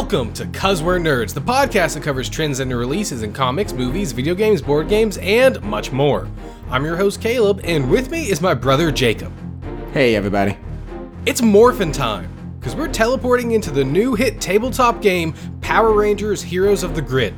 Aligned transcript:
Welcome 0.00 0.32
to 0.34 0.46
Cuz 0.46 0.80
We're 0.80 1.00
Nerds, 1.00 1.34
the 1.34 1.40
podcast 1.40 1.94
that 1.94 2.04
covers 2.04 2.28
trends 2.28 2.60
and 2.60 2.70
new 2.70 2.78
releases 2.78 3.24
in 3.24 3.32
comics, 3.32 3.72
movies, 3.72 4.12
video 4.12 4.32
games, 4.32 4.62
board 4.62 4.88
games, 4.88 5.18
and 5.18 5.60
much 5.60 5.90
more. 5.90 6.28
I'm 6.70 6.84
your 6.84 6.96
host 6.96 7.20
Caleb, 7.20 7.60
and 7.64 7.90
with 7.90 8.08
me 8.08 8.30
is 8.30 8.40
my 8.40 8.54
brother 8.54 8.92
Jacob. 8.92 9.32
Hey, 9.92 10.14
everybody. 10.14 10.56
It's 11.26 11.42
morphin' 11.42 11.90
time, 11.90 12.30
because 12.60 12.76
we're 12.76 12.86
teleporting 12.86 13.50
into 13.50 13.72
the 13.72 13.82
new 13.82 14.14
hit 14.14 14.40
tabletop 14.40 15.02
game 15.02 15.34
Power 15.62 15.92
Rangers 15.92 16.42
Heroes 16.42 16.84
of 16.84 16.94
the 16.94 17.02
Grid. 17.02 17.32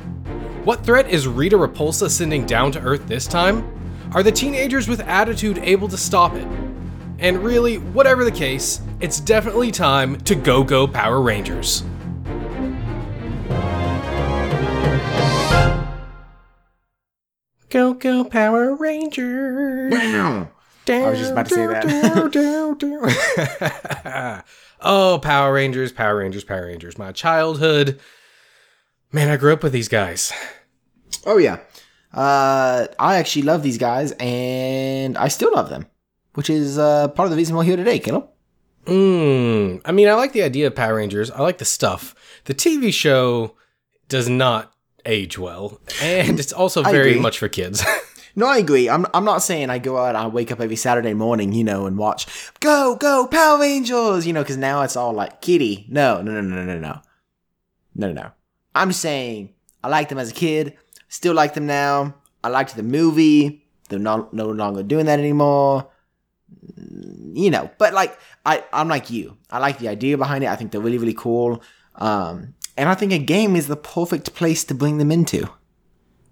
What 0.63 0.85
threat 0.85 1.09
is 1.09 1.27
Rita 1.27 1.57
Repulsa 1.57 2.11
sending 2.11 2.45
down 2.45 2.71
to 2.73 2.79
Earth 2.79 3.07
this 3.07 3.25
time? 3.25 3.67
Are 4.13 4.21
the 4.21 4.31
teenagers 4.31 4.87
with 4.87 4.99
attitude 4.99 5.57
able 5.57 5.87
to 5.87 5.97
stop 5.97 6.35
it? 6.35 6.47
And 7.17 7.43
really, 7.43 7.79
whatever 7.79 8.23
the 8.23 8.31
case, 8.31 8.81
it's 8.99 9.19
definitely 9.19 9.71
time 9.71 10.21
to 10.21 10.35
go 10.35 10.63
go 10.63 10.87
Power 10.87 11.21
Rangers. 11.21 11.83
Go 17.71 17.93
go 17.93 18.23
Power 18.25 18.75
Rangers. 18.75 19.93
I 19.93 20.45
was 20.87 21.19
just 21.19 21.31
about 21.31 21.45
to 21.47 21.55
say 21.55 21.67
that. 21.67 21.85
oh, 24.81 25.19
Power 25.23 25.53
Rangers, 25.53 25.93
Power 25.93 26.17
Rangers, 26.17 26.43
Power 26.43 26.65
Rangers. 26.65 26.97
My 26.97 27.13
childhood. 27.13 27.97
Man, 29.13 29.29
I 29.29 29.37
grew 29.37 29.53
up 29.53 29.63
with 29.63 29.71
these 29.71 29.87
guys. 29.87 30.33
Oh 31.25 31.37
yeah. 31.37 31.59
Uh, 32.13 32.87
I 32.99 33.15
actually 33.15 33.43
love 33.43 33.63
these 33.63 33.77
guys, 33.77 34.11
and 34.19 35.17
I 35.17 35.29
still 35.29 35.53
love 35.53 35.69
them, 35.69 35.87
which 36.33 36.49
is 36.49 36.77
uh, 36.77 37.07
part 37.07 37.27
of 37.27 37.31
the 37.31 37.37
reason 37.37 37.55
we're 37.55 37.63
here 37.63 37.77
today, 37.77 37.99
Caleb. 37.99 38.27
Hmm. 38.85 39.77
I 39.85 39.93
mean, 39.93 40.09
I 40.09 40.15
like 40.15 40.33
the 40.33 40.43
idea 40.43 40.67
of 40.67 40.75
Power 40.75 40.95
Rangers. 40.95 41.31
I 41.31 41.41
like 41.41 41.59
the 41.59 41.63
stuff. 41.63 42.15
The 42.45 42.53
TV 42.53 42.93
show 42.93 43.55
does 44.09 44.27
not 44.27 44.70
age 45.05 45.37
well, 45.37 45.79
and 46.01 46.39
it's 46.39 46.53
also 46.53 46.83
very 46.83 47.19
much 47.19 47.39
for 47.39 47.49
kids. 47.49 47.83
No, 48.35 48.45
I 48.45 48.57
agree. 48.57 48.89
I'm, 48.89 49.05
I'm 49.13 49.25
not 49.25 49.43
saying 49.43 49.69
I 49.69 49.79
go 49.79 49.97
out 49.97 50.09
and 50.09 50.17
I 50.17 50.27
wake 50.27 50.51
up 50.51 50.61
every 50.61 50.75
Saturday 50.75 51.13
morning, 51.13 51.51
you 51.51 51.63
know, 51.63 51.85
and 51.85 51.97
watch 51.97 52.27
Go, 52.59 52.95
Go, 52.95 53.27
Power 53.27 53.63
Angels, 53.63 54.25
you 54.25 54.33
know, 54.33 54.41
because 54.41 54.57
now 54.57 54.83
it's 54.83 54.95
all 54.95 55.13
like 55.13 55.41
kitty. 55.41 55.85
No, 55.89 56.21
no, 56.21 56.31
no, 56.31 56.41
no, 56.41 56.63
no, 56.63 56.79
no. 56.79 57.01
No, 57.93 58.07
no, 58.07 58.13
no. 58.13 58.31
I'm 58.73 58.93
saying 58.93 59.53
I 59.83 59.89
liked 59.89 60.09
them 60.09 60.17
as 60.17 60.31
a 60.31 60.33
kid, 60.33 60.77
still 61.09 61.33
like 61.33 61.55
them 61.55 61.67
now. 61.67 62.15
I 62.43 62.47
liked 62.47 62.75
the 62.75 62.83
movie. 62.83 63.65
They're 63.89 63.99
not, 63.99 64.33
no 64.33 64.47
longer 64.47 64.83
doing 64.83 65.07
that 65.07 65.19
anymore. 65.19 65.89
You 67.33 67.49
know, 67.49 67.69
but 67.77 67.93
like, 67.93 68.17
I, 68.45 68.63
I'm 68.71 68.87
like 68.87 69.09
you. 69.09 69.37
I 69.49 69.59
like 69.59 69.79
the 69.79 69.89
idea 69.89 70.17
behind 70.17 70.43
it. 70.43 70.47
I 70.47 70.55
think 70.55 70.71
they're 70.71 70.81
really, 70.81 70.97
really 70.97 71.13
cool. 71.13 71.61
Um, 71.95 72.53
and 72.77 72.89
I 72.89 72.95
think 72.95 73.11
a 73.11 73.17
game 73.17 73.55
is 73.55 73.67
the 73.67 73.75
perfect 73.75 74.33
place 74.33 74.63
to 74.65 74.73
bring 74.73 74.97
them 74.97 75.11
into. 75.11 75.49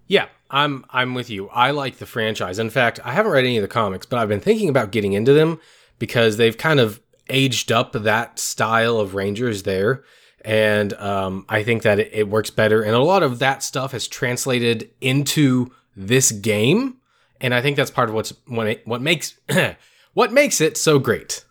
Yeah, 0.07 0.27
I'm 0.49 0.85
I'm 0.89 1.13
with 1.13 1.29
you. 1.29 1.49
I 1.49 1.71
like 1.71 1.97
the 1.97 2.05
franchise. 2.05 2.59
In 2.59 2.69
fact, 2.69 2.99
I 3.03 3.11
haven't 3.11 3.31
read 3.31 3.45
any 3.45 3.57
of 3.57 3.61
the 3.61 3.67
comics, 3.67 4.05
but 4.05 4.19
I've 4.19 4.29
been 4.29 4.39
thinking 4.39 4.69
about 4.69 4.91
getting 4.91 5.13
into 5.13 5.33
them 5.33 5.59
because 5.99 6.37
they've 6.37 6.57
kind 6.57 6.79
of 6.79 6.99
aged 7.29 7.71
up 7.71 7.93
that 7.93 8.39
style 8.39 8.97
of 8.99 9.13
Rangers 9.13 9.63
there, 9.63 10.03
and 10.43 10.93
um, 10.93 11.45
I 11.47 11.63
think 11.63 11.83
that 11.83 11.99
it, 11.99 12.09
it 12.11 12.27
works 12.27 12.49
better. 12.49 12.81
And 12.81 12.95
a 12.95 12.99
lot 12.99 13.21
of 13.21 13.39
that 13.39 13.61
stuff 13.61 13.91
has 13.91 14.07
translated 14.07 14.89
into 14.99 15.71
this 15.95 16.31
game, 16.31 16.97
and 17.39 17.53
I 17.53 17.61
think 17.61 17.77
that's 17.77 17.91
part 17.91 18.09
of 18.09 18.15
what's 18.15 18.33
what 18.47 18.67
it, 18.67 18.87
what 18.87 19.01
makes 19.01 19.37
what 20.13 20.33
makes 20.33 20.59
it 20.61 20.77
so 20.77 20.97
great. 20.97 21.45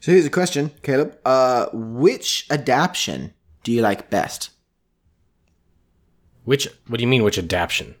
So 0.00 0.12
here's 0.12 0.26
a 0.26 0.30
question, 0.30 0.70
Caleb. 0.82 1.18
Uh, 1.24 1.66
which 1.72 2.46
adaptation 2.50 3.34
do 3.62 3.72
you 3.72 3.80
like 3.82 4.10
best? 4.10 4.50
Which 6.44 6.68
what 6.88 6.98
do 6.98 7.02
you 7.02 7.08
mean? 7.08 7.22
Which 7.22 7.38
adaptation? 7.38 7.94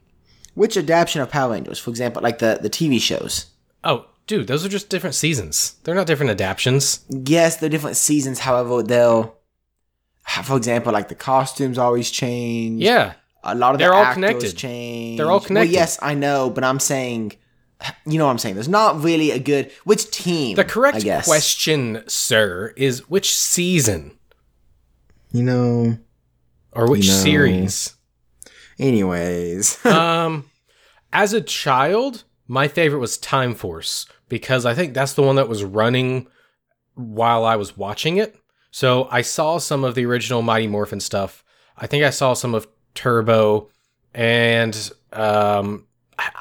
Which 0.54 0.76
adaptation 0.76 1.20
of 1.22 1.30
Power 1.30 1.52
Rangers, 1.52 1.78
for 1.78 1.90
example, 1.90 2.22
like 2.22 2.38
the, 2.38 2.58
the 2.60 2.68
TV 2.68 3.00
shows? 3.00 3.46
Oh, 3.84 4.06
dude, 4.26 4.48
those 4.48 4.64
are 4.64 4.68
just 4.68 4.90
different 4.90 5.14
seasons. 5.14 5.76
They're 5.84 5.94
not 5.94 6.06
different 6.06 6.30
adaptations. 6.30 7.04
Yes, 7.08 7.56
they're 7.56 7.70
different 7.70 7.96
seasons. 7.96 8.40
However, 8.40 8.82
they'll, 8.82 9.36
for 10.44 10.56
example, 10.56 10.92
like 10.92 11.08
the 11.08 11.14
costumes 11.14 11.78
always 11.78 12.10
change. 12.10 12.82
Yeah, 12.82 13.14
a 13.42 13.54
lot 13.54 13.74
of 13.74 13.78
They're 13.78 13.90
the 13.90 13.94
all 13.94 14.02
actors 14.04 14.14
connected. 14.14 14.56
change. 14.56 15.18
They're 15.18 15.30
all 15.30 15.40
connected. 15.40 15.70
Well, 15.70 15.80
yes, 15.80 15.98
I 16.02 16.14
know, 16.14 16.50
but 16.50 16.64
I'm 16.64 16.80
saying, 16.80 17.32
you 18.06 18.18
know 18.18 18.26
what 18.26 18.32
I'm 18.32 18.38
saying. 18.38 18.54
There's 18.56 18.68
not 18.68 19.02
really 19.02 19.30
a 19.30 19.38
good 19.38 19.70
which 19.84 20.10
team. 20.10 20.56
The 20.56 20.64
correct 20.64 21.04
question, 21.24 22.02
sir, 22.08 22.72
is 22.76 23.08
which 23.08 23.34
season 23.34 24.18
You 25.32 25.42
know. 25.42 25.98
or 26.72 26.88
which 26.88 27.06
No. 27.08 27.12
series? 27.14 27.96
Anyways, 28.78 29.84
um, 29.86 30.50
as 31.12 31.32
a 31.32 31.40
child, 31.40 32.24
my 32.48 32.68
favorite 32.68 32.98
was 32.98 33.18
Time 33.18 33.54
Force 33.54 34.06
because 34.28 34.64
I 34.66 34.74
think 34.74 34.94
that's 34.94 35.12
the 35.14 35.22
one 35.22 35.36
that 35.36 35.48
was 35.48 35.62
running 35.64 36.26
while 36.94 37.44
I 37.44 37.56
was 37.56 37.76
watching 37.76 38.16
it. 38.16 38.36
So 38.70 39.06
I 39.10 39.20
saw 39.22 39.58
some 39.58 39.84
of 39.84 39.94
the 39.94 40.06
original 40.06 40.42
Mighty 40.42 40.66
Morphin 40.66 41.00
stuff. 41.00 41.44
I 41.76 41.86
think 41.86 42.04
I 42.04 42.10
saw 42.10 42.32
some 42.32 42.54
of 42.54 42.66
Turbo, 42.94 43.68
and 44.14 44.90
um, 45.12 45.86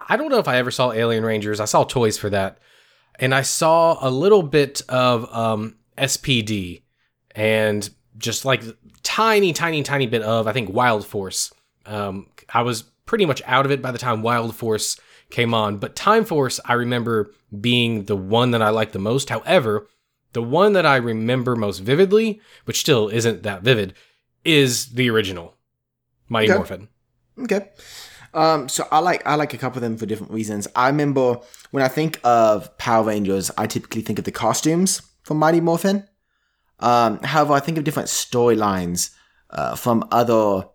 I 0.08 0.16
don't 0.18 0.30
know 0.30 0.40
if 0.40 0.48
I 0.48 0.58
ever 0.58 0.72
saw 0.72 0.92
Alien 0.94 1.26
Rangers. 1.26 1.60
I 1.60 1.66
saw 1.66 1.84
toys 1.84 2.18
for 2.18 2.30
that, 2.30 2.60
and 3.16 3.36
I 3.36 3.42
saw 3.42 3.98
a 4.02 4.10
little 4.10 4.44
bit 4.44 4.82
of 4.88 5.34
um, 5.36 5.76
SPD, 5.98 6.84
and 7.36 7.90
just 8.22 8.46
like 8.46 8.64
tiny, 9.04 9.54
tiny, 9.54 9.84
tiny 9.84 10.08
bit 10.08 10.22
of 10.22 10.48
I 10.48 10.54
think 10.54 10.70
Wild 10.74 11.06
Force. 11.06 11.52
Um, 11.86 12.28
I 12.54 12.62
was 12.62 12.84
pretty 13.06 13.26
much 13.26 13.42
out 13.46 13.66
of 13.66 13.72
it 13.72 13.82
by 13.82 13.92
the 13.92 13.98
time 13.98 14.22
Wild 14.22 14.56
Force 14.56 15.00
came 15.30 15.54
on, 15.54 15.78
but 15.78 15.96
Time 15.96 16.26
Force 16.26 16.60
I 16.66 16.74
remember 16.74 17.32
being 17.60 18.06
the 18.06 18.16
one 18.16 18.52
that 18.52 18.62
I 18.62 18.70
liked 18.70 18.94
the 18.94 19.00
most. 19.00 19.30
However, 19.30 19.88
the 20.34 20.44
one 20.44 20.74
that 20.74 20.86
I 20.86 20.98
remember 20.98 21.56
most 21.56 21.80
vividly, 21.80 22.40
which 22.66 22.80
still 22.80 23.10
isn't 23.10 23.44
that 23.44 23.64
vivid, 23.64 23.94
is 24.46 24.94
the 24.94 25.10
original 25.10 25.56
Mighty 26.30 26.50
Okay. 26.50 26.58
Morphin. 26.58 26.88
Okay. 27.40 27.70
Um, 28.34 28.70
so 28.70 28.88
I 28.92 29.00
like 29.00 29.26
I 29.28 29.36
like 29.36 29.54
a 29.54 29.58
couple 29.58 29.80
of 29.80 29.82
them 29.82 29.98
for 29.98 30.06
different 30.06 30.32
reasons. 30.32 30.68
I 30.76 30.88
remember 30.88 31.40
when 31.72 31.84
I 31.84 31.90
think 31.90 32.20
of 32.24 32.78
Power 32.78 33.04
Rangers, 33.04 33.52
I 33.58 33.68
typically 33.68 34.02
think 34.02 34.20
of 34.20 34.26
the 34.26 34.32
costumes 34.32 35.02
for 35.24 35.34
Mighty 35.34 35.60
Morphin. 35.60 36.08
Um, 36.82 37.20
however, 37.24 37.54
I 37.54 37.60
think 37.60 37.78
of 37.78 37.84
different 37.84 38.10
storylines 38.10 39.12
uh, 39.50 39.76
from 39.76 40.08
other 40.12 40.68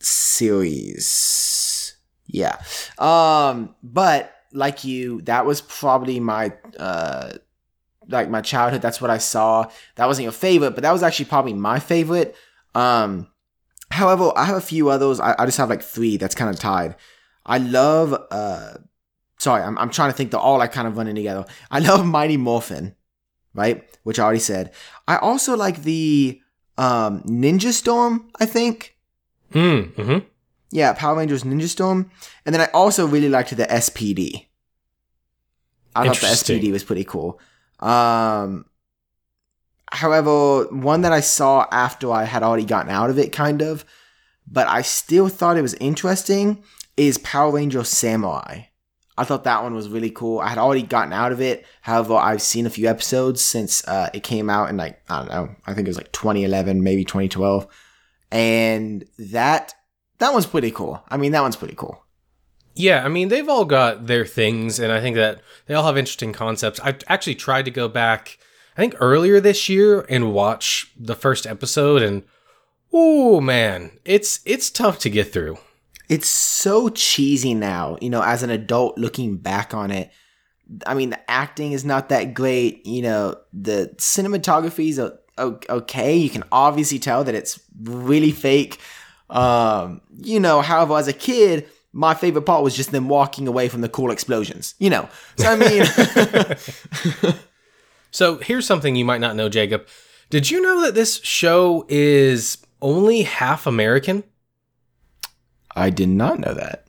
series. 0.00 1.96
Yeah. 2.26 2.60
Um, 2.98 3.74
but 3.82 4.34
like 4.52 4.84
you, 4.84 5.22
that 5.22 5.46
was 5.46 5.60
probably 5.60 6.20
my 6.20 6.52
uh 6.78 7.34
like 8.08 8.28
my 8.28 8.40
childhood. 8.40 8.82
That's 8.82 9.00
what 9.00 9.10
I 9.10 9.18
saw. 9.18 9.70
That 9.96 10.06
wasn't 10.06 10.24
your 10.24 10.32
favorite, 10.32 10.72
but 10.72 10.82
that 10.82 10.92
was 10.92 11.02
actually 11.02 11.26
probably 11.26 11.54
my 11.54 11.78
favorite. 11.78 12.34
Um, 12.74 13.28
However, 13.92 14.30
I 14.36 14.44
have 14.44 14.56
a 14.56 14.60
few 14.60 14.88
others. 14.88 15.18
I, 15.18 15.34
I 15.36 15.46
just 15.46 15.58
have 15.58 15.68
like 15.68 15.82
three 15.82 16.16
that's 16.16 16.34
kind 16.36 16.48
of 16.48 16.58
tied. 16.60 16.94
I 17.44 17.58
love. 17.58 18.14
uh 18.30 18.74
Sorry, 19.38 19.62
I'm, 19.62 19.76
I'm 19.78 19.90
trying 19.90 20.10
to 20.10 20.16
think. 20.16 20.30
They're 20.30 20.38
all 20.38 20.58
like 20.58 20.70
kind 20.70 20.86
of 20.86 20.96
running 20.96 21.14
together. 21.14 21.44
I 21.70 21.78
love 21.78 22.04
Mighty 22.06 22.36
Morphin, 22.36 22.94
right? 23.54 23.84
Which 24.02 24.18
I 24.18 24.24
already 24.24 24.40
said. 24.40 24.72
I 25.08 25.16
also 25.16 25.56
like 25.56 25.82
the 25.82 26.40
um 26.78 27.22
Ninja 27.22 27.72
Storm. 27.72 28.30
I 28.40 28.46
think. 28.46 28.96
Mm, 29.52 29.94
hmm 29.94 30.18
Yeah, 30.70 30.92
Power 30.92 31.16
Rangers 31.16 31.42
Ninja 31.44 31.68
Storm, 31.68 32.10
and 32.46 32.54
then 32.54 32.60
I 32.60 32.66
also 32.72 33.06
really 33.06 33.28
liked 33.28 33.56
the 33.56 33.66
SPD. 33.66 34.46
I 35.94 36.06
thought 36.06 36.20
the 36.20 36.26
SPD 36.28 36.70
was 36.72 36.84
pretty 36.84 37.02
cool. 37.04 37.40
Um, 37.80 38.66
however, 39.90 40.66
one 40.70 41.00
that 41.00 41.12
I 41.12 41.20
saw 41.20 41.66
after 41.72 42.12
I 42.12 42.24
had 42.24 42.42
already 42.44 42.64
gotten 42.64 42.90
out 42.92 43.10
of 43.10 43.18
it, 43.18 43.32
kind 43.32 43.60
of, 43.60 43.84
but 44.46 44.68
I 44.68 44.82
still 44.82 45.28
thought 45.28 45.56
it 45.56 45.62
was 45.62 45.74
interesting, 45.74 46.62
is 46.96 47.18
Power 47.18 47.52
Ranger 47.52 47.82
Samurai. 47.82 48.62
I 49.20 49.24
thought 49.24 49.44
that 49.44 49.62
one 49.62 49.74
was 49.74 49.90
really 49.90 50.08
cool. 50.08 50.40
I 50.40 50.48
had 50.48 50.56
already 50.56 50.82
gotten 50.82 51.12
out 51.12 51.30
of 51.30 51.42
it. 51.42 51.66
However, 51.82 52.14
I've 52.14 52.40
seen 52.40 52.64
a 52.64 52.70
few 52.70 52.88
episodes 52.88 53.42
since 53.42 53.86
uh, 53.86 54.08
it 54.14 54.22
came 54.22 54.48
out 54.48 54.70
in 54.70 54.78
like, 54.78 54.98
I 55.10 55.18
don't 55.18 55.28
know, 55.28 55.56
I 55.66 55.74
think 55.74 55.86
it 55.86 55.90
was 55.90 55.98
like 55.98 56.10
2011, 56.12 56.82
maybe 56.82 57.04
2012. 57.04 57.66
And 58.30 59.04
that 59.18 59.74
that 60.20 60.32
one's 60.32 60.46
pretty 60.46 60.70
cool. 60.70 61.04
I 61.10 61.18
mean, 61.18 61.32
that 61.32 61.42
one's 61.42 61.56
pretty 61.56 61.74
cool. 61.74 62.02
Yeah, 62.74 63.04
I 63.04 63.08
mean, 63.08 63.28
they've 63.28 63.48
all 63.48 63.66
got 63.66 64.06
their 64.06 64.24
things, 64.24 64.78
and 64.78 64.90
I 64.90 65.02
think 65.02 65.16
that 65.16 65.42
they 65.66 65.74
all 65.74 65.84
have 65.84 65.98
interesting 65.98 66.32
concepts. 66.32 66.80
I 66.80 66.96
actually 67.08 67.34
tried 67.34 67.66
to 67.66 67.70
go 67.70 67.88
back, 67.88 68.38
I 68.74 68.80
think 68.80 68.94
earlier 69.00 69.38
this 69.38 69.68
year, 69.68 70.06
and 70.08 70.32
watch 70.32 70.92
the 70.98 71.16
first 71.16 71.46
episode, 71.46 72.00
and 72.00 72.22
oh 72.90 73.42
man, 73.42 73.98
it's 74.06 74.40
it's 74.46 74.70
tough 74.70 74.98
to 75.00 75.10
get 75.10 75.30
through. 75.30 75.58
It's 76.10 76.28
so 76.28 76.88
cheesy 76.88 77.54
now, 77.54 77.96
you 78.00 78.10
know, 78.10 78.20
as 78.20 78.42
an 78.42 78.50
adult 78.50 78.98
looking 78.98 79.36
back 79.36 79.72
on 79.72 79.92
it. 79.92 80.10
I 80.84 80.94
mean, 80.94 81.10
the 81.10 81.30
acting 81.30 81.70
is 81.70 81.84
not 81.84 82.08
that 82.08 82.34
great. 82.34 82.84
You 82.84 83.02
know, 83.02 83.36
the 83.52 83.94
cinematography 83.96 84.88
is 84.88 85.00
okay. 85.38 86.16
You 86.16 86.28
can 86.28 86.42
obviously 86.50 86.98
tell 86.98 87.22
that 87.22 87.36
it's 87.36 87.60
really 87.80 88.32
fake. 88.32 88.80
Um, 89.30 90.00
you 90.18 90.40
know, 90.40 90.62
however, 90.62 90.96
as 90.96 91.06
a 91.06 91.12
kid, 91.12 91.68
my 91.92 92.14
favorite 92.14 92.42
part 92.42 92.64
was 92.64 92.74
just 92.74 92.90
them 92.90 93.08
walking 93.08 93.46
away 93.46 93.68
from 93.68 93.80
the 93.80 93.88
cool 93.88 94.10
explosions. 94.10 94.74
You 94.80 94.90
know, 94.90 95.08
so 95.36 95.46
I 95.48 95.54
mean. 95.54 97.34
so 98.10 98.38
here's 98.38 98.66
something 98.66 98.96
you 98.96 99.04
might 99.04 99.20
not 99.20 99.36
know, 99.36 99.48
Jacob. 99.48 99.86
Did 100.28 100.50
you 100.50 100.60
know 100.60 100.82
that 100.82 100.96
this 100.96 101.20
show 101.22 101.86
is 101.88 102.58
only 102.82 103.22
half 103.22 103.68
American? 103.68 104.24
I 105.74 105.90
did 105.90 106.08
not 106.08 106.40
know 106.40 106.54
that. 106.54 106.86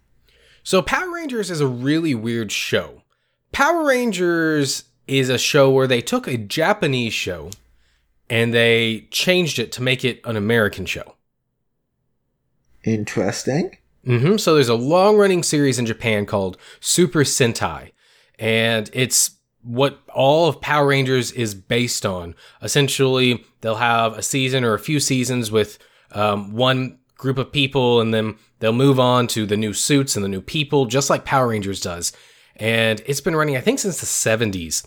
So 0.64 0.82
Power 0.82 1.12
Rangers 1.12 1.50
is 1.50 1.62
a 1.62 1.68
really 1.68 2.16
weird 2.16 2.52
show. 2.52 3.04
Power 3.52 3.86
Rangers 3.86 4.86
is 5.08 5.30
a 5.30 5.38
show 5.38 5.70
where 5.70 5.88
they 5.88 6.02
took 6.02 6.28
a 6.28 6.38
Japanese 6.38 7.14
show 7.14 7.50
and 8.30 8.54
they 8.54 9.08
changed 9.12 9.60
it 9.60 9.72
to 9.74 9.82
make 9.82 10.06
it 10.06 10.22
an 10.24 10.38
American 10.38 10.86
show. 10.86 11.16
Interesting. 12.84 13.78
Mm-hmm. 14.06 14.38
So 14.38 14.56
there's 14.56 14.70
a 14.70 14.76
long 14.76 15.18
running 15.18 15.44
series 15.44 15.78
in 15.78 15.86
Japan 15.86 16.26
called 16.26 16.58
Super 16.80 17.24
Sentai, 17.24 17.92
and 18.40 18.90
it's 18.94 19.32
what 19.62 20.00
all 20.14 20.48
of 20.48 20.62
Power 20.62 20.88
Rangers 20.88 21.32
is 21.34 21.54
based 21.54 22.06
on. 22.06 22.34
Essentially, 22.64 23.44
they'll 23.62 23.76
have 23.76 24.18
a 24.18 24.24
season 24.24 24.64
or 24.64 24.74
a 24.74 24.80
few 24.80 25.00
seasons 25.00 25.52
with 25.52 25.78
um, 26.14 26.54
one 26.54 26.98
group 27.22 27.38
of 27.38 27.52
people, 27.52 28.02
and 28.02 28.14
then 28.14 28.36
they'll 28.60 28.74
move 28.74 29.00
on 29.00 29.28
to 29.28 29.46
the 29.46 29.56
new 29.56 29.74
suits 29.74 30.16
and 30.16 30.26
the 30.26 30.30
new 30.30 30.42
people, 30.42 30.88
just 30.88 31.10
like 31.10 31.24
Power 31.24 31.48
Rangers 31.48 31.80
does. 31.80 32.12
And 32.56 33.02
it's 33.06 33.22
been 33.22 33.36
running, 33.36 33.56
I 33.56 33.62
think, 33.62 33.80
since 33.80 34.02
the 34.02 34.08
70s. 34.08 34.86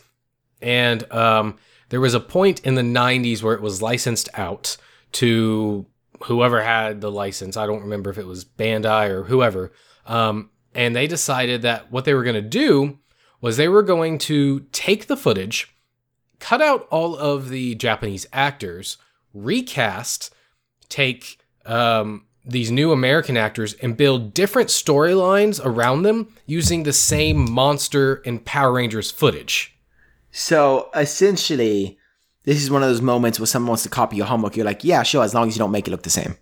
And 0.60 1.10
um, 1.12 1.56
there 1.88 2.00
was 2.00 2.12
a 2.12 2.20
point 2.20 2.60
in 2.60 2.74
the 2.74 2.82
90s 2.82 3.42
where 3.42 3.54
it 3.54 3.62
was 3.62 3.80
licensed 3.80 4.28
out 4.34 4.76
to 5.12 5.86
whoever 6.24 6.62
had 6.62 7.00
the 7.00 7.10
license. 7.10 7.56
I 7.56 7.66
don't 7.66 7.82
remember 7.82 8.10
if 8.10 8.18
it 8.18 8.26
was 8.26 8.44
Bandai 8.44 9.10
or 9.10 9.24
whoever. 9.24 9.72
Um, 10.04 10.50
and 10.74 10.94
they 10.94 11.06
decided 11.06 11.62
that 11.62 11.92
what 11.92 12.04
they 12.04 12.14
were 12.14 12.24
going 12.24 12.34
to 12.34 12.42
do 12.42 12.98
was 13.40 13.56
they 13.56 13.68
were 13.68 13.82
going 13.82 14.18
to 14.18 14.60
take 14.72 15.06
the 15.06 15.16
footage, 15.16 15.72
cut 16.40 16.60
out 16.60 16.88
all 16.90 17.16
of 17.16 17.48
the 17.48 17.76
Japanese 17.76 18.26
actors, 18.32 18.96
recast, 19.32 20.34
take 20.88 21.38
um, 21.66 22.26
these 22.44 22.70
new 22.70 22.92
American 22.92 23.36
actors, 23.36 23.74
and 23.74 23.96
build 23.96 24.34
different 24.34 24.68
storylines 24.68 25.64
around 25.64 26.02
them 26.02 26.34
using 26.46 26.82
the 26.82 26.92
same 26.92 27.50
monster 27.50 28.22
and 28.26 28.44
Power 28.44 28.72
Rangers 28.72 29.10
footage. 29.10 29.76
So 30.30 30.90
essentially, 30.94 31.98
this 32.42 32.62
is 32.62 32.70
one 32.70 32.82
of 32.82 32.88
those 32.88 33.00
moments 33.00 33.38
where 33.38 33.46
someone 33.46 33.68
wants 33.68 33.84
to 33.84 33.88
copy 33.88 34.16
your 34.16 34.26
homework. 34.26 34.56
You're 34.56 34.66
like, 34.66 34.84
yeah, 34.84 35.02
sure, 35.02 35.24
as 35.24 35.32
long 35.32 35.48
as 35.48 35.54
you 35.54 35.58
don't 35.58 35.70
make 35.70 35.88
it 35.88 35.90
look 35.90 36.02
the 36.02 36.10
same. 36.10 36.36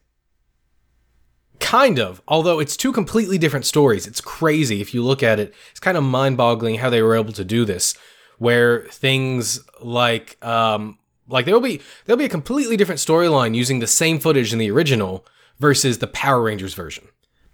Kind 1.60 2.00
of, 2.00 2.20
although 2.26 2.58
it's 2.58 2.76
two 2.76 2.90
completely 2.90 3.38
different 3.38 3.66
stories. 3.66 4.06
It's 4.08 4.20
crazy 4.20 4.80
if 4.80 4.92
you 4.92 5.04
look 5.04 5.22
at 5.22 5.38
it. 5.38 5.54
It's 5.70 5.78
kind 5.78 5.96
of 5.96 6.02
mind-boggling 6.02 6.78
how 6.78 6.90
they 6.90 7.02
were 7.02 7.14
able 7.14 7.32
to 7.34 7.44
do 7.44 7.64
this, 7.64 7.94
where 8.38 8.86
things 8.86 9.60
like 9.80 10.44
um, 10.44 10.98
like 11.32 11.46
there'll 11.46 11.60
be 11.60 11.80
there'll 12.04 12.18
be 12.18 12.24
a 12.24 12.28
completely 12.28 12.76
different 12.76 13.00
storyline 13.00 13.54
using 13.54 13.80
the 13.80 13.86
same 13.86 14.20
footage 14.20 14.52
in 14.52 14.58
the 14.58 14.70
original 14.70 15.26
versus 15.58 15.98
the 15.98 16.06
Power 16.06 16.42
Rangers 16.42 16.74
version. 16.74 17.08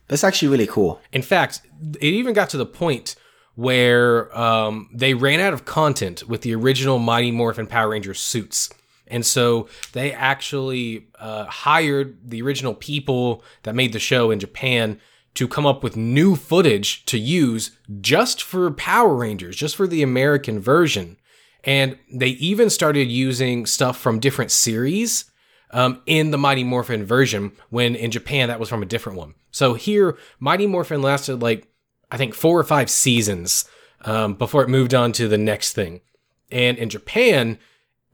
That's 0.09 0.25
actually 0.25 0.49
really 0.49 0.67
cool. 0.67 1.01
In 1.13 1.23
fact, 1.23 1.63
it 2.01 2.03
even 2.03 2.35
got 2.35 2.51
to 2.51 2.57
the 2.57 2.67
point 2.67 3.15
where 3.55 4.37
um, 4.39 4.89
they 4.95 5.15
ran 5.15 5.41
out 5.41 5.53
of 5.53 5.65
content 5.65 6.29
with 6.29 6.43
the 6.43 6.55
original 6.55 6.99
Mighty 6.99 7.31
Morphin 7.31 7.67
Power 7.67 7.91
Rangers 7.91 8.21
suits. 8.21 8.71
And 9.09 9.27
so 9.27 9.69
they 9.93 10.13
actually 10.13 11.09
uh, 11.19 11.47
hired 11.47 12.31
the 12.31 12.41
original 12.43 12.75
people 12.75 13.43
that 13.65 13.75
made 13.75 13.93
the 13.93 13.99
show 13.99 14.31
in 14.31 14.39
Japan 14.39 15.01
to 15.35 15.49
come 15.49 15.67
up 15.67 15.83
with 15.83 15.97
new 15.97 16.37
footage 16.37 17.05
to 17.07 17.19
use 17.19 17.73
just 18.01 18.43
for 18.43 18.71
Power 18.71 19.15
Rangers, 19.15 19.57
just 19.57 19.77
for 19.77 19.87
the 19.87 20.03
American 20.03 20.61
version. 20.61 21.18
And 21.69 21.99
they 22.11 22.29
even 22.29 22.71
started 22.71 23.11
using 23.11 23.67
stuff 23.67 23.99
from 23.99 24.21
different 24.21 24.51
series 24.51 25.27
um, 25.71 26.01
in 26.07 26.31
the 26.31 26.39
Mighty 26.39 26.65
Morphin 26.65 27.05
version, 27.05 27.53
when 27.69 27.95
in 27.95 28.11
Japan 28.11 28.49
that 28.49 28.59
was 28.59 28.71
from 28.71 28.83
a 28.83 28.87
different 28.87 29.19
one. 29.19 29.35
So 29.51 29.75
here, 29.75 30.17
Mighty 30.41 30.67
Morphin 30.67 31.03
lasted 31.03 31.43
like 31.43 31.69
I 32.11 32.17
think 32.17 32.33
four 32.33 32.59
or 32.59 32.65
five 32.65 32.89
seasons 32.89 33.67
um, 34.07 34.33
before 34.33 34.63
it 34.63 34.71
moved 34.71 34.95
on 34.95 35.13
to 35.13 35.29
the 35.29 35.37
next 35.37 35.75
thing. 35.75 36.01
And 36.51 36.79
in 36.79 36.89
Japan, 36.89 37.59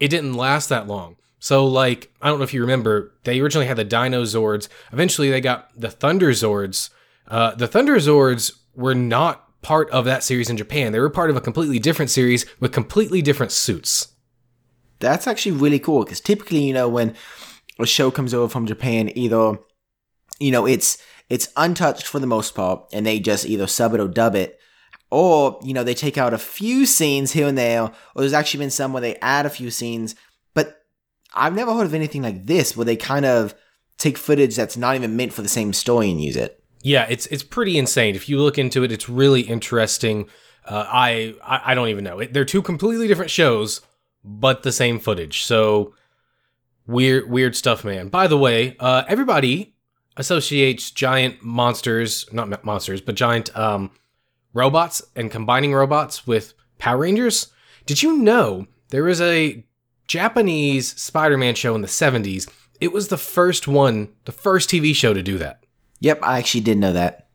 it 0.01 0.09
didn't 0.09 0.35
last 0.35 0.69
that 0.71 0.89
long. 0.89 1.15
So, 1.39 1.65
like, 1.65 2.13
I 2.21 2.29
don't 2.29 2.39
know 2.39 2.45
if 2.45 2.55
you 2.55 2.61
remember, 2.61 3.13
they 3.23 3.39
originally 3.39 3.69
had 3.69 3.77
the 3.77 3.85
Dino 3.85 4.25
Zords. 4.25 4.67
Eventually, 4.93 5.31
they 5.31 5.41
got 5.41 5.71
the 5.81 5.93
Thunder 5.93 6.31
Zords. 6.31 6.91
Uh, 7.29 7.55
the 7.55 7.69
Thunder 7.69 7.95
Zords 7.99 8.51
were 8.75 8.97
not 8.97 9.44
part 9.65 9.91
of 9.91 10.05
that 10.05 10.23
series 10.23 10.49
in 10.49 10.57
Japan. 10.57 10.93
They 10.93 11.01
were 11.01 11.11
part 11.11 11.31
of 11.31 11.37
a 11.37 11.41
completely 11.41 11.81
different 11.81 12.11
series 12.11 12.47
with 12.61 12.73
completely 12.73 13.21
different 13.21 13.51
suits. 13.51 14.15
That's 15.01 15.27
actually 15.27 15.53
really 15.53 15.81
cool 15.81 16.05
because 16.05 16.21
typically, 16.21 16.61
you 16.61 16.73
know, 16.73 16.89
when 16.89 17.17
a 17.81 17.87
show 17.87 18.13
comes 18.13 18.33
over 18.33 18.49
from 18.49 18.67
Japan, 18.67 19.11
either, 19.17 19.59
you 20.39 20.53
know, 20.53 20.67
it's 20.67 20.99
it's 21.29 21.49
untouched 21.57 22.07
for 22.07 22.21
the 22.21 22.27
most 22.27 22.55
part, 22.55 22.85
and 22.93 23.05
they 23.05 23.19
just 23.19 23.47
either 23.47 23.67
sub 23.67 23.95
it 23.95 24.01
or 24.01 24.07
dub 24.07 24.37
it. 24.37 24.61
Or, 25.11 25.61
you 25.63 25.75
know, 25.75 25.85
they 25.85 25.95
take 25.95 26.19
out 26.19 26.35
a 26.35 26.39
few 26.39 26.87
scenes 26.87 27.33
here 27.33 27.47
and 27.47 27.57
there, 27.57 27.83
or 27.83 27.93
there's 28.17 28.33
actually 28.33 28.61
been 28.61 28.71
some 28.71 28.93
where 28.93 29.01
they 29.01 29.17
add 29.17 29.47
a 29.47 29.51
few 29.51 29.71
scenes. 29.71 30.15
But 30.55 30.83
I've 31.33 31.55
never 31.55 31.73
heard 31.73 31.87
of 31.87 31.95
anything 31.95 32.23
like 32.23 32.47
this 32.47 32.77
where 32.77 32.85
they 32.85 32.97
kind 32.97 33.25
of 33.25 33.55
take 33.97 34.19
footage 34.19 34.57
that's 34.57 34.77
not 34.77 34.97
even 34.97 35.17
meant 35.17 35.33
for 35.33 35.43
the 35.43 35.49
same 35.49 35.73
story 35.73 36.11
and 36.11 36.21
use 36.21 36.37
it. 36.37 36.64
Yeah, 36.85 37.07
it's 37.09 37.25
it's 37.27 37.43
pretty 37.43 37.79
insane. 37.79 38.15
If 38.15 38.29
you 38.29 38.39
look 38.39 38.59
into 38.59 38.85
it, 38.85 38.93
it's 38.93 39.09
really 39.09 39.41
interesting. 39.41 40.29
Uh, 40.67 40.87
I, 40.87 41.35
I, 41.43 41.73
I 41.73 41.75
don't 41.75 41.89
even 41.89 42.05
know. 42.05 42.23
They're 42.23 42.45
two 42.45 42.61
completely 42.61 43.09
different 43.09 43.31
shows, 43.31 43.81
but 44.23 44.63
the 44.63 44.71
same 44.71 44.99
footage. 44.99 45.45
So 45.45 45.95
weird 46.87 47.31
weird 47.31 47.57
stuff, 47.57 47.85
man. 47.85 48.09
By 48.09 48.27
the 48.27 48.37
way, 48.37 48.77
uh, 48.79 49.05
everybody 49.09 49.75
associates 50.19 50.91
giant 50.91 51.43
monsters, 51.43 52.31
not 52.33 52.65
monsters, 52.65 53.01
but 53.01 53.15
giant 53.15 53.57
um, 53.57 53.91
robots 54.53 55.03
and 55.17 55.31
combining 55.31 55.73
robots 55.73 56.27
with 56.27 56.53
Power 56.79 56.99
Rangers. 56.99 57.49
Did 57.87 58.03
you 58.03 58.19
know 58.19 58.67
there 58.91 59.05
was 59.05 59.23
a 59.23 59.65
Japanese 60.07 61.01
Spider 61.01 61.39
Man 61.39 61.55
show 61.55 61.75
in 61.75 61.81
the 61.81 61.89
70s? 61.89 62.47
It 62.79 62.93
was 62.93 63.09
the 63.09 63.17
first 63.17 63.67
one, 63.67 64.11
the 64.27 64.33
first 64.33 64.69
TV 64.69 64.95
show 64.95 65.15
to 65.15 65.23
do 65.23 65.39
that. 65.39 65.64
Yep, 66.05 66.19
I 66.23 66.37
actually 66.39 66.61
did 66.61 66.77
know 66.77 66.93
that. 66.93 67.29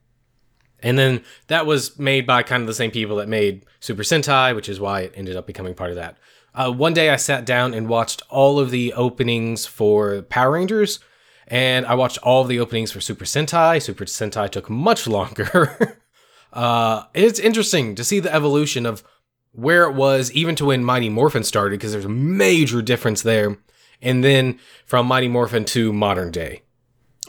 And 0.84 0.98
then 0.98 1.24
that 1.48 1.66
was 1.66 1.98
made 1.98 2.28
by 2.28 2.44
kind 2.44 2.62
of 2.62 2.68
the 2.68 2.76
same 2.76 2.92
people 2.92 3.16
that 3.16 3.28
made 3.28 3.66
Super 3.80 4.04
Sentai, 4.04 4.56
which 4.56 4.70
is 4.70 4.80
why 4.80 5.02
it 5.02 5.14
ended 5.16 5.36
up 5.36 5.48
becoming 5.48 5.74
part 5.74 5.90
of 5.90 5.96
that. 5.96 6.20
Uh, 6.54 6.72
one 6.72 6.94
day 6.94 7.10
I 7.10 7.16
sat 7.16 7.48
down 7.48 7.74
and 7.74 7.90
watched 7.90 8.22
all 8.30 8.60
of 8.60 8.70
the 8.70 8.94
openings 8.94 9.66
for 9.66 10.22
Power 10.22 10.52
Rangers 10.52 11.00
and 11.48 11.84
I 11.88 11.96
watched 11.96 12.20
all 12.20 12.44
of 12.44 12.48
the 12.48 12.60
openings 12.60 12.92
for 12.92 13.02
Super 13.02 13.26
Sentai. 13.26 13.82
Super 13.82 14.06
Sentai 14.06 14.52
took 14.52 14.70
much 14.70 15.08
longer. 15.08 15.98
uh, 16.54 17.06
it's 17.16 17.40
interesting 17.40 17.96
to 17.96 18.04
see 18.04 18.20
the 18.20 18.32
evolution 18.32 18.86
of 18.86 19.04
where 19.52 19.86
it 19.86 19.96
was, 19.96 20.32
even 20.34 20.56
to 20.58 20.66
when 20.66 20.84
Mighty 20.84 21.10
Morphin 21.10 21.44
started, 21.44 21.80
because 21.80 21.92
there's 21.92 22.06
a 22.06 22.10
major 22.10 22.84
difference 22.84 23.24
there. 23.24 23.58
And 24.00 24.24
then 24.24 24.60
from 24.86 25.08
Mighty 25.08 25.28
Morphin 25.28 25.66
to 25.66 25.92
modern 25.92 26.30
day. 26.30 26.62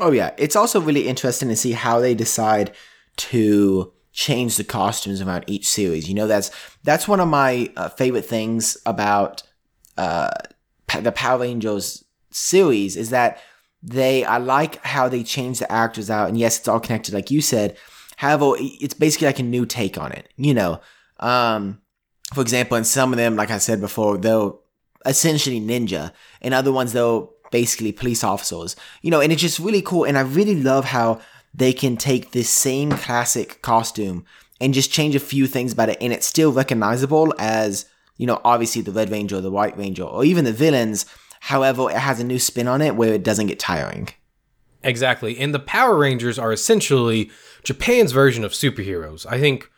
Oh 0.00 0.12
yeah, 0.12 0.32
it's 0.38 0.56
also 0.56 0.80
really 0.80 1.06
interesting 1.06 1.50
to 1.50 1.56
see 1.56 1.72
how 1.72 2.00
they 2.00 2.14
decide 2.14 2.72
to 3.16 3.92
change 4.12 4.56
the 4.56 4.64
costumes 4.64 5.20
around 5.20 5.44
each 5.46 5.68
series. 5.68 6.08
You 6.08 6.14
know, 6.14 6.26
that's 6.26 6.50
that's 6.82 7.06
one 7.06 7.20
of 7.20 7.28
my 7.28 7.70
uh, 7.76 7.90
favorite 7.90 8.24
things 8.24 8.78
about 8.86 9.42
uh, 9.98 10.30
the 10.98 11.12
Power 11.12 11.40
Rangers 11.40 12.02
series 12.30 12.96
is 12.96 13.10
that 13.10 13.40
they 13.82 14.24
I 14.24 14.38
like 14.38 14.82
how 14.84 15.08
they 15.08 15.22
change 15.22 15.58
the 15.58 15.70
actors 15.70 16.08
out, 16.08 16.28
and 16.28 16.38
yes, 16.38 16.58
it's 16.58 16.68
all 16.68 16.80
connected, 16.80 17.12
like 17.12 17.30
you 17.30 17.42
said. 17.42 17.76
However, 18.16 18.54
it's 18.58 18.94
basically 18.94 19.26
like 19.26 19.38
a 19.38 19.42
new 19.42 19.66
take 19.66 19.98
on 19.98 20.12
it. 20.12 20.32
You 20.36 20.54
know, 20.54 20.80
um, 21.20 21.80
for 22.34 22.40
example, 22.40 22.78
in 22.78 22.84
some 22.84 23.12
of 23.12 23.18
them, 23.18 23.36
like 23.36 23.50
I 23.50 23.58
said 23.58 23.80
before, 23.82 24.16
they'll 24.16 24.60
essentially 25.04 25.60
ninja, 25.60 26.12
and 26.40 26.54
other 26.54 26.72
ones 26.72 26.94
they'll 26.94 27.34
basically 27.50 27.92
police 27.92 28.24
officers. 28.24 28.76
You 29.02 29.10
know, 29.10 29.20
and 29.20 29.32
it's 29.32 29.42
just 29.42 29.58
really 29.58 29.82
cool, 29.82 30.04
and 30.04 30.18
I 30.18 30.22
really 30.22 30.60
love 30.60 30.86
how 30.86 31.20
they 31.52 31.72
can 31.72 31.96
take 31.96 32.30
this 32.30 32.48
same 32.48 32.90
classic 32.92 33.60
costume 33.62 34.24
and 34.60 34.74
just 34.74 34.92
change 34.92 35.14
a 35.14 35.20
few 35.20 35.46
things 35.46 35.72
about 35.72 35.88
it, 35.88 35.98
and 36.00 36.12
it's 36.12 36.26
still 36.26 36.52
recognizable 36.52 37.34
as 37.38 37.86
you 38.16 38.26
know, 38.26 38.40
obviously 38.44 38.82
the 38.82 38.92
Red 38.92 39.10
Ranger 39.10 39.36
or 39.36 39.40
the 39.40 39.50
White 39.50 39.78
Ranger, 39.78 40.02
or 40.02 40.26
even 40.26 40.44
the 40.44 40.52
villains 40.52 41.06
However, 41.40 41.90
it 41.90 41.96
has 41.96 42.20
a 42.20 42.24
new 42.24 42.38
spin 42.38 42.68
on 42.68 42.82
it 42.82 42.94
where 42.94 43.14
it 43.14 43.24
doesn't 43.24 43.48
get 43.48 43.58
tiring. 43.58 44.10
Exactly. 44.82 45.38
And 45.38 45.54
the 45.54 45.58
Power 45.58 45.96
Rangers 45.96 46.38
are 46.38 46.52
essentially 46.52 47.30
Japan's 47.64 48.12
version 48.12 48.44
of 48.44 48.52
superheroes. 48.52 49.26
I 49.28 49.40
think 49.40 49.70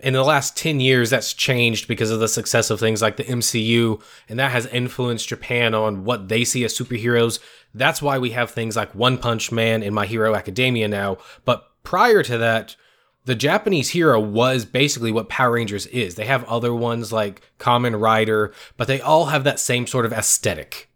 in 0.00 0.14
the 0.14 0.22
last 0.22 0.56
10 0.56 0.80
years 0.80 1.10
that's 1.10 1.32
changed 1.32 1.88
because 1.88 2.10
of 2.10 2.20
the 2.20 2.28
success 2.28 2.70
of 2.70 2.78
things 2.78 3.02
like 3.02 3.16
the 3.16 3.24
MCU 3.24 4.00
and 4.28 4.38
that 4.38 4.52
has 4.52 4.66
influenced 4.66 5.28
Japan 5.28 5.74
on 5.74 6.04
what 6.04 6.28
they 6.28 6.44
see 6.44 6.64
as 6.64 6.76
superheroes. 6.76 7.40
That's 7.74 8.00
why 8.00 8.18
we 8.18 8.30
have 8.30 8.50
things 8.50 8.76
like 8.76 8.94
One 8.94 9.18
Punch 9.18 9.50
Man 9.50 9.82
and 9.82 9.94
My 9.94 10.06
Hero 10.06 10.34
Academia 10.34 10.88
now. 10.88 11.18
But 11.44 11.68
prior 11.82 12.22
to 12.22 12.38
that, 12.38 12.76
the 13.24 13.34
Japanese 13.34 13.90
hero 13.90 14.18
was 14.18 14.64
basically 14.64 15.12
what 15.12 15.28
Power 15.28 15.52
Rangers 15.52 15.84
is. 15.88 16.14
They 16.14 16.24
have 16.24 16.44
other 16.44 16.74
ones 16.74 17.12
like 17.12 17.42
Kamen 17.58 18.00
Rider, 18.00 18.54
but 18.78 18.88
they 18.88 19.02
all 19.02 19.26
have 19.26 19.44
that 19.44 19.60
same 19.60 19.86
sort 19.86 20.06
of 20.06 20.14
aesthetic. 20.14 20.88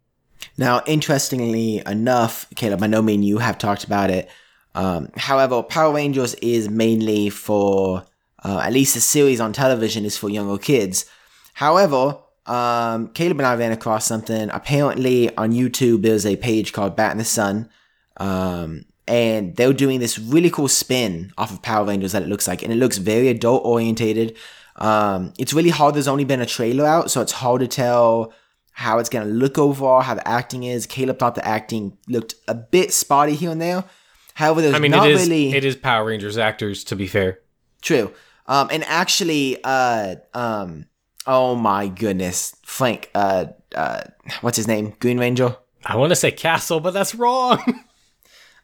Now, 0.57 0.83
interestingly 0.87 1.83
enough, 1.87 2.47
Caleb, 2.57 2.83
I 2.83 2.87
know 2.87 3.03
me 3.03 3.17
and 3.17 3.25
you 3.25 3.39
have 3.39 3.59
talked 3.59 3.85
about 3.85 4.09
it. 4.09 4.31
Um, 4.75 5.11
however, 5.17 5.63
Power 5.63 5.93
Rangers 5.93 6.35
is 6.37 6.71
mainly 6.71 7.29
for, 7.29 8.05
uh, 8.45 8.61
at 8.65 8.73
least 8.73 8.95
the 8.95 9.01
series 9.01 9.41
on 9.41 9.53
television 9.53 10.05
is 10.05 10.17
for 10.17 10.29
younger 10.29 10.59
kids. 10.59 11.07
However, 11.55 12.19
um, 12.47 13.09
Caleb 13.09 13.39
and 13.39 13.47
I 13.47 13.55
ran 13.55 13.73
across 13.73 14.07
something. 14.07 14.51
Apparently, 14.53 15.35
on 15.37 15.53
YouTube, 15.53 16.03
there's 16.03 16.27
a 16.27 16.37
page 16.37 16.73
called 16.73 16.97
Bat 16.97 17.13
in 17.13 17.19
the 17.19 17.25
Sun. 17.25 17.69
Um, 18.17 18.85
and 19.09 19.57
they're 19.57 19.73
doing 19.73 20.01
this 20.01 20.19
really 20.19 20.51
cool 20.51 20.69
spin 20.69 21.33
off 21.37 21.53
of 21.53 21.63
Power 21.63 21.85
Rangers 21.87 22.13
that 22.13 22.23
it 22.23 22.29
looks 22.29 22.47
like, 22.49 22.63
and 22.63 22.73
it 22.73 22.77
looks 22.77 22.99
very 22.99 23.29
adult 23.29 23.65
orientated. 23.65 24.37
Um, 24.77 25.33
it's 25.39 25.53
really 25.53 25.71
hard. 25.71 25.95
There's 25.95 26.09
only 26.09 26.25
been 26.25 26.41
a 26.41 26.47
trailer 26.47 26.87
out, 26.87 27.11
so 27.11 27.21
it's 27.21 27.33
hard 27.33 27.61
to 27.61 27.69
tell 27.69 28.33
how 28.73 28.99
it's 28.99 29.09
gonna 29.09 29.27
look 29.27 29.59
overall, 29.59 30.01
how 30.01 30.15
the 30.15 30.27
acting 30.27 30.63
is. 30.63 30.87
Caleb 30.87 31.19
thought 31.19 31.35
the 31.35 31.47
acting 31.47 31.99
looked 32.09 32.35
a 32.49 32.55
bit 32.55 32.93
spotty 32.93 33.35
here 33.35 33.51
and 33.51 33.61
there. 33.61 33.85
However, 34.35 34.63
there's 34.63 34.75
I 34.75 34.79
mean, 34.79 34.93
not 34.93 35.09
it 35.09 35.15
is 35.15 35.23
really 35.23 35.53
it 35.53 35.65
is 35.65 35.77
Power 35.77 36.07
Rangers 36.07 36.39
actors 36.39 36.83
to 36.85 36.97
be 36.97 37.07
fair. 37.07 37.41
true. 37.83 38.13
Um, 38.53 38.69
and 38.71 38.85
actually, 38.85 39.57
uh, 39.65 40.17
um, 40.35 40.85
oh 41.27 41.55
my 41.57 41.89
goodness, 41.89 42.55
Frank, 42.67 43.11
uh, 43.15 43.47
uh, 43.75 44.03
what's 44.43 44.59
his 44.59 44.69
name? 44.69 44.93
Green 45.01 45.19
Ranger. 45.19 45.57
I 45.87 45.97
want 45.97 46.11
to 46.11 46.17
say 46.17 46.31
Castle, 46.31 46.79
but 46.79 46.93
that's 46.93 47.15
wrong. 47.15 47.59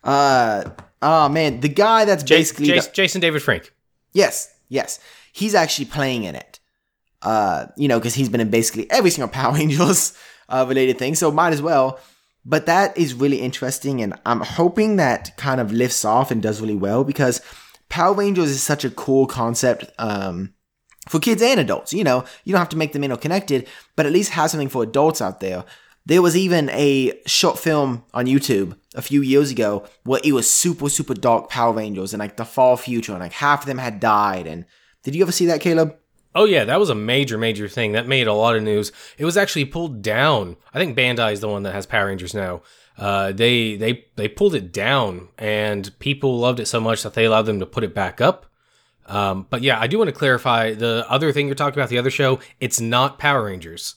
Uh, 0.04 0.71
oh 1.02 1.28
man, 1.28 1.59
the 1.59 1.68
guy 1.68 2.04
that's 2.04 2.23
basically 2.23 2.66
the- 2.66 2.75
Jason, 2.75 2.92
Jason 2.95 3.21
David 3.21 3.42
Frank. 3.42 3.75
Yes, 4.12 4.54
yes. 4.68 5.00
He's 5.33 5.57
actually 5.57 5.87
playing 5.87 6.23
in 6.23 6.37
it. 6.37 6.61
Uh, 7.21 7.66
you 7.76 7.88
know, 7.88 7.99
because 7.99 8.14
he's 8.14 8.28
been 8.28 8.40
in 8.40 8.49
basically 8.49 8.88
every 8.92 9.11
single 9.11 9.28
Power 9.33 9.54
Rangers 9.54 10.16
uh, 10.49 10.64
related 10.68 10.99
thing, 10.99 11.16
so 11.16 11.33
might 11.33 11.52
as 11.52 11.61
well. 11.61 11.99
But 12.45 12.66
that 12.66 12.97
is 12.97 13.12
really 13.12 13.40
interesting, 13.40 14.00
and 14.00 14.14
I'm 14.25 14.40
hoping 14.40 14.97
that 14.97 15.37
kind 15.37 15.61
of 15.61 15.73
lifts 15.73 16.04
off 16.04 16.30
and 16.30 16.40
does 16.40 16.61
really 16.61 16.76
well 16.76 17.02
because 17.02 17.42
Power 17.88 18.14
Rangers 18.14 18.50
is 18.50 18.62
such 18.62 18.85
a 18.85 18.90
cool 18.90 19.26
concept 19.26 19.85
um, 19.99 20.54
for 21.09 21.18
kids 21.18 21.42
and 21.42 21.59
adults. 21.59 21.92
You 21.92 22.04
know, 22.04 22.25
you 22.45 22.52
don't 22.52 22.61
have 22.61 22.68
to 22.71 22.76
make 22.76 22.92
them 22.92 23.04
interconnected, 23.04 23.66
but 23.97 24.07
at 24.07 24.12
least 24.12 24.33
have 24.33 24.50
something 24.50 24.68
for 24.68 24.83
adults 24.83 25.21
out 25.23 25.40
there. 25.40 25.64
There 26.07 26.23
was 26.23 26.37
even 26.37 26.71
a 26.71 27.21
short 27.26 27.59
film 27.59 28.04
on 28.14 28.26
YouTube 28.26 28.76
a 28.95 29.02
few 29.02 29.21
years 29.21 29.50
ago 29.50 29.87
where 30.04 30.21
it 30.25 30.33
was 30.33 30.49
super, 30.49 30.88
super 30.88 31.14
dark 31.14 31.50
Power 31.50 31.75
Rangers 31.75 32.14
and 32.14 32.21
like 32.21 32.37
the 32.37 32.45
far 32.45 32.76
future, 32.76 33.12
and 33.12 33.21
like 33.21 33.33
half 33.33 33.61
of 33.61 33.66
them 33.66 33.78
had 33.78 34.00
died. 34.00 34.47
And 34.47 34.64
did 35.02 35.14
you 35.14 35.23
ever 35.23 35.33
see 35.33 35.47
that, 35.47 35.61
Caleb? 35.61 35.97
Oh 36.35 36.45
yeah, 36.45 36.64
that 36.64 36.78
was 36.78 36.90
a 36.90 36.95
major, 36.95 37.37
major 37.37 37.68
thing. 37.68 37.92
That 37.92 38.07
made 38.07 38.26
a 38.26 38.33
lot 38.33 38.57
of 38.57 38.62
news. 38.62 38.92
It 39.18 39.25
was 39.25 39.37
actually 39.37 39.64
pulled 39.64 40.02
down. 40.02 40.57
I 40.73 40.78
think 40.78 40.97
Bandai 40.97 41.33
is 41.33 41.40
the 41.40 41.49
one 41.49 41.62
that 41.64 41.75
has 41.75 41.85
Power 41.85 42.07
Rangers 42.07 42.35
now. 42.35 42.62
Uh, 42.99 43.31
they 43.33 43.76
they 43.76 44.07
they 44.17 44.26
pulled 44.28 44.55
it 44.55 44.73
down, 44.73 45.28
and 45.38 45.97
people 46.00 46.38
loved 46.38 46.59
it 46.59 46.67
so 46.67 46.81
much 46.81 47.02
that 47.05 47.14
they 47.14 47.25
allowed 47.25 47.43
them 47.43 47.61
to 47.61 47.67
put 47.67 47.85
it 47.85 47.95
back 47.95 48.21
up. 48.21 48.47
Um, 49.07 49.47
but 49.49 49.62
yeah, 49.62 49.81
I 49.81 49.87
do 49.87 49.99
want 49.99 50.09
to 50.09 50.17
clarify 50.17 50.75
the 50.75 51.07
other 51.09 51.33
thing 51.33 51.47
you're 51.47 51.55
talking 51.55 51.78
about. 51.78 51.88
The 51.88 51.99
other 51.99 52.11
show, 52.11 52.40
it's 52.61 52.81
not 52.81 53.19
Power 53.19 53.45
Rangers. 53.45 53.95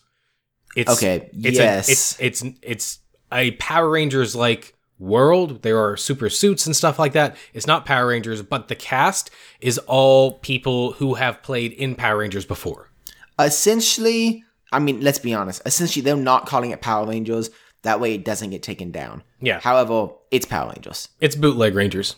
It's 0.76 0.90
Okay, 0.92 1.30
It's 1.34 1.58
yes. 1.58 1.90
A, 1.90 1.92
it's 1.92 2.20
it's 2.20 2.44
it's 2.62 3.00
a 3.32 3.52
Power 3.52 3.90
Rangers 3.90 4.36
like 4.36 4.76
world. 5.00 5.64
There 5.64 5.80
are 5.84 5.98
super 5.98 6.30
suits 6.30 6.66
and 6.66 6.76
stuff 6.76 7.00
like 7.00 7.14
that. 7.14 7.36
It's 7.54 7.68
not 7.68 7.86
Power 7.86 8.08
Rangers, 8.08 8.42
but 8.42 8.68
the 8.68 8.76
cast 8.76 9.32
is 9.60 9.80
all 9.80 10.34
people 10.40 10.94
who 10.94 11.16
have 11.16 11.42
played 11.42 11.74
in 11.74 11.96
Power 11.96 12.20
Rangers 12.20 12.46
before. 12.46 12.90
Essentially, 13.40 14.44
I 14.72 14.80
mean, 14.80 15.02
let's 15.02 15.20
be 15.20 15.34
honest. 15.34 15.62
Essentially, 15.66 16.04
they're 16.04 16.16
not 16.16 16.46
calling 16.46 16.72
it 16.72 16.82
Power 16.82 17.06
Rangers. 17.08 17.50
That 17.84 18.00
way, 18.00 18.14
it 18.14 18.24
doesn't 18.24 18.52
get 18.52 18.62
taken 18.64 18.92
down. 18.92 19.24
Yeah. 19.40 19.60
However, 19.60 20.10
it's 20.30 20.46
Power 20.46 20.72
Rangers. 20.76 21.10
It's 21.20 21.36
bootleg 21.36 21.76
Rangers. 21.76 22.16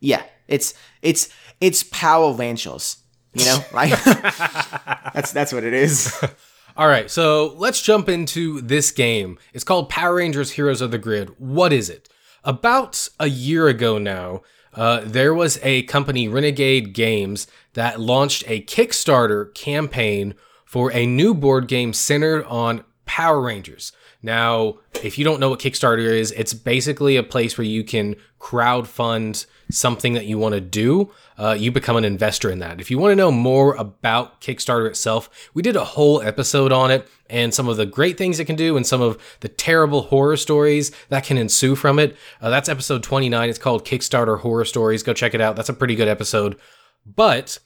Yeah, 0.00 0.22
it's 0.46 0.74
it's 1.02 1.28
it's 1.60 1.82
Power 1.82 2.32
Rangers. 2.32 2.98
You 3.32 3.44
know, 3.46 3.64
like 3.72 3.90
that's 4.04 5.32
that's 5.32 5.52
what 5.52 5.64
it 5.64 5.72
is. 5.74 6.14
All 6.76 6.88
right, 6.88 7.08
so 7.08 7.54
let's 7.56 7.80
jump 7.80 8.08
into 8.08 8.60
this 8.60 8.90
game. 8.90 9.38
It's 9.52 9.62
called 9.62 9.88
Power 9.88 10.16
Rangers 10.16 10.52
Heroes 10.52 10.80
of 10.80 10.90
the 10.90 10.98
Grid. 10.98 11.30
What 11.38 11.72
is 11.72 11.88
it? 11.88 12.08
About 12.42 13.08
a 13.20 13.28
year 13.28 13.68
ago 13.68 13.96
now, 13.96 14.42
uh, 14.74 15.02
there 15.04 15.32
was 15.32 15.60
a 15.62 15.82
company, 15.84 16.26
Renegade 16.26 16.92
Games, 16.92 17.46
that 17.74 18.00
launched 18.00 18.42
a 18.48 18.60
Kickstarter 18.62 19.54
campaign 19.54 20.34
for 20.64 20.92
a 20.92 21.06
new 21.06 21.32
board 21.32 21.68
game 21.68 21.92
centered 21.92 22.44
on 22.46 22.84
Power 23.06 23.40
Rangers. 23.40 23.92
Now, 24.24 24.78
if 25.02 25.18
you 25.18 25.24
don't 25.24 25.38
know 25.38 25.50
what 25.50 25.60
Kickstarter 25.60 25.98
is, 25.98 26.30
it's 26.30 26.54
basically 26.54 27.18
a 27.18 27.22
place 27.22 27.58
where 27.58 27.66
you 27.66 27.84
can 27.84 28.16
crowdfund 28.40 29.44
something 29.70 30.14
that 30.14 30.24
you 30.24 30.38
want 30.38 30.54
to 30.54 30.62
do. 30.62 31.10
Uh, 31.36 31.54
you 31.58 31.70
become 31.70 31.96
an 31.96 32.06
investor 32.06 32.50
in 32.50 32.58
that. 32.60 32.80
If 32.80 32.90
you 32.90 32.96
want 32.96 33.12
to 33.12 33.16
know 33.16 33.30
more 33.30 33.74
about 33.74 34.40
Kickstarter 34.40 34.86
itself, 34.88 35.50
we 35.52 35.60
did 35.60 35.76
a 35.76 35.84
whole 35.84 36.22
episode 36.22 36.72
on 36.72 36.90
it 36.90 37.06
and 37.28 37.52
some 37.52 37.68
of 37.68 37.76
the 37.76 37.84
great 37.84 38.16
things 38.16 38.40
it 38.40 38.46
can 38.46 38.56
do 38.56 38.78
and 38.78 38.86
some 38.86 39.02
of 39.02 39.22
the 39.40 39.48
terrible 39.48 40.00
horror 40.04 40.38
stories 40.38 40.90
that 41.10 41.24
can 41.24 41.36
ensue 41.36 41.76
from 41.76 41.98
it. 41.98 42.16
Uh, 42.40 42.48
that's 42.48 42.70
episode 42.70 43.02
29. 43.02 43.50
It's 43.50 43.58
called 43.58 43.84
Kickstarter 43.84 44.40
Horror 44.40 44.64
Stories. 44.64 45.02
Go 45.02 45.12
check 45.12 45.34
it 45.34 45.42
out. 45.42 45.54
That's 45.54 45.68
a 45.68 45.74
pretty 45.74 45.96
good 45.96 46.08
episode. 46.08 46.58
But 47.04 47.58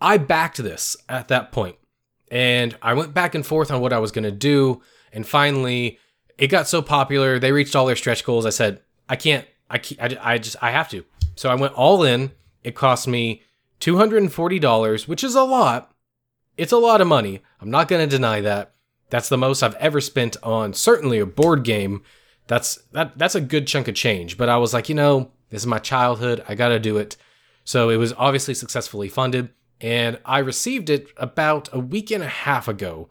I 0.00 0.18
backed 0.18 0.58
this 0.58 0.96
at 1.08 1.26
that 1.26 1.50
point 1.50 1.74
and 2.30 2.76
I 2.80 2.94
went 2.94 3.14
back 3.14 3.34
and 3.34 3.44
forth 3.44 3.72
on 3.72 3.80
what 3.80 3.92
I 3.92 3.98
was 3.98 4.12
going 4.12 4.22
to 4.22 4.30
do. 4.30 4.80
And 5.12 5.26
finally, 5.26 5.98
it 6.36 6.48
got 6.48 6.68
so 6.68 6.82
popular. 6.82 7.38
They 7.38 7.52
reached 7.52 7.76
all 7.76 7.86
their 7.86 7.96
stretch 7.96 8.24
goals. 8.24 8.46
I 8.46 8.50
said, 8.50 8.80
I 9.08 9.16
can't, 9.16 9.46
I, 9.70 9.78
can't, 9.78 10.18
I, 10.18 10.34
I 10.34 10.38
just, 10.38 10.56
I 10.62 10.70
have 10.70 10.88
to. 10.90 11.04
So 11.36 11.48
I 11.48 11.54
went 11.54 11.74
all 11.74 12.02
in. 12.02 12.32
It 12.64 12.74
cost 12.74 13.08
me 13.08 13.42
$240, 13.80 15.08
which 15.08 15.24
is 15.24 15.34
a 15.34 15.42
lot. 15.42 15.92
It's 16.56 16.72
a 16.72 16.78
lot 16.78 17.00
of 17.00 17.06
money. 17.06 17.42
I'm 17.60 17.70
not 17.70 17.88
going 17.88 18.06
to 18.06 18.16
deny 18.16 18.40
that. 18.40 18.74
That's 19.10 19.28
the 19.28 19.38
most 19.38 19.62
I've 19.62 19.76
ever 19.76 20.00
spent 20.00 20.36
on 20.42 20.74
certainly 20.74 21.18
a 21.18 21.26
board 21.26 21.64
game. 21.64 22.02
That's 22.46 22.76
that 22.92 23.16
that's 23.16 23.34
a 23.34 23.40
good 23.40 23.66
chunk 23.66 23.88
of 23.88 23.94
change, 23.94 24.36
but 24.36 24.48
I 24.48 24.56
was 24.56 24.74
like, 24.74 24.88
you 24.88 24.94
know, 24.94 25.30
this 25.50 25.62
is 25.62 25.66
my 25.66 25.78
childhood. 25.78 26.44
I 26.48 26.54
got 26.54 26.68
to 26.68 26.78
do 26.78 26.96
it. 26.96 27.16
So 27.64 27.90
it 27.90 27.96
was 27.96 28.12
obviously 28.14 28.54
successfully 28.54 29.08
funded 29.08 29.50
and 29.80 30.18
I 30.24 30.38
received 30.38 30.90
it 30.90 31.08
about 31.16 31.68
a 31.72 31.78
week 31.78 32.10
and 32.10 32.22
a 32.22 32.28
half 32.28 32.68
ago. 32.68 33.08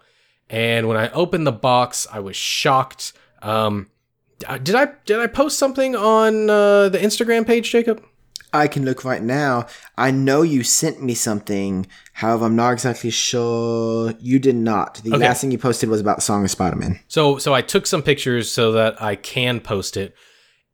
And 0.49 0.87
when 0.87 0.97
I 0.97 1.09
opened 1.11 1.45
the 1.45 1.51
box, 1.51 2.07
I 2.11 2.19
was 2.19 2.35
shocked. 2.35 3.13
Um, 3.41 3.87
did 4.63 4.75
I 4.75 4.89
did 5.05 5.19
I 5.19 5.27
post 5.27 5.57
something 5.59 5.95
on 5.95 6.49
uh, 6.49 6.89
the 6.89 6.97
Instagram 6.99 7.45
page, 7.45 7.71
Jacob? 7.71 8.03
I 8.53 8.67
can 8.69 8.85
look 8.85 9.03
right 9.03 9.21
now. 9.21 9.67
I 9.97 10.09
know 10.11 10.41
you 10.41 10.63
sent 10.63 11.03
me 11.03 11.13
something. 11.15 11.85
However, 12.13 12.45
I'm 12.45 12.55
not 12.55 12.71
exactly 12.71 13.09
sure. 13.09 14.13
You 14.19 14.39
did 14.39 14.55
not. 14.55 15.01
The 15.03 15.09
Okay. 15.13 15.17
last 15.27 15.41
thing 15.41 15.51
you 15.51 15.57
posted 15.57 15.89
was 15.89 15.99
about 15.99 16.23
Song 16.23 16.45
of 16.45 16.51
Spider-Man. 16.51 16.99
So 17.09 17.37
so 17.39 17.53
I 17.53 17.61
took 17.61 17.85
some 17.85 18.01
pictures 18.01 18.49
so 18.51 18.71
that 18.71 19.01
I 19.01 19.15
can 19.15 19.59
post 19.59 19.97
it. 19.97 20.15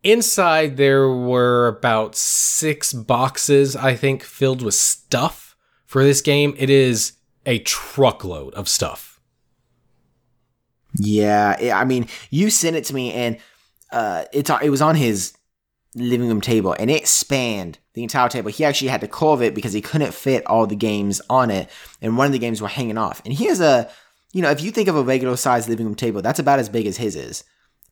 Inside 0.04 0.78
there 0.78 1.08
were 1.10 1.68
about 1.68 2.16
six 2.16 2.94
boxes, 2.94 3.76
I 3.76 3.96
think, 3.96 4.22
filled 4.24 4.62
with 4.62 4.76
stuff 4.76 5.56
for 5.86 6.04
this 6.04 6.22
game. 6.22 6.54
It 6.58 6.70
is 6.70 7.14
a 7.46 7.60
truckload 7.60 8.54
of 8.54 8.68
stuff. 8.68 9.13
Yeah, 10.96 11.74
I 11.74 11.86
mean, 11.86 12.08
you 12.30 12.50
sent 12.50 12.76
it 12.76 12.86
to 12.86 12.96
me, 12.96 13.14
and 13.14 13.38
uh, 13.92 14.26
it's 14.32 14.50
it 14.62 14.70
was 14.70 14.82
on 14.82 14.96
his 14.96 15.34
living 15.96 16.28
room 16.28 16.42
table, 16.42 16.76
and 16.78 16.90
it 16.92 17.08
spanned 17.08 17.80
the 17.94 18.04
entire 18.04 18.30
table. 18.30 18.52
He 18.52 18.66
actually 18.66 18.88
had 18.90 19.02
to 19.02 19.08
carve 19.08 19.42
it 19.42 19.56
because 19.56 19.74
he 19.74 19.82
couldn't 19.82 20.14
fit 20.14 20.46
all 20.48 20.68
the 20.68 20.76
games 20.76 21.22
on 21.30 21.52
it, 21.52 21.70
and 22.02 22.18
one 22.18 22.28
of 22.28 22.34
the 22.34 22.40
games 22.40 22.62
were 22.62 22.68
hanging 22.68 22.98
off. 22.98 23.22
And 23.26 23.34
here's 23.34 23.60
a, 23.60 23.90
you 24.32 24.42
know, 24.42 24.52
if 24.52 24.62
you 24.62 24.72
think 24.72 24.88
of 24.88 24.96
a 24.96 25.04
regular 25.04 25.36
sized 25.36 25.70
living 25.70 25.86
room 25.86 25.96
table, 25.96 26.22
that's 26.22 26.40
about 26.40 26.60
as 26.60 26.70
big 26.70 26.86
as 26.86 26.98
his 26.98 27.16
is, 27.16 27.44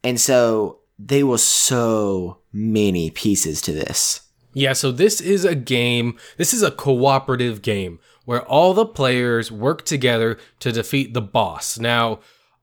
and 0.04 0.20
so 0.20 0.80
there 1.00 1.26
were 1.26 1.38
so 1.38 2.40
many 2.54 3.10
pieces 3.10 3.62
to 3.62 3.72
this. 3.72 4.22
Yeah, 4.54 4.74
so 4.74 4.92
this 4.92 5.22
is 5.22 5.46
a 5.46 5.56
game, 5.56 6.18
this 6.38 6.54
is 6.54 6.62
a 6.62 6.72
cooperative 6.72 7.62
game 7.62 8.00
where 8.26 8.42
all 8.44 8.74
the 8.74 8.86
players 8.86 9.52
work 9.52 9.86
together 9.86 10.38
to 10.60 10.72
defeat 10.72 11.14
the 11.14 11.22
boss. 11.22 11.80
Now, 11.80 12.20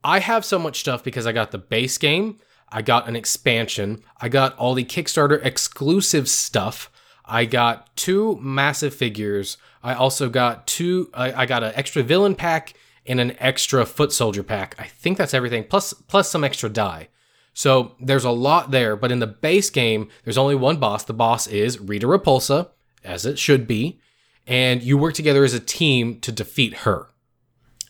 I 0.09 0.21
have 0.21 0.43
so 0.43 0.59
much 0.59 0.81
stuff 0.81 1.05
because 1.05 1.27
I 1.27 1.33
got 1.33 1.51
the 1.51 1.59
base 1.59 1.99
game, 1.99 2.39
I 2.71 2.81
got 2.81 3.09
an 3.09 3.15
expansion, 3.15 4.03
I 4.19 4.31
got 4.31 4.57
all 4.57 4.73
the 4.73 4.83
Kickstarter 4.83 5.45
exclusive 5.45 6.31
stuff, 6.31 6.91
I 7.27 7.45
got 7.45 7.95
two 7.95 8.39
massive 8.41 8.95
figures. 8.95 9.59
I 9.83 9.93
also 9.93 10.31
got 10.31 10.67
two. 10.67 11.11
I, 11.13 11.43
I 11.43 11.47
got 11.47 11.63
an 11.63 11.73
extra 11.75 12.03
villain 12.03 12.35
pack 12.35 12.73
and 13.05 13.21
an 13.21 13.37
extra 13.39 13.85
foot 13.85 14.11
soldier 14.11 14.43
pack. 14.43 14.75
I 14.79 14.85
think 14.85 15.19
that's 15.19 15.35
everything, 15.35 15.65
plus 15.65 15.93
plus 15.93 16.31
some 16.31 16.43
extra 16.43 16.71
die. 16.71 17.09
So 17.53 17.93
there's 18.01 18.25
a 18.25 18.31
lot 18.31 18.71
there, 18.71 18.97
but 18.97 19.13
in 19.13 19.19
the 19.19 19.27
base 19.27 19.69
game, 19.69 20.09
there's 20.25 20.39
only 20.39 20.55
one 20.55 20.79
boss. 20.79 21.05
The 21.05 21.13
boss 21.13 21.47
is 21.47 21.79
Rita 21.79 22.07
Repulsa, 22.07 22.71
as 23.05 23.27
it 23.27 23.39
should 23.39 23.67
be, 23.67 24.01
and 24.47 24.83
you 24.83 24.97
work 24.97 25.13
together 25.13 25.45
as 25.45 25.53
a 25.53 25.61
team 25.61 26.19
to 26.21 26.33
defeat 26.33 26.79
her. 26.79 27.09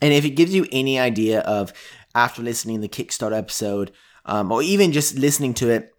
And 0.00 0.12
if 0.12 0.24
it 0.24 0.30
gives 0.30 0.54
you 0.54 0.66
any 0.72 0.98
idea 0.98 1.40
of 1.40 1.72
after 2.14 2.42
listening 2.42 2.76
to 2.76 2.88
the 2.88 2.88
Kickstarter 2.88 3.36
episode, 3.36 3.92
um, 4.24 4.52
or 4.52 4.62
even 4.62 4.92
just 4.92 5.16
listening 5.16 5.54
to 5.54 5.70
it, 5.70 5.92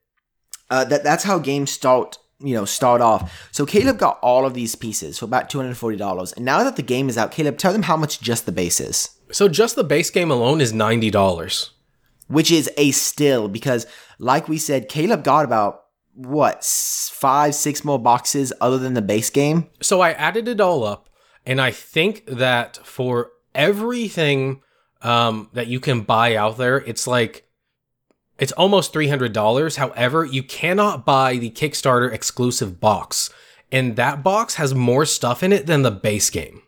uh, 0.70 0.86
that 0.86 1.04
that's 1.04 1.24
how 1.24 1.40
games 1.40 1.72
start. 1.72 2.18
You 2.42 2.54
know, 2.54 2.64
start 2.64 3.02
off. 3.02 3.50
So 3.52 3.66
Caleb 3.66 3.98
got 3.98 4.18
all 4.22 4.46
of 4.46 4.54
these 4.54 4.74
pieces 4.74 5.20
for 5.20 5.26
about 5.26 5.50
two 5.50 5.58
hundred 5.60 5.76
forty 5.76 5.98
dollars, 5.98 6.32
and 6.32 6.46
now 6.46 6.64
that 6.64 6.78
the 6.78 6.82
game 6.82 7.10
is 7.10 7.18
out, 7.18 7.34
Caleb, 7.34 7.58
tell 7.58 7.74
them 7.74 7.84
how 7.84 7.98
much 7.98 8.22
just 8.22 8.46
the 8.46 8.54
base 8.54 8.80
is. 8.80 9.10
So 9.30 9.50
just 9.50 9.76
the 9.76 9.84
base 9.84 10.10
game 10.10 10.32
alone 10.32 10.62
is 10.62 10.72
ninety 10.72 11.10
dollars, 11.10 11.72
which 12.30 12.50
is 12.50 12.70
a 12.78 12.92
still 12.92 13.50
because, 13.50 13.86
like 14.20 14.48
we 14.48 14.58
said, 14.58 14.88
Caleb 14.88 15.26
got 15.26 15.44
about 15.44 15.82
what 16.14 16.64
five, 16.64 17.56
six 17.56 17.84
more 17.84 18.00
boxes 18.00 18.54
other 18.62 18.78
than 18.78 18.94
the 18.94 19.02
base 19.02 19.30
game. 19.30 19.70
So 19.82 20.00
I 20.00 20.12
added 20.12 20.48
it 20.48 20.62
all 20.62 20.86
up, 20.86 21.10
and 21.46 21.60
I 21.60 21.72
think 21.72 22.26
that 22.26 22.80
for 22.86 23.32
everything 23.54 24.62
um, 25.02 25.50
that 25.54 25.68
you 25.68 25.80
can 25.80 26.02
buy 26.02 26.36
out 26.36 26.58
there, 26.58 26.78
it's 26.78 27.08
like 27.08 27.48
it's 28.38 28.52
almost 28.54 28.94
$300. 28.94 29.76
However, 29.78 30.26
you 30.26 30.44
cannot 30.44 31.06
buy 31.06 31.38
the 31.38 31.52
Kickstarter 31.52 32.12
exclusive 32.12 32.80
box. 32.80 33.30
And 33.72 33.98
that 33.98 34.24
box 34.24 34.56
has 34.56 34.74
more 34.74 35.06
stuff 35.06 35.44
in 35.44 35.54
it 35.54 35.68
than 35.68 35.84
the 35.84 35.92
base 35.92 36.30
game. 36.30 36.64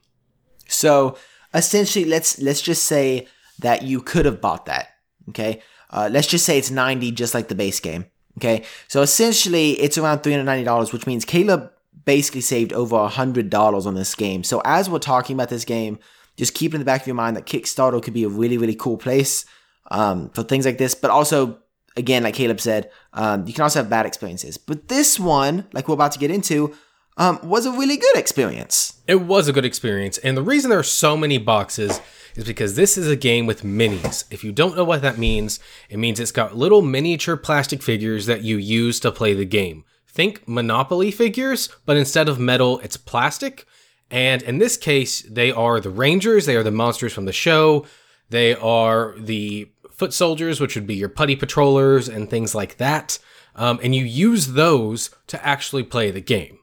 So 0.67 1.17
essentially, 1.53 2.05
let's 2.05 2.39
let's 2.39 2.61
just 2.61 2.83
say 2.83 3.27
that 3.59 3.83
you 3.83 4.01
could 4.01 4.25
have 4.25 4.39
bought 4.39 4.65
that. 4.67 4.89
Okay, 5.29 5.61
uh, 5.89 6.09
let's 6.11 6.27
just 6.27 6.45
say 6.45 6.57
it's 6.57 6.71
ninety, 6.71 7.11
just 7.11 7.33
like 7.33 7.47
the 7.47 7.55
base 7.55 7.79
game. 7.79 8.05
Okay, 8.37 8.63
so 8.87 9.01
essentially, 9.01 9.71
it's 9.71 9.97
around 9.97 10.19
three 10.19 10.33
hundred 10.33 10.45
ninety 10.45 10.63
dollars, 10.63 10.93
which 10.93 11.07
means 11.07 11.25
Caleb 11.25 11.71
basically 12.05 12.41
saved 12.41 12.71
over 12.73 12.95
a 12.95 13.07
hundred 13.07 13.49
dollars 13.49 13.85
on 13.85 13.95
this 13.95 14.15
game. 14.15 14.43
So 14.43 14.61
as 14.63 14.89
we're 14.89 14.99
talking 14.99 15.35
about 15.35 15.49
this 15.49 15.65
game, 15.65 15.99
just 16.41 16.55
keep 16.55 16.73
in 16.73 16.79
the 16.79 16.85
back 16.85 17.01
of 17.01 17.07
your 17.07 17.15
mind 17.15 17.37
that 17.37 17.45
Kickstarter 17.45 18.01
could 18.01 18.15
be 18.15 18.23
a 18.23 18.29
really 18.29 18.57
really 18.57 18.75
cool 18.75 18.97
place 18.97 19.45
um, 19.91 20.29
for 20.29 20.41
things 20.41 20.65
like 20.65 20.79
this, 20.79 20.95
but 20.95 21.11
also 21.11 21.59
again, 21.95 22.23
like 22.23 22.33
Caleb 22.33 22.59
said, 22.59 22.89
um, 23.13 23.45
you 23.45 23.53
can 23.53 23.61
also 23.61 23.79
have 23.79 23.89
bad 23.89 24.05
experiences. 24.07 24.57
But 24.57 24.87
this 24.87 25.19
one, 25.19 25.67
like 25.73 25.87
we're 25.87 25.93
about 25.93 26.13
to 26.13 26.19
get 26.19 26.31
into, 26.31 26.73
um, 27.17 27.39
was 27.43 27.65
a 27.65 27.71
really 27.71 27.97
good 27.97 28.17
experience. 28.17 29.01
It 29.07 29.21
was 29.21 29.47
a 29.47 29.53
good 29.53 29.65
experience. 29.65 30.17
And 30.19 30.35
the 30.35 30.41
reason 30.41 30.69
there 30.69 30.79
are 30.79 30.83
so 30.83 31.15
many 31.15 31.37
boxes 31.37 31.99
is 32.35 32.45
because 32.45 32.75
this 32.75 32.97
is 32.97 33.07
a 33.07 33.15
game 33.15 33.45
with 33.45 33.63
minis. 33.63 34.23
If 34.31 34.43
you 34.43 34.51
don't 34.51 34.75
know 34.75 34.85
what 34.85 35.01
that 35.01 35.17
means, 35.17 35.59
it 35.89 35.97
means 35.97 36.19
it's 36.19 36.31
got 36.31 36.55
little 36.55 36.81
miniature 36.81 37.35
plastic 37.35 37.83
figures 37.83 38.25
that 38.25 38.43
you 38.43 38.57
use 38.57 38.99
to 39.01 39.11
play 39.11 39.33
the 39.33 39.45
game. 39.45 39.83
Think 40.07 40.47
Monopoly 40.47 41.11
figures, 41.11 41.69
but 41.85 41.97
instead 41.97 42.27
of 42.27 42.39
metal, 42.39 42.79
it's 42.79 42.97
plastic. 42.97 43.65
And 44.11 44.41
in 44.41 44.57
this 44.57 44.75
case, 44.77 45.21
they 45.21 45.51
are 45.51 45.79
the 45.79 45.89
Rangers, 45.89 46.45
they 46.45 46.57
are 46.57 46.63
the 46.63 46.71
monsters 46.71 47.13
from 47.13 47.25
the 47.25 47.33
show, 47.33 47.85
they 48.29 48.53
are 48.55 49.15
the 49.17 49.71
foot 49.89 50.13
soldiers, 50.13 50.59
which 50.59 50.75
would 50.75 50.85
be 50.85 50.95
your 50.95 51.09
putty 51.09 51.35
patrollers 51.35 52.09
and 52.09 52.29
things 52.29 52.53
like 52.53 52.77
that. 52.77 53.17
Um, 53.55 53.79
and 53.81 53.95
you 53.95 54.03
use 54.03 54.47
those 54.47 55.11
to 55.27 55.43
actually 55.45 55.83
play 55.83 56.11
the 56.11 56.21
game. 56.21 56.59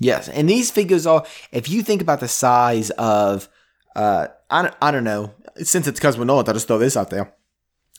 Yes, 0.00 0.28
and 0.28 0.48
these 0.48 0.70
figures 0.70 1.06
are, 1.06 1.24
if 1.52 1.68
you 1.68 1.82
think 1.82 2.00
about 2.00 2.20
the 2.20 2.28
size 2.28 2.90
of, 2.90 3.48
uh, 3.94 4.28
I 4.50 4.62
don't, 4.62 4.74
I 4.82 4.90
don't 4.90 5.04
know, 5.04 5.34
since 5.56 5.86
it's 5.86 6.02
not, 6.02 6.48
I'll 6.48 6.54
just 6.54 6.66
throw 6.66 6.78
this 6.78 6.96
out 6.96 7.10
there. 7.10 7.32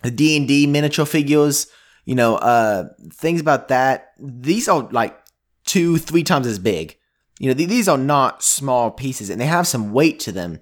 The 0.04 0.12
D 0.12 0.38
and 0.38 0.48
D 0.48 0.68
miniature 0.68 1.06
figures, 1.06 1.68
you 2.06 2.16
know, 2.16 2.36
uh, 2.36 2.90
things 3.14 3.42
about 3.42 3.70
that. 3.70 4.12
These 4.20 4.68
are 4.68 4.88
like 4.92 5.18
two, 5.66 5.98
three 5.98 6.24
times 6.24 6.48
as 6.48 6.60
big. 6.60 6.98
You 7.40 7.50
know, 7.50 7.54
th- 7.54 7.70
these 7.70 7.88
are 7.88 7.98
not 7.98 8.44
small 8.44 8.92
pieces, 8.92 9.30
and 9.30 9.40
they 9.40 9.46
have 9.46 9.68
some 9.68 9.92
weight 9.92 10.20
to 10.22 10.32
them. 10.32 10.60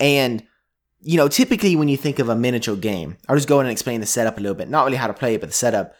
And 0.00 0.44
you 1.04 1.18
know, 1.18 1.28
typically 1.28 1.76
when 1.76 1.88
you 1.88 1.98
think 1.98 2.18
of 2.18 2.30
a 2.30 2.34
miniature 2.34 2.76
game, 2.76 3.18
I'll 3.28 3.36
just 3.36 3.46
go 3.48 3.60
in 3.60 3.66
and 3.66 3.72
explain 3.72 4.00
the 4.00 4.06
setup 4.06 4.38
a 4.38 4.40
little 4.40 4.56
bit. 4.56 4.70
Not 4.70 4.86
really 4.86 4.96
how 4.96 5.06
to 5.06 5.12
play 5.12 5.34
it, 5.34 5.40
but 5.40 5.50
the 5.50 5.54
setup. 5.54 5.94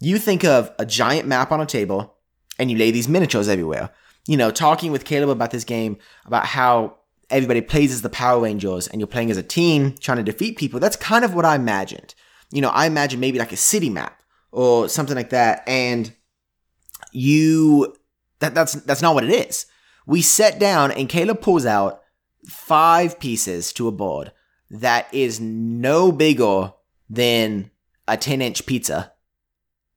You 0.00 0.18
think 0.18 0.42
of 0.42 0.72
a 0.78 0.86
giant 0.86 1.28
map 1.28 1.52
on 1.52 1.60
a 1.60 1.66
table 1.66 2.16
and 2.58 2.70
you 2.70 2.78
lay 2.78 2.90
these 2.90 3.08
miniatures 3.08 3.48
everywhere. 3.48 3.90
You 4.26 4.38
know, 4.38 4.50
talking 4.50 4.90
with 4.90 5.04
Caleb 5.04 5.28
about 5.28 5.50
this 5.50 5.64
game, 5.64 5.98
about 6.24 6.46
how 6.46 6.96
everybody 7.28 7.60
plays 7.60 7.92
as 7.92 8.00
the 8.00 8.08
Power 8.08 8.40
Rangers 8.40 8.88
and 8.88 9.00
you're 9.00 9.06
playing 9.06 9.30
as 9.30 9.36
a 9.36 9.42
team 9.42 9.94
trying 10.00 10.16
to 10.16 10.22
defeat 10.22 10.56
people. 10.56 10.80
That's 10.80 10.96
kind 10.96 11.26
of 11.26 11.34
what 11.34 11.44
I 11.44 11.54
imagined. 11.54 12.14
You 12.50 12.62
know, 12.62 12.70
I 12.70 12.86
imagined 12.86 13.20
maybe 13.20 13.38
like 13.38 13.52
a 13.52 13.56
city 13.56 13.90
map 13.90 14.22
or 14.50 14.88
something 14.88 15.16
like 15.16 15.30
that. 15.30 15.62
And 15.66 16.14
you, 17.12 17.94
that, 18.40 18.54
that's, 18.54 18.74
that's 18.74 19.02
not 19.02 19.14
what 19.14 19.24
it 19.24 19.30
is. 19.30 19.66
We 20.06 20.22
sat 20.22 20.58
down 20.58 20.90
and 20.90 21.08
Caleb 21.08 21.40
pulls 21.40 21.66
out 21.66 22.00
five 22.46 23.18
pieces 23.18 23.72
to 23.74 23.88
a 23.88 23.92
board 23.92 24.32
that 24.70 25.12
is 25.12 25.40
no 25.40 26.12
bigger 26.12 26.72
than 27.08 27.70
a 28.06 28.16
10 28.16 28.40
inch 28.42 28.66
pizza. 28.66 29.12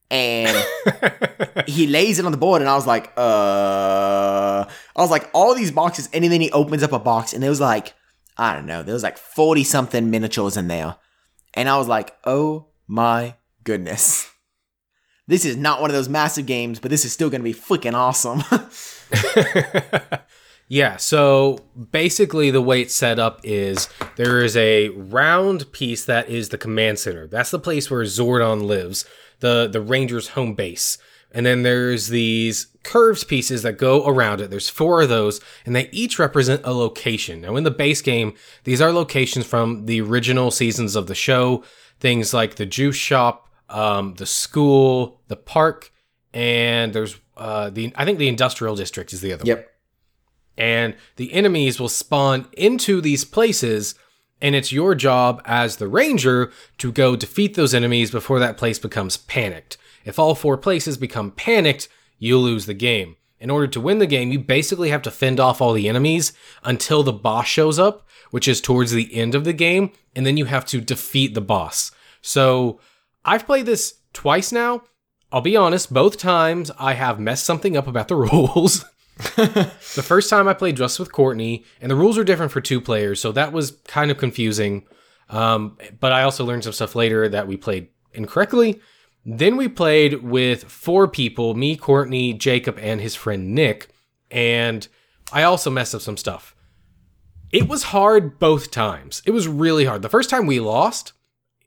And 0.10 0.66
he 1.68 1.88
lays 1.88 2.20
it 2.20 2.26
on 2.26 2.34
the 2.34 2.38
board, 2.38 2.62
and 2.62 2.70
I 2.70 2.76
was 2.76 2.86
like, 2.86 3.14
uh, 3.16 4.66
I 4.68 5.02
was 5.02 5.10
like, 5.10 5.30
all 5.34 5.56
these 5.56 5.72
boxes. 5.72 6.10
And 6.12 6.26
then 6.26 6.42
he 6.42 6.52
opens 6.52 6.84
up 6.84 6.92
a 6.92 7.00
box, 7.00 7.32
and 7.32 7.42
there 7.42 7.50
was 7.50 7.62
like, 7.62 7.94
I 8.38 8.54
don't 8.54 8.66
know, 8.66 8.84
there 8.84 8.94
was 8.94 9.04
like 9.04 9.18
40 9.18 9.64
something 9.64 10.10
miniatures 10.10 10.58
in 10.58 10.68
there. 10.68 10.98
And 11.54 11.70
I 11.70 11.78
was 11.78 11.88
like, 11.88 12.16
oh 12.26 12.68
my 12.88 13.36
goodness. 13.64 14.31
This 15.28 15.46
is 15.46 15.56
not 15.56 15.82
one 15.82 15.90
of 15.90 15.96
those 15.96 16.10
massive 16.10 16.46
games, 16.46 16.80
but 16.80 16.92
this 16.92 17.06
is 17.06 17.14
still 17.14 17.30
going 17.30 17.42
to 17.42 17.44
be 17.44 17.54
freaking 17.54 17.94
awesome. 17.94 18.44
Yeah, 20.72 20.96
so 20.96 21.60
basically 21.92 22.50
the 22.50 22.62
way 22.62 22.84
it's 22.84 22.96
set 22.96 23.20
up 23.20 23.42
is 23.44 23.90
there 24.16 24.42
is 24.42 24.56
a 24.56 24.88
round 24.88 25.70
piece 25.74 26.06
that 26.06 26.30
is 26.30 26.48
the 26.48 26.58
command 26.58 26.98
center. 26.98 27.28
That's 27.28 27.52
the 27.52 27.60
place 27.60 27.92
where 27.92 28.06
Zordon 28.06 28.64
lives, 28.64 29.04
the 29.42 29.68
the 29.68 29.82
Rangers 29.82 30.30
home 30.30 30.54
base. 30.54 30.98
And 31.34 31.46
then 31.46 31.64
there's 31.64 32.08
these 32.08 32.68
curved 32.84 33.28
pieces 33.28 33.64
that 33.64 33.78
go 33.78 34.08
around 34.08 34.40
it. 34.40 34.50
There's 34.50 34.70
four 34.70 35.02
of 35.02 35.10
those, 35.10 35.42
and 35.66 35.76
they 35.76 35.90
each 35.92 36.18
represent 36.18 36.62
a 36.64 36.72
location. 36.72 37.42
Now, 37.42 37.58
in 37.58 37.66
the 37.66 37.70
base 37.70 38.02
game, 38.02 38.34
these 38.64 38.80
are 38.80 38.94
locations 38.94 39.46
from 39.46 39.88
the 39.88 40.00
original 40.00 40.52
seasons 40.52 40.96
of 40.96 41.08
the 41.08 41.16
show. 41.16 41.66
Things 42.00 42.34
like 42.34 42.56
the 42.56 42.66
juice 42.66 42.96
shop, 42.96 43.50
um, 43.72 44.16
the 44.16 44.26
school, 44.26 45.22
the 45.28 45.36
park, 45.36 45.92
and 46.34 46.94
there's 46.94 47.18
uh, 47.38 47.70
the 47.70 47.92
I 47.96 48.06
think 48.06 48.20
the 48.20 48.28
industrial 48.28 48.76
district 48.76 49.14
is 49.14 49.22
the 49.22 49.34
other 49.34 49.44
yep. 49.46 49.58
one 49.58 49.66
and 50.58 50.96
the 51.16 51.34
enemies 51.34 51.80
will 51.80 51.90
spawn 51.90 52.48
into 52.54 53.02
these 53.02 53.26
places 53.26 53.96
and 54.42 54.56
it's 54.56 54.72
your 54.72 54.96
job 54.96 55.42
as 55.46 55.78
the 55.78 55.88
ranger 55.88 56.52
to 56.80 56.92
go 56.92 57.16
defeat 57.16 57.56
those 57.56 57.74
enemies 57.74 58.12
before 58.12 58.40
that 58.40 58.58
place 58.58 58.80
becomes 58.80 59.18
panicked. 59.18 59.78
If 60.04 60.18
all 60.18 60.34
four 60.34 60.58
places 60.58 60.98
become 60.98 61.32
panicked, 61.32 61.88
you 62.18 62.38
lose 62.38 62.66
the 62.66 62.74
game. 62.74 63.18
In 63.40 63.50
order 63.52 63.68
to 63.68 63.82
win 63.82 64.00
the 64.00 64.08
game, 64.08 64.32
you 64.32 64.40
basically 64.40 64.90
have 64.90 65.04
to 65.04 65.12
fend 65.12 65.40
off 65.40 65.62
all 65.62 65.74
the 65.74 65.88
enemies 65.88 66.34
until 66.64 67.04
the 67.04 67.14
boss 67.14 67.48
shows 67.48 67.78
up, 67.78 68.08
which 68.32 68.48
is 68.48 68.62
towards 68.62 68.92
the 68.92 69.14
end 69.14 69.36
of 69.36 69.44
the 69.44 69.54
game, 69.54 69.92
and 70.16 70.26
then 70.26 70.38
you 70.38 70.46
have 70.46 70.66
to 70.66 70.82
defeat 70.82 71.34
the 71.34 71.42
boss. 71.42 71.92
So, 72.22 72.80
I've 73.24 73.46
played 73.46 73.66
this 73.66 74.00
twice 74.14 74.52
now. 74.52 74.84
I'll 75.32 75.42
be 75.42 75.56
honest, 75.56 75.94
both 75.94 76.18
times 76.18 76.72
I 76.78 76.94
have 76.94 77.20
messed 77.20 77.46
something 77.46 77.78
up 77.78 77.88
about 77.88 78.08
the 78.08 78.16
rules. 78.18 78.86
the 79.36 80.04
first 80.04 80.30
time 80.30 80.48
I 80.48 80.54
played 80.54 80.78
just 80.78 81.00
with 81.00 81.12
Courtney, 81.12 81.64
and 81.80 81.92
the 81.92 81.96
rules 81.96 82.18
are 82.18 82.24
different 82.24 82.52
for 82.52 82.62
two 82.62 82.82
players, 82.82 83.22
so 83.22 83.32
that 83.32 83.54
was 83.54 83.72
kind 83.88 84.12
of 84.12 84.18
confusing. 84.18 84.86
Um, 85.30 85.78
but 86.00 86.12
I 86.12 86.24
also 86.24 86.44
learned 86.44 86.64
some 86.64 86.74
stuff 86.74 86.96
later 86.96 87.30
that 87.30 87.48
we 87.48 87.56
played 87.56 87.90
incorrectly. 88.14 88.82
Then 89.26 89.56
we 89.56 89.68
played 89.68 90.24
with 90.24 90.64
four 90.64 91.08
people 91.08 91.54
me, 91.54 91.76
Courtney, 91.76 92.34
Jacob, 92.34 92.78
and 92.80 93.00
his 93.00 93.16
friend 93.16 93.54
Nick. 93.54 93.90
And 94.30 94.88
I 95.32 95.44
also 95.44 95.70
messed 95.70 95.94
up 95.94 96.02
some 96.02 96.18
stuff. 96.18 96.56
It 97.52 97.68
was 97.68 97.84
hard 97.84 98.40
both 98.40 98.72
times. 98.72 99.22
It 99.26 99.32
was 99.32 99.48
really 99.48 99.86
hard. 99.86 100.02
The 100.02 100.10
first 100.10 100.30
time 100.30 100.48
we 100.48 100.60
lost, 100.60 101.14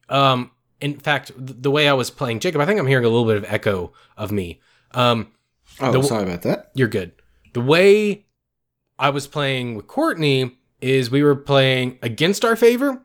um, 0.09 0.51
in 0.81 0.99
fact, 0.99 1.33
the 1.37 1.71
way 1.71 1.89
I 1.89 1.93
was 1.93 2.11
playing 2.11 2.41
Jacob, 2.41 2.61
I 2.61 2.67
think 2.67 2.79
I'm 2.79 2.87
hearing 2.87 3.05
a 3.05 3.09
little 3.09 3.27
bit 3.27 3.37
of 3.37 3.45
echo 3.45 3.93
of 4.17 4.33
me. 4.33 4.61
Um, 4.93 5.33
oh, 5.81 5.93
the, 5.93 6.03
sorry 6.03 6.25
about 6.25 6.43
that. 6.43 6.71
You're 6.75 6.89
good. 6.89 7.13
The 7.53 7.61
way 7.61 8.27
I 8.99 9.11
was 9.11 9.27
playing 9.27 9.75
with 9.75 9.87
Courtney 9.87 10.59
is 10.81 11.11
we 11.11 11.23
were 11.23 11.37
playing 11.37 11.99
against 12.03 12.45
our 12.45 12.57
favor 12.57 13.03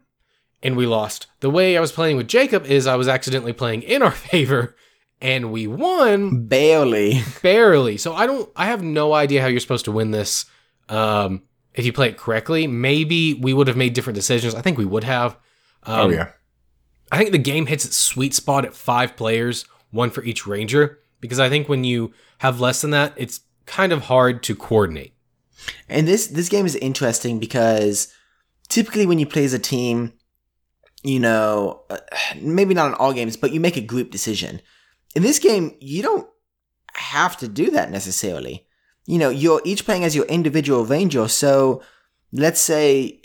and 0.62 0.75
we 0.75 0.86
lost. 0.86 1.27
The 1.39 1.49
way 1.49 1.77
I 1.77 1.82
was 1.82 1.91
playing 1.91 2.17
with 2.17 2.27
Jacob 2.27 2.65
is 2.65 2.88
I 2.88 2.95
was 2.95 3.08
accidentally 3.08 3.53
playing 3.53 3.84
in 3.84 4.01
our 4.01 4.12
favor 4.32 4.75
and 5.21 5.51
we 5.51 5.67
won 5.67 6.47
Barely. 6.47 7.21
barely. 7.41 7.97
So 7.97 8.13
I 8.13 8.25
don't 8.25 8.49
I 8.55 8.65
have 8.65 8.84
no 8.84 9.13
idea 9.13 9.41
how 9.41 9.47
you're 9.47 9.60
supposed 9.60 9.86
to 9.86 9.91
win 9.91 10.12
this. 10.12 10.45
Um 10.88 11.43
if 11.73 11.86
you 11.86 11.93
play 11.93 12.10
it 12.10 12.17
correctly, 12.17 12.67
maybe 12.67 13.36
we 13.36 13.53
would 13.53 13.67
have 13.67 13.77
made 13.77 13.93
different 13.93 14.15
decisions. 14.15 14.55
I 14.55 14.62
think 14.62 14.77
we 14.77 14.86
would 14.86 15.03
have. 15.03 15.38
Um, 15.84 16.12
I 17.12 17.17
think 17.17 17.32
the 17.32 17.38
game 17.38 17.65
hits 17.65 17.86
its 17.86 17.98
sweet 17.98 18.34
spot 18.34 18.65
at 18.65 18.74
five 18.74 19.15
players, 19.15 19.65
one 19.91 20.10
for 20.10 20.24
each 20.24 20.45
ranger, 20.45 21.00
because 21.19 21.39
I 21.39 21.50
think 21.50 21.67
when 21.67 21.84
you 21.84 22.13
have 22.39 22.60
less 22.60 22.82
than 22.82 22.91
that, 22.91 23.13
it's 23.17 23.41
kind 23.65 23.91
of 23.91 24.04
hard 24.04 24.43
to 24.43 24.56
coordinate. 24.56 25.13
And 25.88 26.08
this 26.08 26.28
this 26.28 26.50
game 26.50 26.65
is 26.65 26.76
interesting 26.76 27.39
because 27.39 28.13
typically 28.69 29.06
when 29.06 29.19
you 29.19 29.26
play 29.26 29.43
as 29.43 29.54
a 29.54 29.60
team, 29.60 30.13
you 31.04 31.19
know, 31.19 31.84
uh, 31.89 31.98
maybe 32.39 32.74
not 32.74 32.88
in 32.88 32.93
all 32.95 33.13
games, 33.13 33.38
but 33.38 33.52
you 33.52 33.60
make 33.60 33.78
a 33.78 33.82
group 33.82 34.12
decision. 34.12 34.62
In 35.15 35.24
this 35.24 35.39
game, 35.39 35.76
you 35.80 36.04
don't 36.04 36.28
have 36.93 37.38
to 37.38 37.48
do 37.48 37.72
that 37.72 37.91
necessarily. 37.91 38.65
You 39.06 39.17
know, 39.17 39.30
you're 39.30 39.62
each 39.65 39.86
playing 39.86 40.04
as 40.04 40.15
your 40.15 40.26
individual 40.26 40.86
ranger. 40.86 41.28
So 41.28 41.82
let's 42.32 42.62
say 42.62 43.18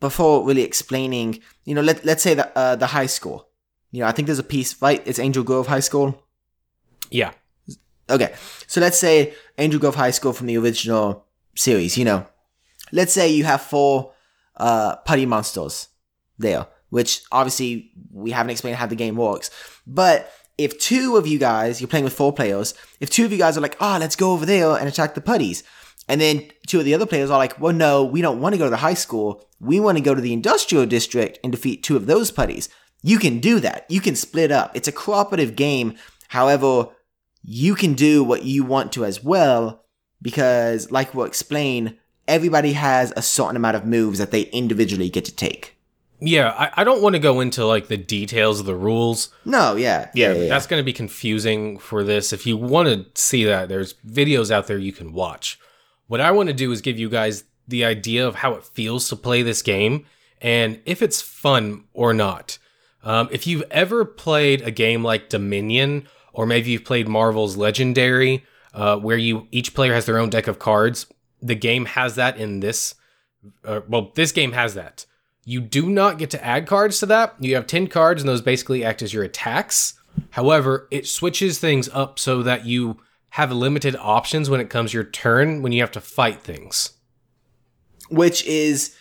before 0.00 0.46
really 0.46 0.62
explaining, 0.62 1.40
you 1.64 1.74
know, 1.74 1.80
let 1.80 2.04
let's 2.04 2.22
say 2.22 2.34
the 2.34 2.56
uh, 2.56 2.76
the 2.76 2.86
high 2.86 3.06
school. 3.06 3.48
You 3.90 4.00
know, 4.00 4.08
I 4.08 4.12
think 4.12 4.26
there's 4.26 4.38
a 4.38 4.44
piece, 4.44 4.80
right? 4.82 5.02
It's 5.06 5.18
Angel 5.18 5.42
Grove 5.42 5.68
High 5.68 5.80
School. 5.80 6.22
Yeah. 7.10 7.32
Okay, 8.08 8.34
so 8.66 8.80
let's 8.80 8.98
say 8.98 9.34
Angel 9.58 9.80
Grove 9.80 9.96
High 9.96 10.12
School 10.12 10.32
from 10.32 10.46
the 10.46 10.58
original 10.58 11.24
series. 11.56 11.98
You 11.98 12.04
know, 12.04 12.26
let's 12.92 13.12
say 13.12 13.28
you 13.28 13.44
have 13.44 13.62
four 13.62 14.12
uh, 14.56 14.96
putty 14.96 15.26
monsters 15.26 15.88
there, 16.38 16.66
which 16.90 17.22
obviously 17.32 17.92
we 18.12 18.30
haven't 18.30 18.50
explained 18.50 18.76
how 18.76 18.86
the 18.86 18.96
game 18.96 19.16
works. 19.16 19.50
But 19.86 20.30
if 20.58 20.78
two 20.78 21.16
of 21.16 21.26
you 21.26 21.38
guys, 21.38 21.80
you're 21.80 21.88
playing 21.88 22.04
with 22.04 22.12
four 22.12 22.32
players, 22.32 22.74
if 23.00 23.10
two 23.10 23.24
of 23.24 23.32
you 23.32 23.38
guys 23.38 23.58
are 23.58 23.60
like, 23.60 23.76
oh, 23.80 23.96
let's 23.98 24.16
go 24.16 24.32
over 24.32 24.46
there 24.46 24.76
and 24.76 24.88
attack 24.88 25.14
the 25.14 25.20
putties, 25.20 25.62
and 26.08 26.20
then 26.20 26.48
two 26.66 26.78
of 26.78 26.84
the 26.84 26.94
other 26.94 27.06
players 27.06 27.30
are 27.30 27.38
like, 27.38 27.60
well, 27.60 27.72
no, 27.72 28.04
we 28.04 28.22
don't 28.22 28.40
want 28.40 28.54
to 28.54 28.58
go 28.58 28.64
to 28.64 28.70
the 28.70 28.76
high 28.76 28.94
school. 28.94 29.45
We 29.60 29.80
want 29.80 29.98
to 29.98 30.04
go 30.04 30.14
to 30.14 30.20
the 30.20 30.32
industrial 30.32 30.86
district 30.86 31.38
and 31.42 31.52
defeat 31.52 31.82
two 31.82 31.96
of 31.96 32.06
those 32.06 32.30
putties. 32.30 32.68
You 33.02 33.18
can 33.18 33.40
do 33.40 33.60
that. 33.60 33.86
You 33.88 34.00
can 34.00 34.16
split 34.16 34.50
up. 34.50 34.76
It's 34.76 34.88
a 34.88 34.92
cooperative 34.92 35.56
game. 35.56 35.96
However, 36.28 36.88
you 37.42 37.74
can 37.74 37.94
do 37.94 38.24
what 38.24 38.44
you 38.44 38.64
want 38.64 38.92
to 38.92 39.04
as 39.04 39.22
well 39.22 39.84
because, 40.20 40.90
like 40.90 41.14
we'll 41.14 41.26
explain, 41.26 41.96
everybody 42.26 42.72
has 42.72 43.12
a 43.16 43.22
certain 43.22 43.56
amount 43.56 43.76
of 43.76 43.86
moves 43.86 44.18
that 44.18 44.30
they 44.32 44.42
individually 44.42 45.08
get 45.08 45.24
to 45.26 45.34
take. 45.34 45.76
Yeah, 46.18 46.54
I, 46.56 46.80
I 46.80 46.84
don't 46.84 47.02
want 47.02 47.14
to 47.14 47.18
go 47.18 47.40
into 47.40 47.64
like 47.66 47.88
the 47.88 47.96
details 47.96 48.58
of 48.58 48.66
the 48.66 48.74
rules. 48.74 49.28
No, 49.44 49.76
yeah. 49.76 50.10
Yeah, 50.14 50.32
that's 50.32 50.66
going 50.66 50.80
to 50.80 50.84
be 50.84 50.92
confusing 50.92 51.78
for 51.78 52.02
this. 52.02 52.32
If 52.32 52.46
you 52.46 52.56
want 52.56 52.88
to 52.88 53.20
see 53.20 53.44
that, 53.44 53.68
there's 53.68 53.94
videos 54.06 54.50
out 54.50 54.66
there 54.66 54.78
you 54.78 54.92
can 54.92 55.12
watch. 55.12 55.60
What 56.06 56.20
I 56.20 56.30
want 56.30 56.48
to 56.48 56.54
do 56.54 56.72
is 56.72 56.80
give 56.80 56.98
you 56.98 57.10
guys 57.10 57.44
the 57.68 57.84
idea 57.84 58.26
of 58.26 58.36
how 58.36 58.54
it 58.54 58.64
feels 58.64 59.08
to 59.08 59.16
play 59.16 59.42
this 59.42 59.62
game 59.62 60.06
and 60.40 60.80
if 60.84 61.02
it's 61.02 61.20
fun 61.20 61.84
or 61.92 62.12
not. 62.12 62.58
Um, 63.02 63.28
if 63.30 63.46
you've 63.46 63.64
ever 63.70 64.04
played 64.04 64.62
a 64.62 64.70
game 64.70 65.02
like 65.02 65.28
Dominion, 65.28 66.08
or 66.32 66.46
maybe 66.46 66.70
you've 66.70 66.84
played 66.84 67.08
Marvel's 67.08 67.56
Legendary, 67.56 68.44
uh, 68.74 68.96
where 68.96 69.16
you 69.16 69.48
each 69.52 69.74
player 69.74 69.94
has 69.94 70.06
their 70.06 70.18
own 70.18 70.28
deck 70.28 70.48
of 70.48 70.58
cards, 70.58 71.06
the 71.40 71.54
game 71.54 71.86
has 71.86 72.16
that 72.16 72.36
in 72.36 72.60
this. 72.60 72.94
Uh, 73.64 73.80
well, 73.88 74.12
this 74.14 74.32
game 74.32 74.52
has 74.52 74.74
that. 74.74 75.06
You 75.44 75.60
do 75.60 75.88
not 75.88 76.18
get 76.18 76.30
to 76.30 76.44
add 76.44 76.66
cards 76.66 76.98
to 76.98 77.06
that. 77.06 77.36
You 77.38 77.54
have 77.54 77.68
10 77.68 77.86
cards, 77.86 78.20
and 78.20 78.28
those 78.28 78.40
basically 78.40 78.84
act 78.84 79.02
as 79.02 79.14
your 79.14 79.22
attacks. 79.22 79.94
However, 80.30 80.88
it 80.90 81.06
switches 81.06 81.60
things 81.60 81.88
up 81.92 82.18
so 82.18 82.42
that 82.42 82.66
you 82.66 82.98
have 83.30 83.52
limited 83.52 83.94
options 83.96 84.50
when 84.50 84.60
it 84.60 84.70
comes 84.70 84.92
your 84.92 85.04
turn 85.04 85.62
when 85.62 85.70
you 85.70 85.80
have 85.82 85.92
to 85.92 86.00
fight 86.00 86.42
things. 86.42 86.95
Which 88.08 88.44
is 88.46 88.96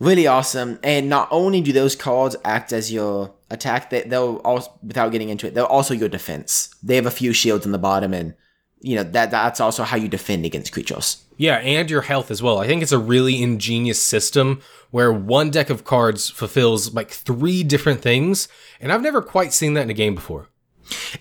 really 0.00 0.26
awesome. 0.26 0.78
And 0.82 1.08
not 1.08 1.28
only 1.30 1.60
do 1.60 1.72
those 1.72 1.96
cards 1.96 2.36
act 2.44 2.72
as 2.72 2.92
your 2.92 3.34
attack, 3.50 3.90
they, 3.90 4.02
they'll 4.02 4.36
also, 4.44 4.70
without 4.82 5.12
getting 5.12 5.28
into 5.28 5.46
it, 5.46 5.54
they're 5.54 5.64
also 5.64 5.94
your 5.94 6.08
defense. 6.08 6.74
They 6.82 6.96
have 6.96 7.06
a 7.06 7.10
few 7.10 7.32
shields 7.32 7.64
in 7.66 7.72
the 7.72 7.78
bottom, 7.78 8.12
and 8.12 8.34
you 8.80 8.94
know 8.96 9.02
that 9.02 9.30
that's 9.30 9.60
also 9.60 9.84
how 9.84 9.96
you 9.96 10.08
defend 10.08 10.44
against 10.44 10.72
creatures. 10.72 11.24
Yeah, 11.38 11.56
and 11.56 11.90
your 11.90 12.02
health 12.02 12.30
as 12.30 12.42
well. 12.42 12.58
I 12.58 12.66
think 12.66 12.82
it's 12.82 12.92
a 12.92 12.98
really 12.98 13.42
ingenious 13.42 14.02
system 14.02 14.62
where 14.90 15.12
one 15.12 15.50
deck 15.50 15.68
of 15.68 15.84
cards 15.84 16.30
fulfills 16.30 16.94
like 16.94 17.10
three 17.10 17.62
different 17.62 18.00
things, 18.00 18.48
and 18.80 18.92
I've 18.92 19.02
never 19.02 19.22
quite 19.22 19.52
seen 19.52 19.74
that 19.74 19.82
in 19.82 19.90
a 19.90 19.94
game 19.94 20.14
before. 20.14 20.48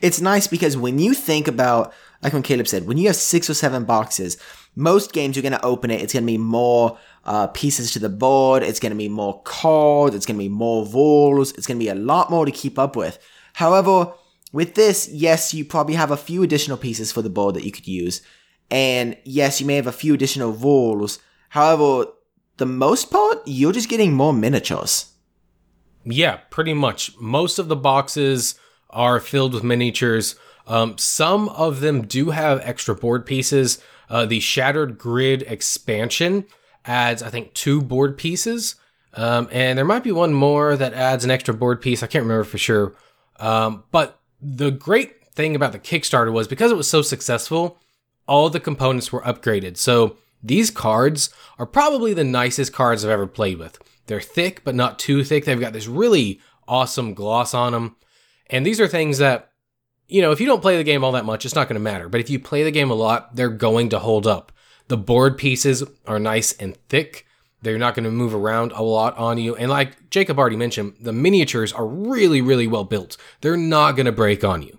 It's 0.01 0.21
nice 0.21 0.47
because 0.47 0.77
when 0.77 0.99
you 0.99 1.13
think 1.13 1.47
about, 1.47 1.93
like 2.21 2.33
when 2.33 2.43
Caleb 2.43 2.67
said, 2.67 2.87
when 2.87 2.97
you 2.97 3.07
have 3.07 3.15
six 3.15 3.49
or 3.49 3.53
seven 3.53 3.83
boxes, 3.83 4.37
most 4.75 5.13
games 5.13 5.35
you're 5.35 5.41
going 5.41 5.53
to 5.53 5.65
open 5.65 5.89
it, 5.91 6.01
it's 6.01 6.13
going 6.13 6.23
to 6.23 6.31
be 6.31 6.37
more 6.37 6.97
uh, 7.23 7.47
pieces 7.47 7.91
to 7.91 7.99
the 7.99 8.09
board, 8.09 8.63
it's 8.63 8.79
going 8.79 8.91
to 8.91 8.97
be 8.97 9.09
more 9.09 9.41
cards, 9.43 10.15
it's 10.15 10.25
going 10.25 10.37
to 10.37 10.43
be 10.43 10.49
more 10.49 10.85
rules, 10.85 11.51
it's 11.53 11.65
going 11.65 11.79
to 11.79 11.83
be 11.83 11.89
a 11.89 11.95
lot 11.95 12.29
more 12.29 12.45
to 12.45 12.51
keep 12.51 12.77
up 12.77 12.95
with. 12.95 13.17
However, 13.53 14.13
with 14.51 14.75
this, 14.75 15.09
yes, 15.09 15.53
you 15.53 15.65
probably 15.65 15.95
have 15.95 16.11
a 16.11 16.17
few 16.17 16.43
additional 16.43 16.77
pieces 16.77 17.11
for 17.11 17.21
the 17.21 17.29
board 17.29 17.55
that 17.55 17.65
you 17.65 17.71
could 17.71 17.87
use. 17.87 18.21
And 18.71 19.17
yes, 19.23 19.59
you 19.59 19.67
may 19.67 19.75
have 19.75 19.87
a 19.87 19.91
few 19.91 20.13
additional 20.13 20.51
rules. 20.51 21.19
However, 21.49 22.11
the 22.57 22.65
most 22.65 23.11
part, 23.11 23.41
you're 23.45 23.73
just 23.73 23.89
getting 23.89 24.13
more 24.13 24.33
miniatures. 24.33 25.11
Yeah, 26.05 26.37
pretty 26.49 26.73
much. 26.73 27.17
Most 27.19 27.59
of 27.59 27.67
the 27.67 27.75
boxes 27.75 28.55
are 28.89 29.19
filled 29.19 29.53
with 29.53 29.63
miniatures. 29.63 30.35
Um, 30.67 30.97
some 30.97 31.49
of 31.49 31.81
them 31.81 32.03
do 32.03 32.29
have 32.29 32.61
extra 32.61 32.95
board 32.95 33.25
pieces. 33.25 33.79
Uh, 34.09 34.25
the 34.25 34.39
Shattered 34.39 34.97
Grid 34.97 35.43
expansion 35.43 36.45
adds, 36.85 37.23
I 37.23 37.29
think, 37.29 37.53
two 37.53 37.81
board 37.81 38.17
pieces. 38.17 38.75
Um, 39.13 39.47
and 39.51 39.77
there 39.77 39.85
might 39.85 40.03
be 40.03 40.11
one 40.11 40.33
more 40.33 40.75
that 40.75 40.93
adds 40.93 41.23
an 41.23 41.31
extra 41.31 41.53
board 41.53 41.81
piece. 41.81 42.03
I 42.03 42.07
can't 42.07 42.23
remember 42.23 42.43
for 42.43 42.57
sure. 42.57 42.95
Um, 43.39 43.83
but 43.91 44.19
the 44.41 44.71
great 44.71 45.27
thing 45.33 45.55
about 45.55 45.71
the 45.71 45.79
Kickstarter 45.79 46.31
was 46.31 46.47
because 46.47 46.71
it 46.71 46.77
was 46.77 46.89
so 46.89 47.01
successful, 47.01 47.79
all 48.27 48.49
the 48.49 48.59
components 48.59 49.11
were 49.11 49.21
upgraded. 49.21 49.77
So 49.77 50.17
these 50.43 50.69
cards 50.69 51.29
are 51.57 51.65
probably 51.65 52.13
the 52.13 52.23
nicest 52.23 52.73
cards 52.73 53.03
I've 53.03 53.11
ever 53.11 53.27
played 53.27 53.57
with. 53.57 53.79
They're 54.07 54.21
thick, 54.21 54.63
but 54.63 54.75
not 54.75 54.99
too 54.99 55.23
thick. 55.23 55.45
They've 55.45 55.59
got 55.59 55.73
this 55.73 55.87
really 55.87 56.39
awesome 56.67 57.13
gloss 57.13 57.53
on 57.53 57.73
them. 57.73 57.95
And 58.49 58.65
these 58.65 58.79
are 58.79 58.87
things 58.87 59.17
that, 59.17 59.49
you 60.07 60.21
know, 60.21 60.31
if 60.31 60.39
you 60.39 60.45
don't 60.45 60.61
play 60.61 60.77
the 60.77 60.83
game 60.83 61.03
all 61.03 61.13
that 61.13 61.25
much, 61.25 61.45
it's 61.45 61.55
not 61.55 61.67
going 61.67 61.75
to 61.75 61.79
matter. 61.79 62.09
But 62.09 62.21
if 62.21 62.29
you 62.29 62.39
play 62.39 62.63
the 62.63 62.71
game 62.71 62.91
a 62.91 62.95
lot, 62.95 63.35
they're 63.35 63.49
going 63.49 63.89
to 63.89 63.99
hold 63.99 64.27
up. 64.27 64.51
The 64.87 64.97
board 64.97 65.37
pieces 65.37 65.83
are 66.05 66.19
nice 66.19 66.53
and 66.53 66.77
thick. 66.89 67.25
They're 67.61 67.79
not 67.79 67.95
going 67.95 68.03
to 68.03 68.11
move 68.11 68.35
around 68.35 68.71
a 68.73 68.83
lot 68.83 69.17
on 69.17 69.39
you. 69.39 69.55
And 69.55 69.71
like 69.71 70.11
Jacob 70.11 70.37
already 70.37 70.57
mentioned, 70.57 70.95
the 70.99 71.13
miniatures 71.13 71.73
are 71.73 71.87
really, 71.87 72.41
really 72.41 72.67
well 72.67 72.83
built. 72.83 73.17
They're 73.41 73.57
not 73.57 73.93
going 73.93 74.05
to 74.05 74.11
break 74.11 74.43
on 74.43 74.61
you. 74.61 74.77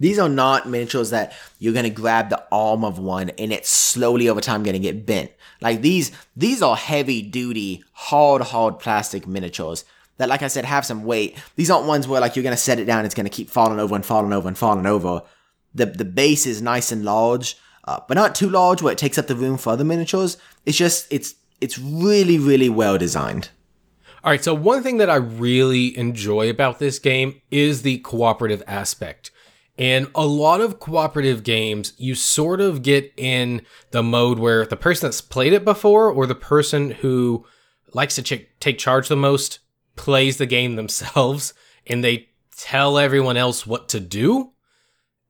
These 0.00 0.18
are 0.18 0.28
not 0.28 0.68
miniatures 0.68 1.10
that 1.10 1.34
you're 1.58 1.72
gonna 1.72 1.88
grab 1.88 2.28
the 2.28 2.44
arm 2.50 2.84
of 2.84 2.98
one 2.98 3.30
and 3.30 3.52
it's 3.52 3.70
slowly 3.70 4.28
over 4.28 4.40
time 4.40 4.64
gonna 4.64 4.80
get 4.80 5.06
bent. 5.06 5.30
Like 5.60 5.82
these, 5.82 6.10
these 6.36 6.62
are 6.62 6.76
heavy 6.76 7.22
duty, 7.22 7.84
hard, 7.92 8.42
hard 8.42 8.80
plastic 8.80 9.26
miniatures 9.26 9.84
that, 10.18 10.28
like 10.28 10.42
I 10.42 10.48
said, 10.48 10.64
have 10.64 10.86
some 10.86 11.04
weight. 11.04 11.36
These 11.56 11.70
aren't 11.70 11.86
ones 11.86 12.06
where 12.06 12.20
like 12.20 12.36
you're 12.36 12.42
gonna 12.42 12.56
set 12.56 12.78
it 12.78 12.84
down, 12.84 13.04
it's 13.04 13.14
gonna 13.14 13.28
keep 13.28 13.50
falling 13.50 13.80
over 13.80 13.94
and 13.94 14.04
falling 14.04 14.32
over 14.32 14.48
and 14.48 14.56
falling 14.56 14.86
over. 14.86 15.22
The 15.74 15.86
the 15.86 16.04
base 16.04 16.46
is 16.46 16.62
nice 16.62 16.92
and 16.92 17.04
large, 17.04 17.56
uh, 17.84 18.00
but 18.06 18.14
not 18.14 18.34
too 18.34 18.48
large 18.48 18.82
where 18.82 18.92
it 18.92 18.98
takes 18.98 19.18
up 19.18 19.26
the 19.26 19.36
room 19.36 19.58
for 19.58 19.72
other 19.72 19.84
miniatures. 19.84 20.36
It's 20.66 20.78
just 20.78 21.06
it's 21.10 21.34
it's 21.60 21.78
really 21.78 22.38
really 22.38 22.68
well 22.68 22.98
designed. 22.98 23.50
All 24.22 24.30
right, 24.30 24.42
so 24.42 24.54
one 24.54 24.82
thing 24.82 24.96
that 24.98 25.10
I 25.10 25.16
really 25.16 25.96
enjoy 25.98 26.48
about 26.48 26.78
this 26.78 26.98
game 26.98 27.42
is 27.50 27.82
the 27.82 27.98
cooperative 27.98 28.62
aspect. 28.66 29.30
And 29.76 30.08
a 30.14 30.24
lot 30.24 30.60
of 30.60 30.78
cooperative 30.78 31.42
games, 31.42 31.92
you 31.98 32.14
sort 32.14 32.60
of 32.60 32.82
get 32.82 33.12
in 33.16 33.62
the 33.90 34.02
mode 34.02 34.38
where 34.38 34.64
the 34.64 34.76
person 34.76 35.08
that's 35.08 35.20
played 35.20 35.52
it 35.52 35.64
before 35.64 36.10
or 36.10 36.26
the 36.26 36.34
person 36.34 36.92
who 36.92 37.44
likes 37.92 38.14
to 38.14 38.22
ch- 38.22 38.46
take 38.60 38.78
charge 38.78 39.08
the 39.08 39.16
most 39.16 39.58
plays 39.96 40.36
the 40.36 40.46
game 40.46 40.76
themselves 40.76 41.54
and 41.86 42.02
they 42.02 42.28
tell 42.56 42.98
everyone 42.98 43.36
else 43.36 43.66
what 43.66 43.88
to 43.90 44.00
do. 44.00 44.52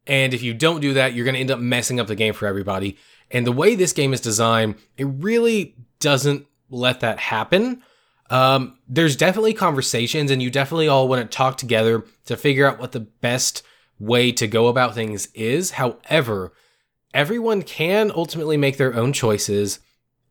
And 0.06 0.34
if 0.34 0.42
you 0.42 0.52
don't 0.52 0.80
do 0.80 0.94
that, 0.94 1.14
you're 1.14 1.24
going 1.24 1.34
to 1.34 1.40
end 1.40 1.50
up 1.50 1.58
messing 1.58 1.98
up 1.98 2.06
the 2.06 2.14
game 2.14 2.34
for 2.34 2.46
everybody. 2.46 2.98
And 3.30 3.46
the 3.46 3.52
way 3.52 3.74
this 3.74 3.92
game 3.92 4.12
is 4.12 4.20
designed, 4.20 4.76
it 4.98 5.04
really 5.04 5.76
doesn't 5.98 6.46
let 6.68 7.00
that 7.00 7.18
happen. 7.18 7.82
Um, 8.30 8.78
there's 8.88 9.16
definitely 9.16 9.54
conversations, 9.54 10.30
and 10.30 10.42
you 10.42 10.50
definitely 10.50 10.88
all 10.88 11.08
want 11.08 11.22
to 11.22 11.36
talk 11.36 11.56
together 11.56 12.04
to 12.26 12.36
figure 12.36 12.66
out 12.66 12.78
what 12.78 12.92
the 12.92 13.00
best 13.00 13.62
way 13.98 14.32
to 14.32 14.46
go 14.46 14.68
about 14.68 14.94
things 14.94 15.28
is. 15.34 15.72
However, 15.72 16.52
everyone 17.12 17.62
can 17.62 18.10
ultimately 18.14 18.56
make 18.56 18.76
their 18.76 18.94
own 18.94 19.12
choices. 19.12 19.80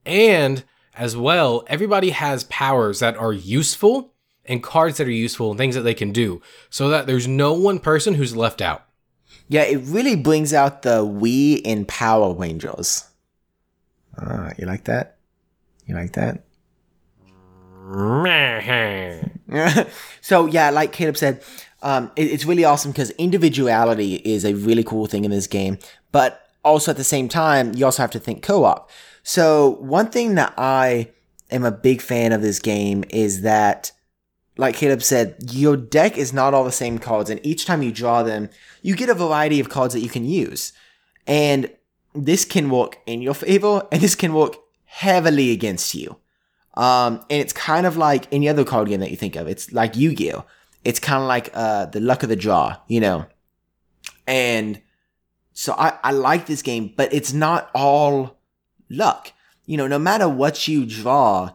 And 0.05 0.63
as 0.95 1.17
well, 1.17 1.63
everybody 1.67 2.11
has 2.11 2.43
powers 2.45 2.99
that 2.99 3.17
are 3.17 3.33
useful 3.33 4.12
and 4.45 4.61
cards 4.61 4.97
that 4.97 5.07
are 5.07 5.11
useful 5.11 5.51
and 5.51 5.57
things 5.57 5.75
that 5.75 5.81
they 5.81 5.93
can 5.93 6.11
do 6.11 6.41
so 6.69 6.89
that 6.89 7.07
there's 7.07 7.27
no 7.27 7.53
one 7.53 7.79
person 7.79 8.15
who's 8.15 8.35
left 8.35 8.61
out. 8.61 8.85
Yeah, 9.47 9.63
it 9.63 9.81
really 9.83 10.15
brings 10.15 10.53
out 10.53 10.81
the 10.81 11.03
we 11.05 11.55
in 11.55 11.85
Power 11.85 12.33
Rangers. 12.33 13.05
Ah, 14.17 14.51
you 14.57 14.65
like 14.65 14.85
that? 14.85 15.17
You 15.85 15.95
like 15.95 16.13
that? 16.13 16.43
so 20.21 20.45
yeah, 20.45 20.69
like 20.69 20.93
Caleb 20.93 21.17
said, 21.17 21.43
um, 21.81 22.11
it, 22.15 22.23
it's 22.31 22.45
really 22.45 22.63
awesome 22.63 22.91
because 22.91 23.11
individuality 23.11 24.15
is 24.15 24.45
a 24.45 24.53
really 24.53 24.83
cool 24.83 25.05
thing 25.05 25.25
in 25.25 25.31
this 25.31 25.47
game, 25.47 25.77
but 26.11 26.47
also 26.63 26.91
at 26.91 26.97
the 26.97 27.03
same 27.03 27.27
time, 27.27 27.73
you 27.75 27.85
also 27.85 28.01
have 28.01 28.11
to 28.11 28.19
think 28.19 28.41
co-op. 28.41 28.89
So 29.23 29.77
one 29.81 30.09
thing 30.09 30.35
that 30.35 30.53
I 30.57 31.09
am 31.51 31.65
a 31.65 31.71
big 31.71 32.01
fan 32.01 32.31
of 32.31 32.41
this 32.41 32.59
game 32.59 33.03
is 33.09 33.41
that, 33.41 33.91
like 34.57 34.75
Caleb 34.75 35.01
said, 35.01 35.35
your 35.51 35.75
deck 35.75 36.17
is 36.17 36.31
not 36.33 36.53
all 36.53 36.63
the 36.63 36.71
same 36.71 36.99
cards, 36.99 37.29
and 37.29 37.39
each 37.43 37.65
time 37.65 37.81
you 37.81 37.91
draw 37.91 38.23
them, 38.23 38.49
you 38.81 38.95
get 38.95 39.09
a 39.09 39.15
variety 39.15 39.59
of 39.59 39.69
cards 39.69 39.93
that 39.93 40.01
you 40.01 40.09
can 40.09 40.25
use. 40.25 40.73
And 41.25 41.71
this 42.13 42.45
can 42.45 42.69
work 42.69 42.99
in 43.05 43.21
your 43.21 43.33
favor, 43.33 43.87
and 43.91 44.01
this 44.01 44.15
can 44.15 44.33
work 44.33 44.55
heavily 44.85 45.51
against 45.51 45.95
you. 45.95 46.17
Um, 46.75 47.25
and 47.29 47.41
it's 47.41 47.53
kind 47.53 47.85
of 47.85 47.97
like 47.97 48.31
any 48.31 48.47
other 48.49 48.63
card 48.63 48.87
game 48.89 48.99
that 48.99 49.11
you 49.11 49.17
think 49.17 49.35
of. 49.35 49.47
It's 49.47 49.71
like 49.71 49.95
Yu-Gi-Oh! 49.95 50.45
It's 50.83 50.99
kind 50.99 51.21
of 51.21 51.27
like 51.27 51.49
uh, 51.53 51.85
the 51.85 51.99
luck 51.99 52.23
of 52.23 52.29
the 52.29 52.35
draw, 52.35 52.77
you 52.87 52.99
know. 52.99 53.25
And 54.27 54.81
so 55.53 55.73
I, 55.77 55.97
I 56.03 56.11
like 56.11 56.45
this 56.45 56.61
game, 56.61 56.93
but 56.95 57.13
it's 57.13 57.31
not 57.33 57.69
all 57.73 58.39
luck. 58.89 59.31
You 59.65 59.77
know, 59.77 59.87
no 59.87 59.99
matter 59.99 60.27
what 60.27 60.67
you 60.67 60.85
draw. 60.85 61.51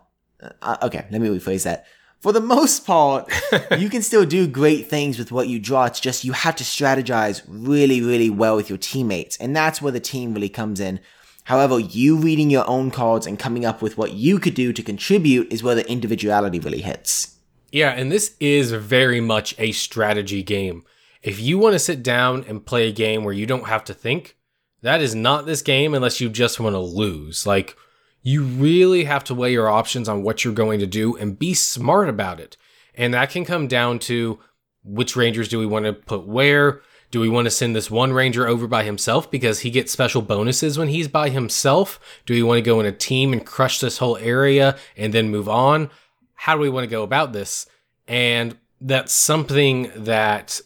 Uh, 0.63 0.77
okay, 0.83 1.07
let 1.11 1.21
me 1.21 1.29
rephrase 1.29 1.65
that. 1.65 1.85
For 2.21 2.33
the 2.33 2.41
most 2.41 2.85
part, 2.85 3.31
you 3.79 3.89
can 3.89 4.03
still 4.03 4.27
do 4.27 4.49
great 4.49 4.89
things 4.89 5.19
with 5.19 5.31
what 5.31 5.49
you 5.49 5.61
draw. 5.61 5.85
It's 5.85 6.01
just 6.01 6.25
you 6.25 6.33
have 6.33 6.57
to 6.57 6.65
strategize 6.65 7.43
really, 7.47 8.01
really 8.03 8.29
well 8.29 8.57
with 8.57 8.69
your 8.69 8.79
teammates. 8.79 9.37
And 9.37 9.55
that's 9.55 9.81
where 9.81 9.93
the 9.93 10.01
team 10.01 10.35
really 10.35 10.49
comes 10.49 10.81
in. 10.81 10.99
However, 11.45 11.79
you 11.79 12.17
reading 12.17 12.51
your 12.51 12.69
own 12.69 12.91
cards 12.91 13.27
and 13.27 13.39
coming 13.39 13.65
up 13.65 13.81
with 13.81 13.97
what 13.97 14.13
you 14.13 14.39
could 14.39 14.55
do 14.55 14.73
to 14.73 14.83
contribute 14.83 15.53
is 15.53 15.63
where 15.63 15.77
the 15.77 15.89
individuality 15.89 16.59
really 16.59 16.83
hits. 16.83 17.37
Yeah, 17.71 17.91
and 17.91 18.11
this 18.11 18.35
is 18.41 18.73
very 18.73 19.21
much 19.21 19.55
a 19.59 19.73
strategy 19.73 20.43
game. 20.43 20.85
If 21.23 21.41
you 21.41 21.59
want 21.59 21.75
to 21.75 21.79
sit 21.79 22.03
down 22.03 22.45
and 22.49 22.67
play 22.67 22.89
a 22.89 22.93
game 22.93 23.25
where 23.25 23.35
you 23.35 23.47
don't 23.47 23.67
have 23.67 23.85
to 23.85 23.95
think, 23.95 24.37
that 24.83 25.01
is 25.01 25.15
not 25.15 25.47
this 25.47 25.63
game 25.63 25.95
unless 25.95 26.21
you 26.21 26.29
just 26.29 26.61
want 26.61 26.75
to 26.75 26.81
lose. 26.81 27.47
Like, 27.47 27.77
you 28.23 28.43
really 28.43 29.05
have 29.05 29.25
to 29.25 29.35
weigh 29.35 29.53
your 29.53 29.69
options 29.69 30.09
on 30.09 30.23
what 30.23 30.45
you're 30.45 30.55
going 30.55 30.81
to 30.81 30.87
do 30.87 31.17
and 31.17 31.39
be 31.39 31.55
smart 31.55 32.09
about 32.09 32.41
it. 32.41 32.57
And 32.95 33.15
that 33.15 33.31
can 33.31 33.45
come 33.45 33.69
down 33.69 33.99
to 34.01 34.39
which 34.85 35.17
Rangers 35.17 35.49
do 35.49 35.59
we 35.59 35.67
want 35.67 35.85
to 35.85 35.93
put 35.93 36.27
where? 36.27 36.83
Do 37.11 37.21
we 37.21 37.29
want 37.29 37.47
to 37.47 37.51
send 37.51 37.75
this 37.75 37.91
one 37.91 38.13
Ranger 38.13 38.47
over 38.47 38.67
by 38.67 38.85
himself 38.85 39.31
because 39.31 39.61
he 39.61 39.71
gets 39.71 39.93
special 39.93 40.21
bonuses 40.21 40.79
when 40.79 40.89
he's 40.89 41.09
by 41.09 41.31
himself? 41.31 41.99
Do 42.27 42.35
we 42.35 42.43
want 42.43 42.59
to 42.59 42.63
go 42.63 42.81
in 42.81 42.87
a 42.87 42.93
team 42.93 43.33
and 43.33 43.47
crush 43.47 43.81
this 43.81 43.99
whole 43.99 44.17
area 44.19 44.77
and 44.97 45.15
then 45.15 45.31
move 45.31 45.49
on? 45.49 45.91
How 46.35 46.55
do 46.55 46.61
we 46.61 46.69
want 46.69 46.85
to 46.85 46.91
go 46.91 47.03
about 47.03 47.33
this? 47.33 47.67
And 48.07 48.59
that's 48.81 49.13
something 49.13 49.91
that 49.97 50.61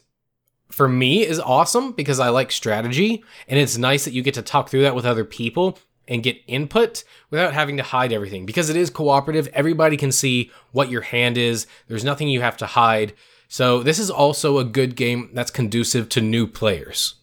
for 0.69 0.89
me 0.89 1.25
is 1.25 1.39
awesome 1.39 1.93
because 1.93 2.19
I 2.19 2.31
like 2.31 2.51
strategy 2.51 3.23
and 3.47 3.59
it's 3.59 3.77
nice 3.77 4.05
that 4.05 4.15
you 4.15 4.23
get 4.23 4.35
to 4.35 4.43
talk 4.43 4.69
through 4.69 4.83
that 4.83 4.95
with 4.95 5.05
other 5.05 5.25
people 5.25 5.79
and 6.09 6.23
get 6.23 6.43
input 6.47 7.05
without 7.31 7.55
having 7.55 7.77
to 7.77 7.83
hide 7.83 8.13
everything 8.13 8.45
because 8.45 8.69
it 8.69 8.77
is 8.77 8.91
cooperative. 8.91 9.49
Everybody 9.53 9.97
can 9.97 10.13
see 10.13 10.51
what 10.73 10.91
your 10.91 11.03
hand 11.03 11.39
is. 11.39 11.67
There's 11.89 12.05
nothing 12.05 12.29
you 12.29 12.41
have 12.41 12.57
to 12.59 12.67
hide. 12.67 13.15
So 13.49 13.83
this 13.83 13.99
is 13.99 14.11
also 14.11 14.59
a 14.59 14.65
good 14.65 14.97
game 14.97 15.31
that's 15.33 15.51
conducive 15.51 16.09
to 16.11 16.21
new 16.21 16.47
players. 16.47 17.15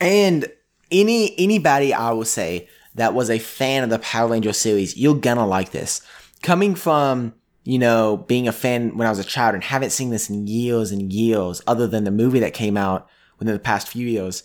And 0.00 0.50
any 0.90 1.34
anybody 1.38 1.92
I 1.94 2.10
will 2.10 2.24
say 2.24 2.68
that 2.94 3.14
was 3.14 3.30
a 3.30 3.38
fan 3.38 3.84
of 3.84 3.90
the 3.90 3.98
Power 3.98 4.30
Ranger 4.30 4.52
series, 4.52 4.96
you're 4.96 5.14
gonna 5.14 5.46
like 5.46 5.70
this. 5.70 6.00
Coming 6.42 6.74
from 6.74 7.34
you 7.64 7.78
know, 7.78 8.18
being 8.18 8.46
a 8.46 8.52
fan 8.52 8.96
when 8.96 9.06
I 9.06 9.10
was 9.10 9.18
a 9.18 9.24
child 9.24 9.54
and 9.54 9.64
haven't 9.64 9.90
seen 9.90 10.10
this 10.10 10.28
in 10.28 10.46
years 10.46 10.92
and 10.92 11.12
years, 11.12 11.62
other 11.66 11.86
than 11.86 12.04
the 12.04 12.10
movie 12.10 12.40
that 12.40 12.52
came 12.52 12.76
out 12.76 13.08
within 13.38 13.54
the 13.54 13.60
past 13.60 13.88
few 13.88 14.06
years, 14.06 14.42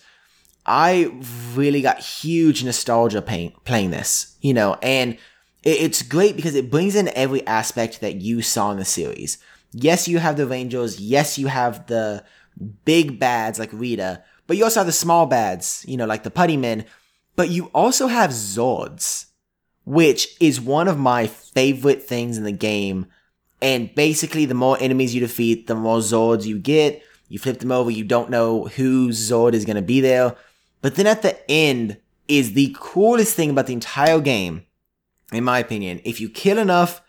I 0.65 1.11
really 1.55 1.81
got 1.81 1.99
huge 1.99 2.63
nostalgia 2.63 3.21
playing, 3.21 3.53
playing 3.65 3.91
this, 3.91 4.35
you 4.41 4.53
know, 4.53 4.77
and 4.81 5.17
it's 5.63 6.01
great 6.01 6.35
because 6.35 6.55
it 6.55 6.71
brings 6.71 6.95
in 6.95 7.09
every 7.09 7.45
aspect 7.45 8.01
that 8.01 8.15
you 8.15 8.41
saw 8.41 8.71
in 8.71 8.77
the 8.77 8.85
series. 8.85 9.37
Yes, 9.71 10.07
you 10.07 10.19
have 10.19 10.37
the 10.37 10.47
Rangers. 10.47 10.99
Yes, 10.99 11.37
you 11.37 11.47
have 11.47 11.87
the 11.87 12.23
big 12.85 13.19
bads 13.19 13.59
like 13.59 13.69
Rita, 13.73 14.23
but 14.47 14.57
you 14.57 14.63
also 14.63 14.79
have 14.79 14.87
the 14.87 14.93
small 14.93 15.25
bads, 15.25 15.83
you 15.87 15.97
know, 15.97 16.05
like 16.05 16.23
the 16.23 16.31
Putty 16.31 16.57
Men. 16.57 16.85
But 17.35 17.49
you 17.49 17.65
also 17.73 18.07
have 18.07 18.31
Zords 18.31 19.25
which 19.89 20.37
is 20.39 20.61
one 20.61 20.87
of 20.87 20.99
my 20.99 21.25
favorite 21.25 22.03
things 22.03 22.37
in 22.37 22.43
the 22.43 22.51
game. 22.51 23.07
And 23.59 23.93
basically, 23.95 24.45
the 24.45 24.53
more 24.53 24.77
enemies 24.79 25.15
you 25.15 25.19
defeat, 25.19 25.65
the 25.65 25.73
more 25.73 25.97
Zords 25.97 26.45
you 26.45 26.59
get. 26.59 27.01
You 27.27 27.39
flip 27.39 27.57
them 27.57 27.71
over, 27.71 27.89
you 27.89 28.03
don't 28.03 28.29
know 28.29 28.65
whose 28.65 29.17
Zord 29.17 29.53
is 29.53 29.65
going 29.65 29.77
to 29.77 29.81
be 29.81 29.99
there. 29.99 30.35
But 30.81 30.95
then 30.95 31.07
at 31.07 31.21
the 31.21 31.37
end 31.49 31.97
is 32.27 32.53
the 32.53 32.75
coolest 32.79 33.35
thing 33.35 33.49
about 33.49 33.67
the 33.67 33.73
entire 33.73 34.19
game, 34.19 34.65
in 35.31 35.43
my 35.43 35.59
opinion. 35.59 36.01
If 36.03 36.21
you 36.21 36.29
kill 36.29 36.57
enough 36.57 37.01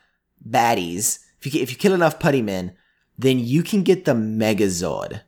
baddies, 0.48 1.20
if 1.40 1.54
you, 1.54 1.62
if 1.62 1.70
you 1.70 1.76
kill 1.76 1.94
enough 1.94 2.18
putty 2.18 2.42
men, 2.42 2.72
then 3.18 3.38
you 3.38 3.62
can 3.62 3.82
get 3.82 4.04
the 4.04 4.14
Megazord. 4.14 5.22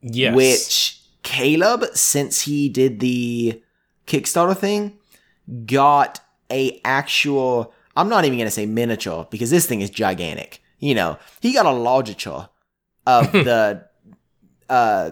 Yes. 0.00 0.34
Which 0.34 1.00
Caleb, 1.22 1.84
since 1.94 2.42
he 2.42 2.68
did 2.68 3.00
the 3.00 3.62
Kickstarter 4.06 4.56
thing, 4.56 4.98
got 5.66 6.20
a 6.50 6.80
actual 6.84 7.72
I'm 7.96 8.08
not 8.08 8.24
even 8.24 8.38
gonna 8.38 8.50
say 8.50 8.66
miniature 8.66 9.26
because 9.30 9.50
this 9.50 9.66
thing 9.66 9.80
is 9.80 9.90
gigantic. 9.90 10.62
You 10.78 10.94
know, 10.94 11.18
he 11.40 11.52
got 11.52 11.66
a 11.66 11.70
larger 11.70 12.14
of 13.06 13.32
the 13.32 13.86
uh 14.68 15.10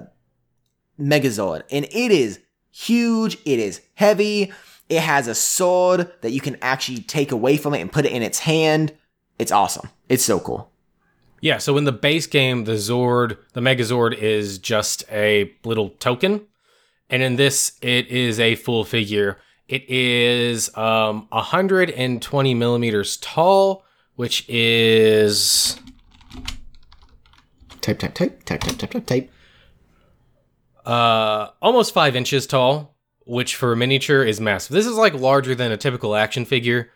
Megazord, 1.01 1.63
and 1.71 1.85
it 1.87 2.11
is 2.11 2.41
huge, 2.71 3.39
it 3.45 3.59
is 3.59 3.81
heavy, 3.95 4.53
it 4.89 5.01
has 5.01 5.29
a 5.29 5.35
sword 5.35 6.11
that 6.21 6.33
you 6.33 6.41
can 6.41 6.57
actually 6.61 7.01
take 7.01 7.33
away 7.33 7.57
from 7.57 7.75
it 7.75 7.81
and 7.81 7.91
put 7.91 8.05
it 8.05 8.13
in 8.13 8.23
its 8.23 8.41
hand. 8.41 8.93
It's 9.39 9.53
awesome. 9.53 9.89
It's 10.09 10.25
so 10.25 10.41
cool. 10.41 10.71
Yeah, 11.41 11.59
so 11.59 11.77
in 11.79 11.85
the 11.85 11.93
base 11.93 12.27
game, 12.27 12.65
the 12.65 12.73
Zord, 12.73 13.39
the 13.55 13.61
Megazord 13.61 14.15
is 14.19 14.59
just 14.59 15.05
a 15.11 15.55
little 15.65 15.91
token. 15.91 16.47
And 17.09 17.23
in 17.23 17.37
this, 17.37 17.79
it 17.81 18.09
is 18.09 18.39
a 18.39 18.57
full 18.57 18.85
figure. 18.85 19.39
It 19.69 19.89
is 19.89 20.77
um, 20.77 21.29
120 21.31 22.55
millimeters 22.55 23.17
tall, 23.19 23.85
which 24.17 24.45
is. 24.49 25.79
Type, 27.81 27.99
type, 28.01 28.15
type, 28.15 28.45
type, 28.45 28.61
type, 28.61 28.79
type, 28.79 28.91
type, 28.91 29.07
type. 29.07 29.31
Uh, 30.85 31.51
almost 31.61 31.95
five 31.95 32.17
inches 32.17 32.47
tall, 32.47 32.97
which 33.27 33.57
for 33.57 33.73
a 33.73 33.77
miniature 33.77 34.25
is 34.25 34.41
massive. 34.41 34.73
This 34.73 34.87
is 34.87 34.97
like 34.97 35.15
larger 35.15 35.55
than 35.55 35.73
a 35.73 35.77
typical 35.77 36.17
action 36.17 36.45
figure. 36.45 36.91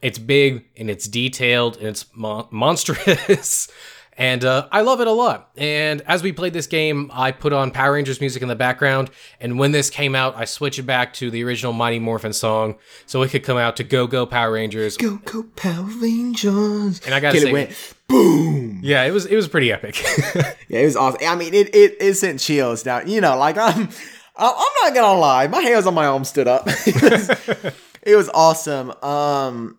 It's 0.00 0.18
big 0.18 0.66
and 0.76 0.90
it's 0.90 1.06
detailed 1.06 1.76
and 1.76 1.86
it's 1.88 2.06
mo- 2.14 2.48
monstrous. 2.50 3.68
And 4.18 4.44
uh, 4.44 4.68
I 4.70 4.82
love 4.82 5.00
it 5.00 5.06
a 5.06 5.12
lot. 5.12 5.50
And 5.56 6.02
as 6.02 6.22
we 6.22 6.32
played 6.32 6.52
this 6.52 6.66
game, 6.66 7.10
I 7.14 7.32
put 7.32 7.54
on 7.54 7.70
Power 7.70 7.94
Rangers 7.94 8.20
music 8.20 8.42
in 8.42 8.48
the 8.48 8.54
background. 8.54 9.10
And 9.40 9.58
when 9.58 9.72
this 9.72 9.88
came 9.88 10.14
out, 10.14 10.36
I 10.36 10.44
switched 10.44 10.78
it 10.78 10.82
back 10.82 11.14
to 11.14 11.30
the 11.30 11.42
original 11.44 11.72
Mighty 11.72 11.98
Morphin 11.98 12.34
song 12.34 12.76
so 13.06 13.22
it 13.22 13.30
could 13.30 13.42
come 13.42 13.56
out 13.56 13.76
to 13.76 13.84
Go 13.84 14.06
Go 14.06 14.26
Power 14.26 14.52
Rangers. 14.52 14.98
Go 14.98 15.16
Go 15.24 15.44
Power 15.56 15.84
Rangers. 15.84 17.00
And 17.06 17.14
I 17.14 17.20
gotta 17.20 17.40
say, 17.40 17.48
it 17.48 17.52
went 17.52 17.94
boom. 18.06 18.80
Yeah, 18.82 19.04
it 19.04 19.12
was 19.12 19.24
it 19.24 19.34
was 19.34 19.48
pretty 19.48 19.72
epic. 19.72 20.02
yeah, 20.68 20.80
it 20.80 20.84
was 20.84 20.96
awesome. 20.96 21.20
I 21.26 21.34
mean, 21.34 21.54
it 21.54 21.74
it, 21.74 21.96
it 21.98 22.14
sent 22.14 22.40
chills 22.40 22.82
down. 22.82 23.08
You 23.08 23.22
know, 23.22 23.38
like 23.38 23.56
I'm 23.56 23.88
I'm 24.36 24.72
not 24.82 24.94
gonna 24.94 25.18
lie, 25.18 25.46
my 25.46 25.62
hairs 25.62 25.86
on 25.86 25.94
my 25.94 26.06
arm 26.06 26.24
stood 26.24 26.48
up. 26.48 26.64
it, 26.66 27.02
was, 27.02 27.74
it 28.02 28.16
was 28.16 28.28
awesome. 28.34 28.90
Um, 29.02 29.78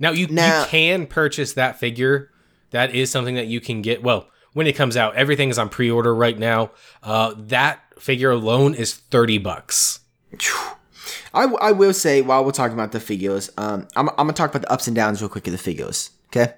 now 0.00 0.10
you 0.10 0.26
now, 0.26 0.62
you 0.62 0.66
can 0.66 1.06
purchase 1.06 1.52
that 1.54 1.78
figure 1.78 2.31
that 2.72 2.94
is 2.94 3.10
something 3.10 3.36
that 3.36 3.46
you 3.46 3.60
can 3.60 3.82
get. 3.82 4.02
Well, 4.02 4.28
when 4.52 4.66
it 4.66 4.74
comes 4.74 4.96
out, 4.96 5.14
everything 5.14 5.48
is 5.48 5.58
on 5.58 5.68
pre-order 5.68 6.14
right 6.14 6.38
now. 6.38 6.72
Uh, 7.02 7.34
that 7.36 7.80
figure 7.98 8.30
alone 8.30 8.74
is 8.74 8.92
thirty 8.94 9.38
bucks. 9.38 10.00
I, 11.34 11.44
I 11.44 11.72
will 11.72 11.94
say 11.94 12.20
while 12.20 12.44
we're 12.44 12.52
talking 12.52 12.74
about 12.74 12.92
the 12.92 13.00
figures, 13.00 13.50
um, 13.56 13.88
I'm, 13.96 14.08
I'm 14.10 14.16
gonna 14.16 14.32
talk 14.34 14.50
about 14.50 14.62
the 14.62 14.72
ups 14.72 14.86
and 14.86 14.96
downs 14.96 15.22
real 15.22 15.28
quick 15.28 15.46
of 15.46 15.52
the 15.52 15.58
figures. 15.58 16.10
Okay. 16.26 16.54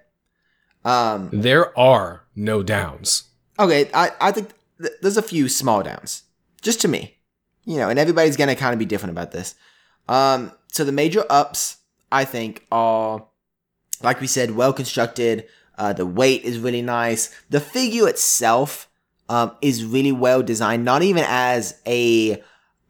Um, 0.84 1.30
there 1.32 1.76
are 1.78 2.24
no 2.34 2.62
downs. 2.62 3.24
Okay, 3.58 3.88
I 3.94 4.10
I 4.20 4.32
think 4.32 4.50
th- 4.80 4.92
there's 5.00 5.16
a 5.16 5.22
few 5.22 5.48
small 5.48 5.82
downs, 5.82 6.24
just 6.62 6.80
to 6.82 6.88
me, 6.88 7.16
you 7.64 7.76
know, 7.76 7.88
and 7.88 7.98
everybody's 7.98 8.36
gonna 8.36 8.56
kind 8.56 8.72
of 8.72 8.78
be 8.78 8.84
different 8.84 9.12
about 9.12 9.32
this. 9.32 9.54
Um, 10.08 10.52
so 10.68 10.84
the 10.84 10.92
major 10.92 11.24
ups 11.30 11.78
I 12.12 12.24
think 12.24 12.66
are, 12.70 13.26
like 14.02 14.20
we 14.20 14.26
said, 14.26 14.50
well 14.50 14.72
constructed, 14.72 15.46
uh, 15.78 15.92
the 15.92 16.06
weight 16.06 16.42
is 16.44 16.58
really 16.58 16.82
nice. 16.82 17.34
The 17.50 17.60
figure 17.60 18.08
itself, 18.08 18.88
um, 19.28 19.52
is 19.62 19.84
really 19.84 20.12
well 20.12 20.42
designed. 20.42 20.84
Not 20.84 21.02
even 21.02 21.24
as 21.26 21.80
a, 21.86 22.42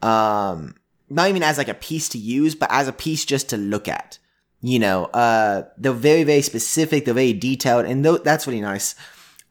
um, 0.02 0.74
not 1.08 1.28
even 1.28 1.42
as 1.42 1.58
like 1.58 1.68
a 1.68 1.74
piece 1.74 2.08
to 2.10 2.18
use, 2.18 2.54
but 2.54 2.70
as 2.70 2.88
a 2.88 2.92
piece 2.92 3.24
just 3.24 3.48
to 3.50 3.56
look 3.56 3.88
at. 3.88 4.18
You 4.60 4.78
know, 4.78 5.04
uh, 5.06 5.64
they're 5.76 5.92
very, 5.92 6.24
very 6.24 6.42
specific. 6.42 7.04
They're 7.04 7.14
very 7.14 7.34
detailed, 7.34 7.84
and 7.84 8.02
th- 8.02 8.22
that's 8.22 8.46
really 8.46 8.62
nice. 8.62 8.94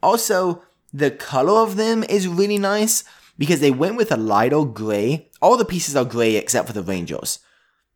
Also, 0.02 0.62
the 0.92 1.10
color 1.10 1.62
of 1.62 1.76
them 1.76 2.04
is 2.04 2.26
really 2.26 2.58
nice 2.58 3.04
because 3.38 3.60
they 3.60 3.70
went 3.70 3.96
with 3.96 4.10
a 4.10 4.16
lighter 4.16 4.64
gray. 4.64 5.30
All 5.40 5.56
the 5.56 5.64
pieces 5.64 5.96
are 5.96 6.04
gray 6.04 6.36
except 6.36 6.66
for 6.66 6.72
the 6.72 6.82
Rangers. 6.82 7.38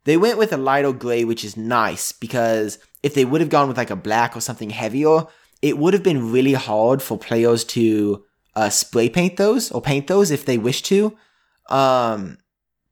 They 0.05 0.17
went 0.17 0.37
with 0.37 0.53
a 0.53 0.57
lighter 0.57 0.93
gray, 0.93 1.23
which 1.23 1.43
is 1.43 1.57
nice 1.57 2.11
because 2.11 2.79
if 3.03 3.13
they 3.13 3.25
would 3.25 3.41
have 3.41 3.49
gone 3.49 3.67
with 3.67 3.77
like 3.77 3.89
a 3.89 3.95
black 3.95 4.35
or 4.35 4.41
something 4.41 4.69
heavier, 4.69 5.23
it 5.61 5.77
would 5.77 5.93
have 5.93 6.03
been 6.03 6.31
really 6.31 6.53
hard 6.53 7.01
for 7.01 7.17
players 7.17 7.63
to 7.63 8.23
uh, 8.55 8.69
spray 8.69 9.09
paint 9.09 9.37
those 9.37 9.71
or 9.71 9.81
paint 9.81 10.07
those 10.07 10.31
if 10.31 10.45
they 10.45 10.57
wish 10.57 10.81
to. 10.83 11.17
Um, 11.69 12.37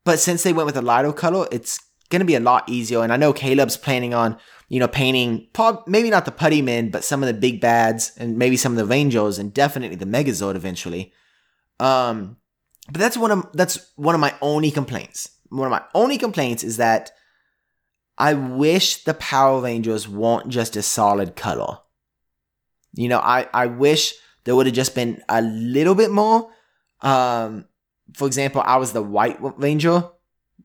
but 0.06 0.20
since 0.20 0.44
they 0.44 0.54
went 0.54 0.66
with 0.66 0.78
a 0.78 0.82
lighter 0.82 1.12
color, 1.12 1.48
it's 1.52 1.80
going 2.10 2.22
to 2.22 2.26
be 2.26 2.36
a 2.36 2.40
lot 2.40 2.68
easier. 2.70 3.04
And 3.04 3.12
I 3.12 3.18
know 3.18 3.34
Caleb's 3.34 3.78
planning 3.78 4.14
on, 4.14 4.38
you 4.70 4.80
know, 4.80 4.88
painting 4.88 5.48
prob- 5.54 5.88
maybe 5.88 6.10
not 6.10 6.26
the 6.26 6.32
putty 6.32 6.62
men, 6.62 6.90
but 6.90 7.04
some 7.04 7.22
of 7.22 7.28
the 7.28 7.34
big 7.34 7.60
bads 7.60 8.14
and 8.18 8.38
maybe 8.38 8.58
some 8.58 8.72
of 8.72 8.78
the 8.78 8.86
Rangers 8.86 9.38
and 9.38 9.54
definitely 9.54 9.98
the 9.98 10.06
Megazord 10.06 10.56
eventually. 10.56 11.12
Um, 11.80 12.38
but 12.90 13.00
that's 13.00 13.18
one 13.18 13.32
of 13.32 13.52
that's 13.54 13.92
one 13.96 14.16
of 14.16 14.22
my 14.22 14.34
only 14.42 14.72
complaints. 14.72 15.30
One 15.50 15.68
of 15.68 15.72
my 15.72 15.84
only 15.94 16.18
complaints 16.18 16.64
is 16.64 16.78
that 16.78 17.12
I 18.18 18.34
wish 18.34 19.04
the 19.04 19.14
Power 19.14 19.62
Rangers 19.62 20.08
weren't 20.08 20.50
just 20.50 20.76
a 20.76 20.82
solid 20.82 21.36
color. 21.36 21.80
You 22.94 23.10
know, 23.10 23.20
I, 23.20 23.48
I 23.54 23.68
wish 23.68 24.14
there 24.44 24.56
would 24.56 24.66
have 24.66 24.76
just 24.76 24.96
been 24.96 25.22
a 25.30 25.42
little 25.42 25.94
bit 25.94 26.10
more. 26.10 26.50
Um, 27.02 27.66
for 28.14 28.26
example, 28.26 28.64
I 28.66 28.78
was 28.78 28.94
the 28.94 29.04
White 29.04 29.38
Ranger 29.42 30.10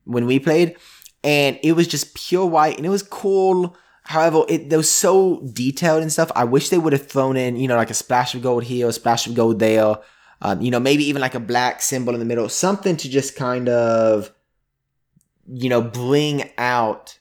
when 0.05 0.25
we 0.25 0.39
played, 0.39 0.77
and 1.23 1.59
it 1.63 1.73
was 1.73 1.87
just 1.87 2.15
pure 2.15 2.45
white, 2.45 2.77
and 2.77 2.85
it 2.85 2.89
was 2.89 3.03
cool. 3.03 3.75
However, 4.05 4.43
it, 4.49 4.69
they 4.69 4.77
was 4.77 4.89
so 4.89 5.41
detailed 5.53 6.01
and 6.01 6.11
stuff. 6.11 6.31
I 6.35 6.43
wish 6.43 6.69
they 6.69 6.77
would 6.77 6.93
have 6.93 7.07
thrown 7.07 7.37
in, 7.37 7.55
you 7.55 7.67
know, 7.67 7.77
like 7.77 7.91
a 7.91 7.93
splash 7.93 8.33
of 8.35 8.41
gold 8.41 8.63
here, 8.63 8.87
a 8.87 8.93
splash 8.93 9.27
of 9.27 9.35
gold 9.35 9.59
there. 9.59 9.95
Um, 10.41 10.61
you 10.61 10.71
know, 10.71 10.79
maybe 10.79 11.05
even 11.05 11.21
like 11.21 11.35
a 11.35 11.39
black 11.39 11.81
symbol 11.81 12.13
in 12.13 12.19
the 12.19 12.25
middle, 12.25 12.49
something 12.49 12.97
to 12.97 13.09
just 13.09 13.37
kind 13.37 13.69
of, 13.69 14.33
you 15.47 15.69
know, 15.69 15.81
bring 15.81 16.49
out 16.57 17.17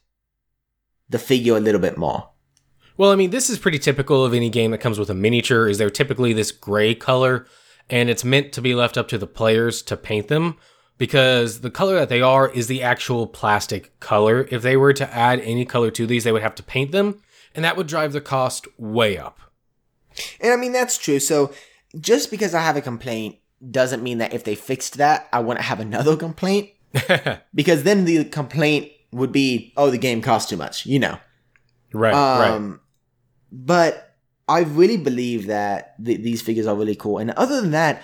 the 1.08 1.18
figure 1.18 1.56
a 1.56 1.60
little 1.60 1.80
bit 1.80 1.98
more. 1.98 2.30
Well, 2.96 3.10
I 3.10 3.16
mean, 3.16 3.30
this 3.30 3.48
is 3.48 3.58
pretty 3.58 3.78
typical 3.78 4.24
of 4.24 4.34
any 4.34 4.50
game 4.50 4.70
that 4.70 4.78
comes 4.78 4.98
with 4.98 5.10
a 5.10 5.14
miniature. 5.14 5.68
Is 5.68 5.78
they're 5.78 5.90
typically 5.90 6.32
this 6.32 6.52
gray 6.52 6.94
color, 6.94 7.46
and 7.88 8.10
it's 8.10 8.24
meant 8.24 8.52
to 8.52 8.62
be 8.62 8.74
left 8.74 8.98
up 8.98 9.08
to 9.08 9.18
the 9.18 9.26
players 9.26 9.82
to 9.82 9.96
paint 9.96 10.28
them 10.28 10.56
because 10.98 11.62
the 11.62 11.70
color 11.70 11.94
that 11.96 12.08
they 12.08 12.22
are 12.22 12.48
is 12.48 12.66
the 12.66 12.82
actual 12.82 13.26
plastic 13.26 13.98
color. 13.98 14.46
If 14.50 14.62
they 14.62 14.76
were 14.76 14.92
to 14.92 15.14
add 15.14 15.40
any 15.40 15.64
color 15.64 15.90
to 15.90 16.06
these, 16.06 16.24
they 16.24 16.32
would 16.32 16.42
have 16.42 16.54
to 16.56 16.62
paint 16.62 16.92
them, 16.92 17.20
and 17.54 17.64
that 17.64 17.76
would 17.76 17.86
drive 17.86 18.12
the 18.12 18.20
cost 18.20 18.68
way 18.78 19.16
up. 19.16 19.40
And 20.40 20.52
I 20.52 20.56
mean, 20.56 20.72
that's 20.72 20.98
true. 20.98 21.18
So 21.18 21.52
just 21.98 22.30
because 22.30 22.54
I 22.54 22.60
have 22.60 22.76
a 22.76 22.82
complaint 22.82 23.38
doesn't 23.70 24.02
mean 24.02 24.18
that 24.18 24.34
if 24.34 24.44
they 24.44 24.54
fixed 24.54 24.98
that, 24.98 25.28
I 25.32 25.40
wouldn't 25.40 25.64
have 25.64 25.80
another 25.80 26.16
complaint. 26.28 26.70
because 27.54 27.84
then 27.84 28.04
the 28.04 28.24
complaint 28.26 28.92
would 29.12 29.32
be, 29.32 29.72
oh, 29.76 29.90
the 29.90 29.98
game 29.98 30.22
costs 30.22 30.50
too 30.50 30.56
much, 30.56 30.86
you 30.86 30.98
know. 30.98 31.18
Right, 31.92 32.14
um, 32.14 32.70
right. 32.70 32.80
But 33.52 34.16
I 34.48 34.60
really 34.60 34.96
believe 34.96 35.46
that 35.46 36.02
th- 36.04 36.20
these 36.20 36.42
figures 36.42 36.66
are 36.66 36.74
really 36.74 36.96
cool. 36.96 37.18
And 37.18 37.30
other 37.32 37.60
than 37.60 37.72
that, 37.72 38.02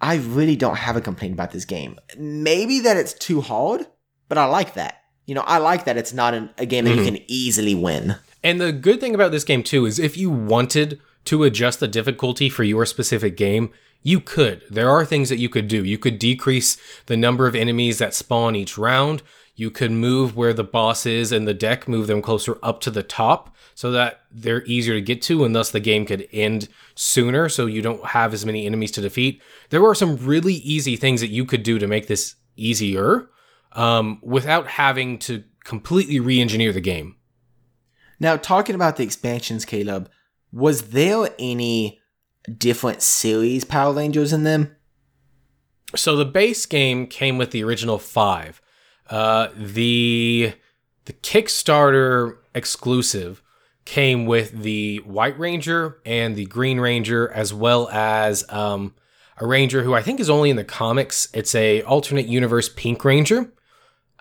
I 0.00 0.16
really 0.16 0.56
don't 0.56 0.76
have 0.76 0.96
a 0.96 1.00
complaint 1.00 1.34
about 1.34 1.50
this 1.50 1.64
game. 1.64 1.98
Maybe 2.16 2.80
that 2.80 2.96
it's 2.96 3.12
too 3.12 3.40
hard, 3.40 3.86
but 4.28 4.38
I 4.38 4.46
like 4.46 4.74
that. 4.74 5.02
You 5.26 5.34
know, 5.34 5.42
I 5.42 5.58
like 5.58 5.84
that 5.84 5.96
it's 5.96 6.12
not 6.12 6.34
an, 6.34 6.50
a 6.56 6.64
game 6.64 6.84
that 6.84 6.92
mm-hmm. 6.92 7.00
you 7.00 7.04
can 7.04 7.22
easily 7.26 7.74
win. 7.74 8.16
And 8.42 8.60
the 8.60 8.72
good 8.72 9.00
thing 9.00 9.14
about 9.14 9.32
this 9.32 9.44
game 9.44 9.62
too 9.62 9.84
is 9.84 9.98
if 9.98 10.16
you 10.16 10.30
wanted 10.30 11.00
to 11.24 11.44
adjust 11.44 11.80
the 11.80 11.88
difficulty 11.88 12.48
for 12.48 12.64
your 12.64 12.86
specific 12.86 13.36
game, 13.36 13.70
you 14.02 14.20
could. 14.20 14.62
There 14.70 14.88
are 14.88 15.04
things 15.04 15.28
that 15.28 15.38
you 15.38 15.48
could 15.48 15.68
do. 15.68 15.84
You 15.84 15.98
could 15.98 16.18
decrease 16.18 16.78
the 17.06 17.16
number 17.16 17.46
of 17.46 17.54
enemies 17.54 17.98
that 17.98 18.14
spawn 18.14 18.56
each 18.56 18.78
round. 18.78 19.22
You 19.58 19.72
could 19.72 19.90
move 19.90 20.36
where 20.36 20.52
the 20.52 20.62
boss 20.62 21.04
is 21.04 21.32
in 21.32 21.44
the 21.44 21.52
deck, 21.52 21.88
move 21.88 22.06
them 22.06 22.22
closer 22.22 22.58
up 22.62 22.80
to 22.82 22.92
the 22.92 23.02
top 23.02 23.56
so 23.74 23.90
that 23.90 24.20
they're 24.30 24.64
easier 24.66 24.94
to 24.94 25.00
get 25.00 25.20
to 25.22 25.44
and 25.44 25.52
thus 25.52 25.72
the 25.72 25.80
game 25.80 26.06
could 26.06 26.28
end 26.30 26.68
sooner 26.94 27.48
so 27.48 27.66
you 27.66 27.82
don't 27.82 28.06
have 28.06 28.32
as 28.32 28.46
many 28.46 28.66
enemies 28.66 28.92
to 28.92 29.00
defeat. 29.00 29.42
There 29.70 29.84
are 29.84 29.96
some 29.96 30.16
really 30.16 30.54
easy 30.54 30.94
things 30.94 31.20
that 31.22 31.30
you 31.30 31.44
could 31.44 31.64
do 31.64 31.80
to 31.80 31.88
make 31.88 32.06
this 32.06 32.36
easier 32.54 33.30
um, 33.72 34.20
without 34.22 34.68
having 34.68 35.18
to 35.18 35.42
completely 35.64 36.20
re 36.20 36.40
engineer 36.40 36.72
the 36.72 36.80
game. 36.80 37.16
Now, 38.20 38.36
talking 38.36 38.76
about 38.76 38.96
the 38.96 39.02
expansions, 39.02 39.64
Caleb, 39.64 40.08
was 40.52 40.90
there 40.90 41.30
any 41.36 41.98
different 42.56 43.02
series 43.02 43.64
Power 43.64 43.92
Rangers 43.92 44.32
in 44.32 44.44
them? 44.44 44.76
So 45.96 46.14
the 46.14 46.24
base 46.24 46.64
game 46.64 47.08
came 47.08 47.38
with 47.38 47.50
the 47.50 47.64
original 47.64 47.98
five. 47.98 48.60
Uh, 49.08 49.48
the 49.56 50.52
the 51.06 51.12
Kickstarter 51.14 52.36
exclusive 52.54 53.42
came 53.84 54.26
with 54.26 54.62
the 54.62 54.98
White 54.98 55.38
Ranger 55.38 56.00
and 56.04 56.36
the 56.36 56.44
Green 56.46 56.78
Ranger, 56.78 57.30
as 57.30 57.54
well 57.54 57.88
as 57.88 58.44
um, 58.50 58.94
a 59.38 59.46
Ranger 59.46 59.82
who 59.82 59.94
I 59.94 60.02
think 60.02 60.20
is 60.20 60.28
only 60.28 60.50
in 60.50 60.56
the 60.56 60.64
comics. 60.64 61.28
It's 61.32 61.54
a 61.54 61.82
alternate 61.82 62.26
universe 62.26 62.68
Pink 62.68 63.02
Ranger. 63.04 63.50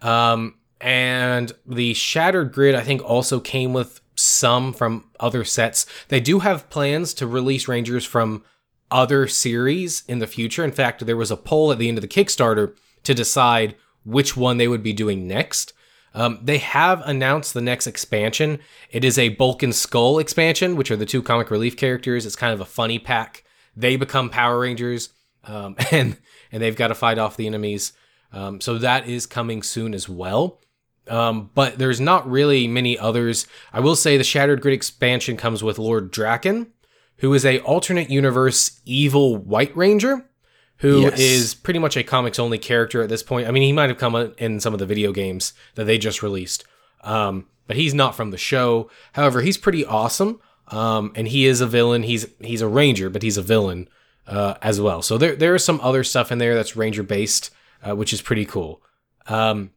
Um, 0.01 0.55
and 0.79 1.51
the 1.65 1.93
Shattered 1.93 2.53
Grid, 2.53 2.75
I 2.75 2.81
think, 2.81 3.03
also 3.03 3.39
came 3.39 3.73
with 3.73 3.99
some 4.15 4.73
from 4.73 5.09
other 5.19 5.43
sets. 5.43 5.85
They 6.07 6.19
do 6.19 6.39
have 6.39 6.69
plans 6.69 7.13
to 7.15 7.27
release 7.27 7.67
Rangers 7.67 8.05
from 8.05 8.43
other 8.89 9.27
series 9.27 10.03
in 10.07 10.19
the 10.19 10.27
future. 10.27 10.63
In 10.63 10.71
fact, 10.71 11.05
there 11.05 11.17
was 11.17 11.31
a 11.31 11.37
poll 11.37 11.71
at 11.71 11.77
the 11.77 11.89
end 11.89 11.97
of 11.97 12.01
the 12.01 12.07
Kickstarter 12.07 12.75
to 13.03 13.13
decide 13.13 13.75
which 14.07 14.37
one 14.37 14.57
they 14.57 14.67
would 14.67 14.81
be 14.81 14.93
doing 14.93 15.27
next. 15.27 15.73
Um, 16.13 16.39
they 16.41 16.57
have 16.59 17.01
announced 17.05 17.53
the 17.53 17.61
next 17.61 17.85
expansion. 17.85 18.59
It 18.89 19.03
is 19.03 19.19
a 19.19 19.29
Bulk 19.29 19.61
and 19.61 19.75
Skull 19.75 20.17
expansion, 20.17 20.75
which 20.75 20.89
are 20.89 20.95
the 20.95 21.05
two 21.05 21.21
comic 21.21 21.51
relief 21.51 21.75
characters. 21.75 22.25
It's 22.25 22.35
kind 22.35 22.53
of 22.53 22.61
a 22.61 22.65
funny 22.65 22.97
pack. 22.97 23.43
They 23.75 23.97
become 23.97 24.29
Power 24.29 24.59
Rangers, 24.59 25.09
um, 25.43 25.75
and 25.91 26.17
and 26.51 26.63
they've 26.63 26.75
got 26.75 26.87
to 26.87 26.95
fight 26.95 27.19
off 27.19 27.37
the 27.37 27.45
enemies. 27.45 27.93
Um, 28.31 28.61
so 28.61 28.77
that 28.77 29.07
is 29.07 29.25
coming 29.25 29.61
soon 29.61 29.93
as 29.93 30.07
well. 30.07 30.59
Um, 31.07 31.51
but 31.53 31.77
there's 31.77 32.01
not 32.01 32.29
really 32.29 32.67
many 32.67 32.97
others. 32.97 33.45
I 33.71 33.79
will 33.79 33.95
say 33.95 34.17
the 34.17 34.23
Shattered 34.23 34.61
Grid 34.61 34.73
expansion 34.73 35.37
comes 35.37 35.63
with 35.63 35.79
Lord 35.79 36.11
Drakkon, 36.11 36.67
who 37.17 37.33
is 37.33 37.45
a 37.45 37.59
alternate 37.59 38.09
universe 38.09 38.81
evil 38.85 39.37
White 39.37 39.75
Ranger 39.75 40.25
who 40.79 41.01
yes. 41.01 41.19
is 41.19 41.55
pretty 41.55 41.79
much 41.79 41.97
a 41.97 42.03
comics 42.03 42.39
only 42.39 42.57
character 42.57 43.01
at 43.01 43.09
this 43.09 43.23
point. 43.23 43.47
I 43.47 43.51
mean, 43.51 43.63
he 43.63 43.73
might 43.73 43.89
have 43.89 43.97
come 43.97 44.15
in 44.37 44.59
some 44.59 44.73
of 44.73 44.79
the 44.79 44.85
video 44.85 45.11
games 45.11 45.53
that 45.75 45.85
they 45.85 45.97
just 45.97 46.21
released, 46.21 46.65
um, 47.03 47.47
but 47.65 47.77
he's 47.77 47.93
not 47.93 48.15
from 48.15 48.31
the 48.31 48.37
show. 48.37 48.89
However, 49.13 49.41
he's 49.41 49.57
pretty 49.57 49.85
awesome, 49.85 50.39
um, 50.67 51.11
and 51.15 51.27
he 51.27 51.45
is 51.45 51.61
a 51.61 51.67
villain. 51.67 52.03
He's 52.03 52.27
he's 52.39 52.61
a 52.61 52.67
ranger, 52.67 53.09
but 53.09 53.23
he's 53.23 53.37
a 53.37 53.41
villain 53.41 53.89
uh, 54.27 54.55
as 54.61 54.79
well. 54.79 55.01
So 55.01 55.17
there 55.17 55.35
there 55.35 55.55
is 55.55 55.63
some 55.63 55.79
other 55.81 56.03
stuff 56.03 56.31
in 56.31 56.37
there 56.37 56.55
that's 56.55 56.75
ranger 56.75 57.03
based, 57.03 57.49
uh, 57.87 57.95
which 57.95 58.13
is 58.13 58.21
pretty 58.21 58.45
cool. 58.45 58.81
Um, 59.27 59.71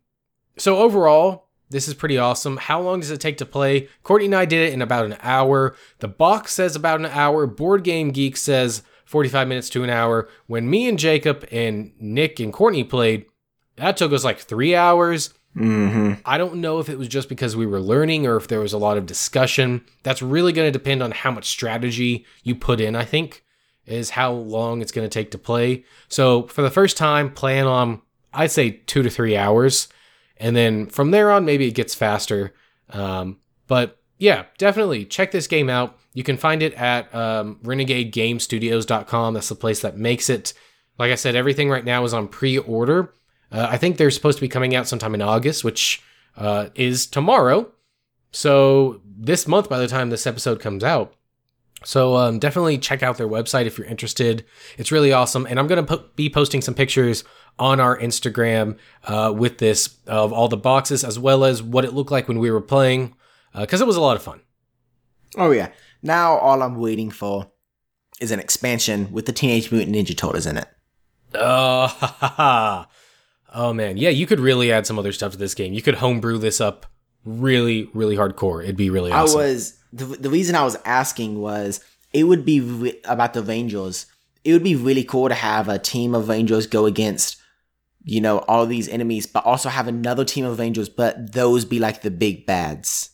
so 0.58 0.76
overall, 0.78 1.48
this 1.70 1.88
is 1.88 1.94
pretty 1.94 2.18
awesome. 2.18 2.56
How 2.56 2.80
long 2.80 3.00
does 3.00 3.10
it 3.10 3.20
take 3.20 3.38
to 3.38 3.46
play? 3.46 3.88
Courtney 4.02 4.26
and 4.26 4.34
I 4.34 4.44
did 4.44 4.68
it 4.68 4.74
in 4.74 4.82
about 4.82 5.06
an 5.06 5.16
hour. 5.22 5.76
The 6.00 6.08
box 6.08 6.52
says 6.52 6.76
about 6.76 7.00
an 7.00 7.06
hour. 7.06 7.46
Board 7.46 7.84
Game 7.84 8.10
Geek 8.10 8.36
says 8.36 8.82
45 9.10 9.48
minutes 9.48 9.68
to 9.70 9.82
an 9.82 9.90
hour. 9.90 10.28
When 10.46 10.70
me 10.70 10.88
and 10.88 10.96
Jacob 10.96 11.44
and 11.50 11.92
Nick 11.98 12.38
and 12.38 12.52
Courtney 12.52 12.84
played, 12.84 13.26
that 13.74 13.96
took 13.96 14.12
us 14.12 14.22
like 14.22 14.38
three 14.38 14.76
hours. 14.76 15.34
Mm-hmm. 15.56 16.20
I 16.24 16.38
don't 16.38 16.60
know 16.60 16.78
if 16.78 16.88
it 16.88 16.96
was 16.96 17.08
just 17.08 17.28
because 17.28 17.56
we 17.56 17.66
were 17.66 17.80
learning 17.80 18.24
or 18.28 18.36
if 18.36 18.46
there 18.46 18.60
was 18.60 18.72
a 18.72 18.78
lot 18.78 18.96
of 18.96 19.06
discussion. 19.06 19.84
That's 20.04 20.22
really 20.22 20.52
going 20.52 20.68
to 20.68 20.78
depend 20.78 21.02
on 21.02 21.10
how 21.10 21.32
much 21.32 21.46
strategy 21.46 22.24
you 22.44 22.54
put 22.54 22.80
in, 22.80 22.94
I 22.94 23.04
think, 23.04 23.44
is 23.84 24.10
how 24.10 24.30
long 24.30 24.80
it's 24.80 24.92
going 24.92 25.08
to 25.08 25.12
take 25.12 25.32
to 25.32 25.38
play. 25.38 25.84
So 26.08 26.44
for 26.44 26.62
the 26.62 26.70
first 26.70 26.96
time, 26.96 27.32
plan 27.32 27.66
on, 27.66 28.02
I'd 28.32 28.52
say 28.52 28.70
two 28.70 29.02
to 29.02 29.10
three 29.10 29.36
hours. 29.36 29.88
And 30.36 30.54
then 30.54 30.86
from 30.86 31.10
there 31.10 31.32
on, 31.32 31.44
maybe 31.44 31.66
it 31.66 31.74
gets 31.74 31.96
faster. 31.96 32.54
Um, 32.90 33.38
but 33.66 33.99
yeah, 34.20 34.44
definitely 34.58 35.06
check 35.06 35.32
this 35.32 35.46
game 35.48 35.68
out. 35.68 35.98
You 36.12 36.22
can 36.22 36.36
find 36.36 36.62
it 36.62 36.74
at 36.74 37.12
um, 37.14 37.58
renegadegamestudios.com. 37.64 39.34
That's 39.34 39.48
the 39.48 39.54
place 39.54 39.80
that 39.80 39.96
makes 39.96 40.28
it. 40.30 40.52
Like 40.98 41.10
I 41.10 41.14
said, 41.14 41.34
everything 41.34 41.70
right 41.70 41.84
now 41.84 42.04
is 42.04 42.12
on 42.14 42.28
pre 42.28 42.58
order. 42.58 43.14
Uh, 43.50 43.66
I 43.70 43.78
think 43.78 43.96
they're 43.96 44.10
supposed 44.10 44.36
to 44.38 44.42
be 44.42 44.48
coming 44.48 44.76
out 44.76 44.86
sometime 44.86 45.14
in 45.14 45.22
August, 45.22 45.64
which 45.64 46.02
uh, 46.36 46.68
is 46.74 47.06
tomorrow. 47.06 47.72
So 48.30 49.00
this 49.04 49.48
month, 49.48 49.68
by 49.68 49.78
the 49.78 49.88
time 49.88 50.10
this 50.10 50.26
episode 50.26 50.60
comes 50.60 50.84
out, 50.84 51.14
So 51.82 52.14
um, 52.16 52.38
definitely 52.38 52.76
check 52.76 53.02
out 53.02 53.16
their 53.16 53.28
website 53.28 53.64
if 53.64 53.78
you're 53.78 53.86
interested. 53.86 54.44
It's 54.76 54.92
really 54.92 55.12
awesome, 55.12 55.46
and 55.46 55.58
I'm 55.58 55.66
gonna 55.66 55.82
po- 55.84 56.04
be 56.14 56.28
posting 56.28 56.60
some 56.60 56.74
pictures 56.74 57.24
on 57.58 57.80
our 57.80 57.98
Instagram 57.98 58.76
uh, 59.04 59.32
with 59.34 59.58
this 59.58 59.96
of 60.06 60.32
all 60.32 60.48
the 60.48 60.56
boxes 60.58 61.04
as 61.04 61.18
well 61.18 61.44
as 61.44 61.62
what 61.62 61.84
it 61.86 61.94
looked 61.94 62.10
like 62.10 62.28
when 62.28 62.38
we 62.38 62.50
were 62.50 62.60
playing, 62.60 63.14
because 63.54 63.80
uh, 63.80 63.84
it 63.84 63.86
was 63.86 63.96
a 63.96 64.00
lot 64.00 64.16
of 64.16 64.22
fun. 64.22 64.40
Oh 65.36 65.50
yeah. 65.50 65.68
Now 66.02 66.36
all 66.36 66.62
I'm 66.62 66.76
waiting 66.76 67.10
for 67.10 67.50
is 68.20 68.30
an 68.30 68.40
expansion 68.40 69.10
with 69.12 69.26
the 69.26 69.32
Teenage 69.32 69.72
Mutant 69.72 69.96
Ninja 69.96 70.16
Turtles 70.16 70.46
in 70.46 70.56
it. 70.56 70.68
Oh, 71.34 71.86
ha, 71.86 72.16
ha, 72.18 72.34
ha. 72.36 72.88
oh 73.54 73.72
man, 73.72 73.96
yeah, 73.96 74.10
you 74.10 74.26
could 74.26 74.40
really 74.40 74.72
add 74.72 74.86
some 74.86 74.98
other 74.98 75.12
stuff 75.12 75.32
to 75.32 75.38
this 75.38 75.54
game. 75.54 75.72
You 75.72 75.82
could 75.82 75.94
homebrew 75.96 76.38
this 76.38 76.60
up 76.60 76.86
really, 77.24 77.88
really 77.94 78.16
hardcore. 78.16 78.62
It'd 78.62 78.76
be 78.76 78.90
really 78.90 79.12
awesome. 79.12 79.40
I 79.40 79.44
was 79.44 79.78
the, 79.92 80.04
the 80.04 80.30
reason 80.30 80.54
I 80.54 80.64
was 80.64 80.76
asking 80.84 81.40
was 81.40 81.80
it 82.12 82.24
would 82.24 82.44
be 82.44 82.60
re- 82.60 83.00
about 83.04 83.34
the 83.34 83.42
Rangers. 83.42 84.06
It 84.44 84.52
would 84.52 84.64
be 84.64 84.76
really 84.76 85.04
cool 85.04 85.28
to 85.28 85.34
have 85.34 85.68
a 85.68 85.78
team 85.78 86.14
of 86.14 86.28
Rangers 86.28 86.66
go 86.66 86.86
against, 86.86 87.36
you 88.04 88.20
know, 88.20 88.38
all 88.40 88.66
these 88.66 88.88
enemies, 88.88 89.26
but 89.26 89.44
also 89.44 89.68
have 89.68 89.86
another 89.86 90.24
team 90.24 90.44
of 90.44 90.58
Rangers, 90.58 90.88
but 90.88 91.32
those 91.32 91.64
be 91.64 91.78
like 91.78 92.02
the 92.02 92.10
big 92.10 92.46
bads. 92.46 93.09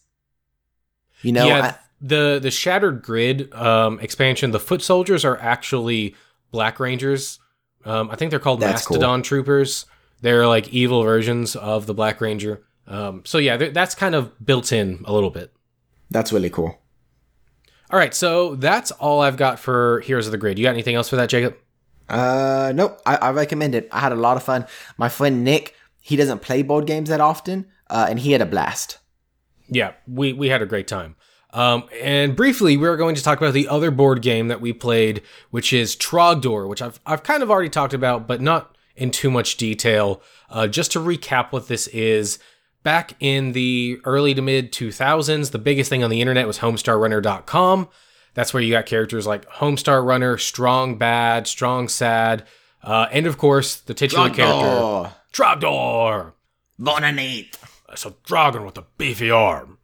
You 1.22 1.32
know, 1.32 1.46
yeah, 1.46 1.64
I- 1.64 1.74
the 2.00 2.38
the 2.42 2.50
Shattered 2.50 3.02
Grid 3.02 3.52
um, 3.54 3.98
expansion, 4.00 4.50
the 4.50 4.60
Foot 4.60 4.82
Soldiers 4.82 5.24
are 5.24 5.38
actually 5.38 6.14
Black 6.50 6.78
Rangers. 6.80 7.38
Um, 7.84 8.10
I 8.10 8.16
think 8.16 8.30
they're 8.30 8.40
called 8.40 8.60
That's 8.60 8.84
cool. 8.84 8.96
Mastodon 8.96 9.22
Troopers. 9.22 9.86
They're 10.20 10.46
like 10.46 10.68
evil 10.68 11.02
versions 11.02 11.54
of 11.56 11.86
the 11.86 11.94
Black 11.94 12.20
Ranger. 12.20 12.62
Um, 12.86 13.22
so 13.24 13.38
yeah, 13.38 13.56
that's 13.56 13.94
kind 13.94 14.14
of 14.14 14.44
built 14.44 14.72
in 14.72 15.02
a 15.04 15.12
little 15.12 15.30
bit. 15.30 15.52
that's 16.10 16.32
really 16.32 16.50
cool. 16.50 16.78
All 17.90 17.98
right, 17.98 18.12
so 18.14 18.56
that's 18.56 18.90
all 18.92 19.20
I've 19.20 19.36
got 19.36 19.58
for 19.60 20.00
Heroes 20.00 20.26
of 20.26 20.32
the 20.32 20.38
Grid. 20.38 20.58
You 20.58 20.64
got 20.64 20.70
anything 20.74 20.96
else 20.96 21.08
for 21.08 21.16
that, 21.16 21.28
Jacob? 21.28 21.56
Uh, 22.08 22.72
nope. 22.74 23.00
I, 23.06 23.16
I 23.16 23.30
recommend 23.30 23.74
it. 23.76 23.88
I 23.92 24.00
had 24.00 24.10
a 24.12 24.16
lot 24.16 24.36
of 24.36 24.42
fun. 24.42 24.66
My 24.98 25.08
friend 25.08 25.44
Nick, 25.44 25.74
he 26.00 26.16
doesn't 26.16 26.42
play 26.42 26.62
board 26.62 26.86
games 26.86 27.08
that 27.10 27.20
often, 27.20 27.66
uh, 27.88 28.06
and 28.08 28.18
he 28.18 28.32
had 28.32 28.40
a 28.40 28.46
blast. 28.46 28.98
Yeah, 29.68 29.92
we 30.06 30.32
we 30.32 30.48
had 30.48 30.62
a 30.62 30.66
great 30.66 30.86
time. 30.88 31.16
Um, 31.52 31.84
and 32.02 32.36
briefly, 32.36 32.76
we're 32.76 32.96
going 32.96 33.14
to 33.14 33.22
talk 33.22 33.38
about 33.38 33.54
the 33.54 33.68
other 33.68 33.90
board 33.90 34.20
game 34.20 34.48
that 34.48 34.60
we 34.60 34.72
played, 34.72 35.22
which 35.50 35.72
is 35.72 35.96
Trogdor, 35.96 36.68
which 36.68 36.82
I've 36.82 37.00
I've 37.06 37.22
kind 37.22 37.42
of 37.42 37.50
already 37.50 37.70
talked 37.70 37.94
about, 37.94 38.26
but 38.26 38.40
not 38.40 38.76
in 38.94 39.10
too 39.10 39.30
much 39.30 39.56
detail. 39.56 40.20
Uh, 40.50 40.66
just 40.66 40.92
to 40.92 40.98
recap, 41.00 41.52
what 41.52 41.68
this 41.68 41.86
is. 41.88 42.38
Back 42.82 43.14
in 43.18 43.50
the 43.50 43.98
early 44.04 44.32
to 44.34 44.40
mid 44.42 44.70
2000s, 44.70 45.50
the 45.50 45.58
biggest 45.58 45.90
thing 45.90 46.04
on 46.04 46.10
the 46.10 46.20
internet 46.20 46.46
was 46.46 46.58
HomestarRunner.com. 46.60 47.88
That's 48.34 48.54
where 48.54 48.62
you 48.62 48.72
got 48.72 48.86
characters 48.86 49.26
like 49.26 49.48
Homestar 49.48 50.04
Runner, 50.04 50.38
Strong 50.38 50.96
Bad, 50.98 51.48
Strong 51.48 51.88
Sad, 51.88 52.46
uh, 52.84 53.06
and 53.10 53.26
of 53.26 53.38
course 53.38 53.74
the 53.76 53.94
titular 53.94 54.28
character 54.30 54.66
Oh, 54.68 55.12
Trogdor. 55.32 56.32
Burninate. 56.80 57.56
That's 57.96 58.04
a 58.04 58.14
dragon 58.26 58.66
with 58.66 58.76
a 58.76 58.84
beefy 58.98 59.30
arm. 59.30 59.78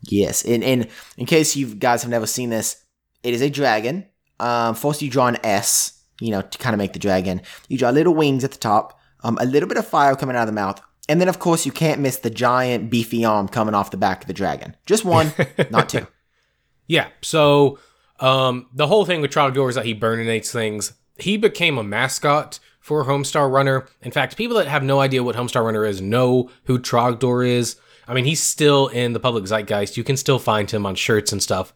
Yes, 0.00 0.42
and, 0.42 0.64
in 0.64 0.88
in 1.18 1.26
case 1.26 1.54
you 1.54 1.74
guys 1.74 2.00
have 2.02 2.10
never 2.10 2.26
seen 2.26 2.48
this, 2.48 2.82
it 3.22 3.34
is 3.34 3.42
a 3.42 3.50
dragon. 3.50 4.06
Um, 4.40 4.74
first 4.74 5.02
you 5.02 5.10
draw 5.10 5.26
an 5.26 5.36
S, 5.44 6.02
you 6.18 6.30
know, 6.30 6.40
to 6.40 6.56
kind 6.56 6.72
of 6.72 6.78
make 6.78 6.94
the 6.94 6.98
dragon. 6.98 7.42
You 7.68 7.76
draw 7.76 7.90
little 7.90 8.14
wings 8.14 8.42
at 8.42 8.52
the 8.52 8.58
top, 8.58 8.98
um, 9.22 9.36
a 9.38 9.44
little 9.44 9.68
bit 9.68 9.76
of 9.76 9.86
fire 9.86 10.16
coming 10.16 10.34
out 10.34 10.44
of 10.44 10.46
the 10.46 10.54
mouth, 10.54 10.80
and 11.06 11.20
then 11.20 11.28
of 11.28 11.38
course 11.38 11.66
you 11.66 11.72
can't 11.72 12.00
miss 12.00 12.16
the 12.16 12.30
giant 12.30 12.88
beefy 12.88 13.22
arm 13.22 13.48
coming 13.48 13.74
off 13.74 13.90
the 13.90 13.98
back 13.98 14.22
of 14.22 14.26
the 14.26 14.32
dragon. 14.32 14.74
Just 14.86 15.04
one, 15.04 15.34
not 15.70 15.90
two. 15.90 16.06
Yeah. 16.86 17.08
So 17.20 17.78
um, 18.18 18.66
the 18.72 18.86
whole 18.86 19.04
thing 19.04 19.20
with 19.20 19.30
Trogdor 19.30 19.68
is 19.68 19.74
that 19.74 19.84
he 19.84 19.94
burninates 19.94 20.50
things. 20.50 20.94
He 21.18 21.36
became 21.36 21.76
a 21.76 21.84
mascot 21.84 22.60
for 22.84 23.06
Homestar 23.06 23.50
Runner. 23.50 23.86
In 24.02 24.10
fact, 24.10 24.36
people 24.36 24.58
that 24.58 24.68
have 24.68 24.82
no 24.82 25.00
idea 25.00 25.22
what 25.22 25.36
Homestar 25.36 25.64
Runner 25.64 25.86
is 25.86 26.02
know 26.02 26.50
who 26.64 26.78
Trogdor 26.78 27.48
is. 27.48 27.76
I 28.06 28.12
mean, 28.12 28.26
he's 28.26 28.42
still 28.42 28.88
in 28.88 29.14
the 29.14 29.20
public 29.20 29.44
zeitgeist. 29.44 29.96
You 29.96 30.04
can 30.04 30.18
still 30.18 30.38
find 30.38 30.70
him 30.70 30.84
on 30.84 30.94
shirts 30.94 31.32
and 31.32 31.42
stuff. 31.42 31.72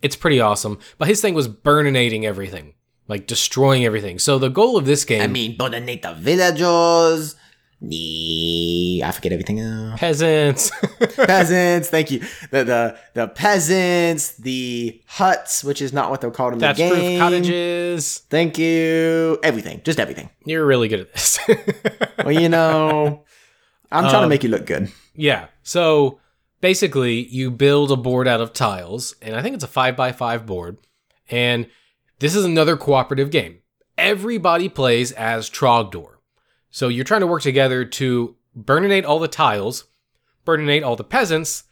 It's 0.00 0.16
pretty 0.16 0.40
awesome. 0.40 0.78
But 0.96 1.08
his 1.08 1.20
thing 1.20 1.34
was 1.34 1.46
burninating 1.46 2.24
everything, 2.24 2.72
like 3.06 3.26
destroying 3.26 3.84
everything. 3.84 4.18
So 4.18 4.38
the 4.38 4.48
goal 4.48 4.78
of 4.78 4.86
this 4.86 5.04
game, 5.04 5.20
I 5.20 5.26
mean, 5.26 5.58
burninate 5.58 6.00
the 6.00 6.14
villagers. 6.14 7.36
The 7.80 9.02
I 9.04 9.10
forget 9.12 9.32
everything. 9.32 9.60
else. 9.60 10.00
peasants. 10.00 10.70
peasants, 11.16 11.88
thank 11.90 12.10
you. 12.10 12.20
The 12.50 12.64
the 12.64 12.98
the 13.14 13.28
peasants, 13.28 14.32
the 14.36 15.00
huts, 15.06 15.62
which 15.62 15.82
is 15.82 15.92
not 15.92 16.10
what 16.10 16.20
they're 16.22 16.30
called 16.30 16.54
in 16.54 16.58
That's 16.58 16.78
the 16.78 16.88
proof 16.88 17.00
game. 17.00 17.20
cottages. 17.20 18.18
Thank 18.30 18.58
you. 18.58 19.38
Everything, 19.42 19.82
just 19.84 20.00
everything. 20.00 20.30
You're 20.46 20.64
really 20.66 20.88
good 20.88 21.00
at 21.00 21.12
this. 21.12 21.38
Well, 22.24 22.32
you 22.32 22.48
know, 22.48 23.22
I'm 23.92 24.04
trying 24.04 24.12
to 24.14 24.22
Um, 24.24 24.28
make 24.30 24.42
you 24.42 24.48
look 24.48 24.66
good. 24.66 24.90
Yeah. 25.14 25.46
So 25.62 26.18
basically, 26.60 27.26
you 27.28 27.50
build 27.52 27.92
a 27.92 27.96
board 27.96 28.26
out 28.26 28.40
of 28.40 28.52
tiles, 28.52 29.14
and 29.22 29.36
I 29.36 29.42
think 29.42 29.54
it's 29.54 29.62
a 29.62 29.68
five 29.68 29.96
by 29.96 30.10
five 30.12 30.44
board. 30.46 30.78
And 31.30 31.68
this 32.18 32.34
is 32.34 32.44
another 32.44 32.76
cooperative 32.76 33.30
game. 33.30 33.58
Everybody 33.98 34.68
plays 34.68 35.12
as 35.12 35.48
Trogdor. 35.50 36.14
So 36.76 36.88
you're 36.88 37.04
trying 37.04 37.22
to 37.22 37.26
work 37.26 37.40
together 37.40 37.86
to 37.86 38.36
burninate 38.54 39.06
all 39.06 39.18
the 39.18 39.28
tiles, 39.28 39.84
burninate 40.44 40.84
all 40.84 40.94
the 40.94 41.04
peasants, 41.04 41.64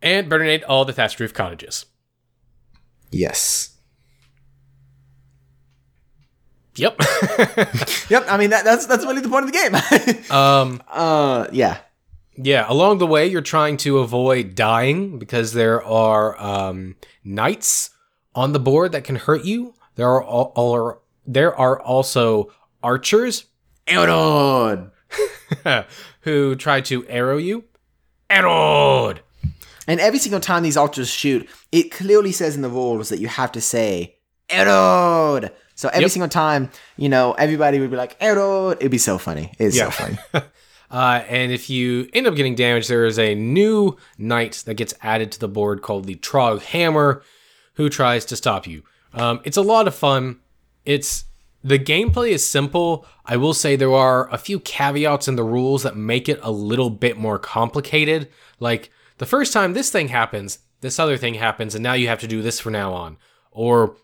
and 0.00 0.30
burninate 0.30 0.62
all 0.66 0.86
the 0.86 0.94
thatched 0.94 1.20
roof 1.20 1.34
cottages. 1.34 1.84
Yes. 3.10 3.76
Yep. 6.76 6.98
Yep. 8.08 8.24
I 8.26 8.38
mean, 8.38 8.48
that, 8.48 8.64
that's 8.64 8.86
that's 8.86 9.04
really 9.04 9.20
the 9.20 9.28
point 9.28 9.44
of 9.44 9.52
the 9.52 10.16
game. 10.24 10.30
um, 10.34 10.82
uh, 10.88 11.48
yeah. 11.52 11.80
Yeah, 12.34 12.64
along 12.70 12.98
the 12.98 13.06
way, 13.06 13.26
you're 13.26 13.42
trying 13.42 13.76
to 13.78 13.98
avoid 13.98 14.54
dying 14.54 15.18
because 15.18 15.52
there 15.52 15.84
are 15.84 16.40
um, 16.40 16.96
knights 17.22 17.90
on 18.34 18.52
the 18.52 18.60
board 18.60 18.92
that 18.92 19.04
can 19.04 19.16
hurt 19.16 19.44
you. 19.44 19.74
There 19.96 20.08
are 20.08 20.24
all, 20.24 20.52
all 20.56 21.02
there 21.26 21.54
are 21.54 21.78
also 21.82 22.50
archers 22.82 23.44
Arrowed. 23.90 24.90
who 26.20 26.54
try 26.56 26.80
to 26.82 27.06
arrow 27.08 27.38
you. 27.38 27.64
Arrowed. 28.30 29.20
And 29.86 30.00
every 30.00 30.18
single 30.18 30.40
time 30.40 30.62
these 30.62 30.76
archers 30.76 31.08
shoot, 31.08 31.48
it 31.72 31.90
clearly 31.90 32.32
says 32.32 32.54
in 32.56 32.62
the 32.62 32.68
rules 32.68 33.08
that 33.08 33.20
you 33.20 33.28
have 33.28 33.52
to 33.52 33.60
say 33.60 34.16
Arrowed. 34.50 35.50
So 35.74 35.88
every 35.88 36.02
Yep. 36.02 36.10
single 36.10 36.28
time, 36.28 36.70
you 36.96 37.08
know, 37.08 37.32
everybody 37.32 37.78
would 37.80 37.90
be 37.90 37.96
like 37.96 38.16
Arrowed. 38.20 38.78
It'd 38.80 38.90
be 38.90 38.98
so 38.98 39.16
funny. 39.16 39.52
It's 39.58 39.76
Yeah. 39.76 39.90
so 39.90 40.04
funny. 40.04 40.18
Uh, 40.90 41.22
and 41.28 41.52
if 41.52 41.68
you 41.68 42.08
end 42.14 42.26
up 42.26 42.34
getting 42.34 42.54
damaged, 42.54 42.88
there 42.88 43.04
is 43.04 43.18
a 43.18 43.34
new 43.34 43.94
knight 44.16 44.62
that 44.64 44.72
gets 44.72 44.94
added 45.02 45.30
to 45.30 45.38
the 45.38 45.46
board 45.46 45.82
called 45.82 46.06
the 46.06 46.14
Troghammer, 46.14 47.20
who 47.74 47.90
tries 47.90 48.24
to 48.24 48.36
stop 48.36 48.66
you. 48.66 48.82
Um, 49.12 49.40
it's 49.44 49.58
a 49.58 49.60
lot 49.60 49.86
of 49.86 49.94
fun. 49.94 50.38
It's 50.86 51.24
the 51.62 51.78
gameplay 51.78 52.30
is 52.30 52.48
simple. 52.48 53.06
I 53.24 53.36
will 53.36 53.54
say 53.54 53.76
there 53.76 53.92
are 53.92 54.32
a 54.32 54.38
few 54.38 54.60
caveats 54.60 55.28
in 55.28 55.36
the 55.36 55.44
rules 55.44 55.82
that 55.82 55.96
make 55.96 56.28
it 56.28 56.40
a 56.42 56.50
little 56.50 56.90
bit 56.90 57.16
more 57.16 57.38
complicated. 57.38 58.28
Like 58.60 58.90
the 59.18 59.26
first 59.26 59.52
time 59.52 59.72
this 59.72 59.90
thing 59.90 60.08
happens, 60.08 60.60
this 60.80 60.98
other 60.98 61.16
thing 61.16 61.34
happens, 61.34 61.74
and 61.74 61.82
now 61.82 61.94
you 61.94 62.08
have 62.08 62.20
to 62.20 62.28
do 62.28 62.42
this 62.42 62.60
from 62.60 62.72
now 62.72 62.92
on. 62.92 63.16
Or 63.50 63.96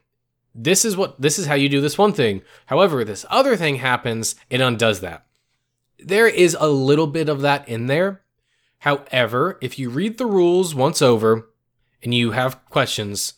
this 0.55 0.85
is 0.85 0.97
what 0.97 1.21
this 1.21 1.39
is 1.39 1.47
how 1.47 1.55
you 1.55 1.69
do 1.69 1.81
this 1.81 1.99
one 1.99 2.13
thing. 2.13 2.43
However, 2.67 3.05
this 3.05 3.25
other 3.31 3.57
thing 3.57 3.77
happens, 3.77 4.35
it 4.51 4.61
undoes 4.61 5.01
that 5.01 5.27
there 5.99 6.29
is 6.29 6.57
a 6.61 6.69
little 6.69 7.07
bit 7.07 7.29
of 7.29 7.41
that 7.41 7.69
in 7.69 7.87
there. 7.87 8.23
However, 8.81 9.59
if 9.61 9.79
you 9.79 9.89
read 9.89 10.19
the 10.19 10.27
rules 10.27 10.75
once 10.75 11.01
over 11.01 11.49
and 12.03 12.13
you 12.13 12.33
have 12.33 12.63
questions, 12.69 13.35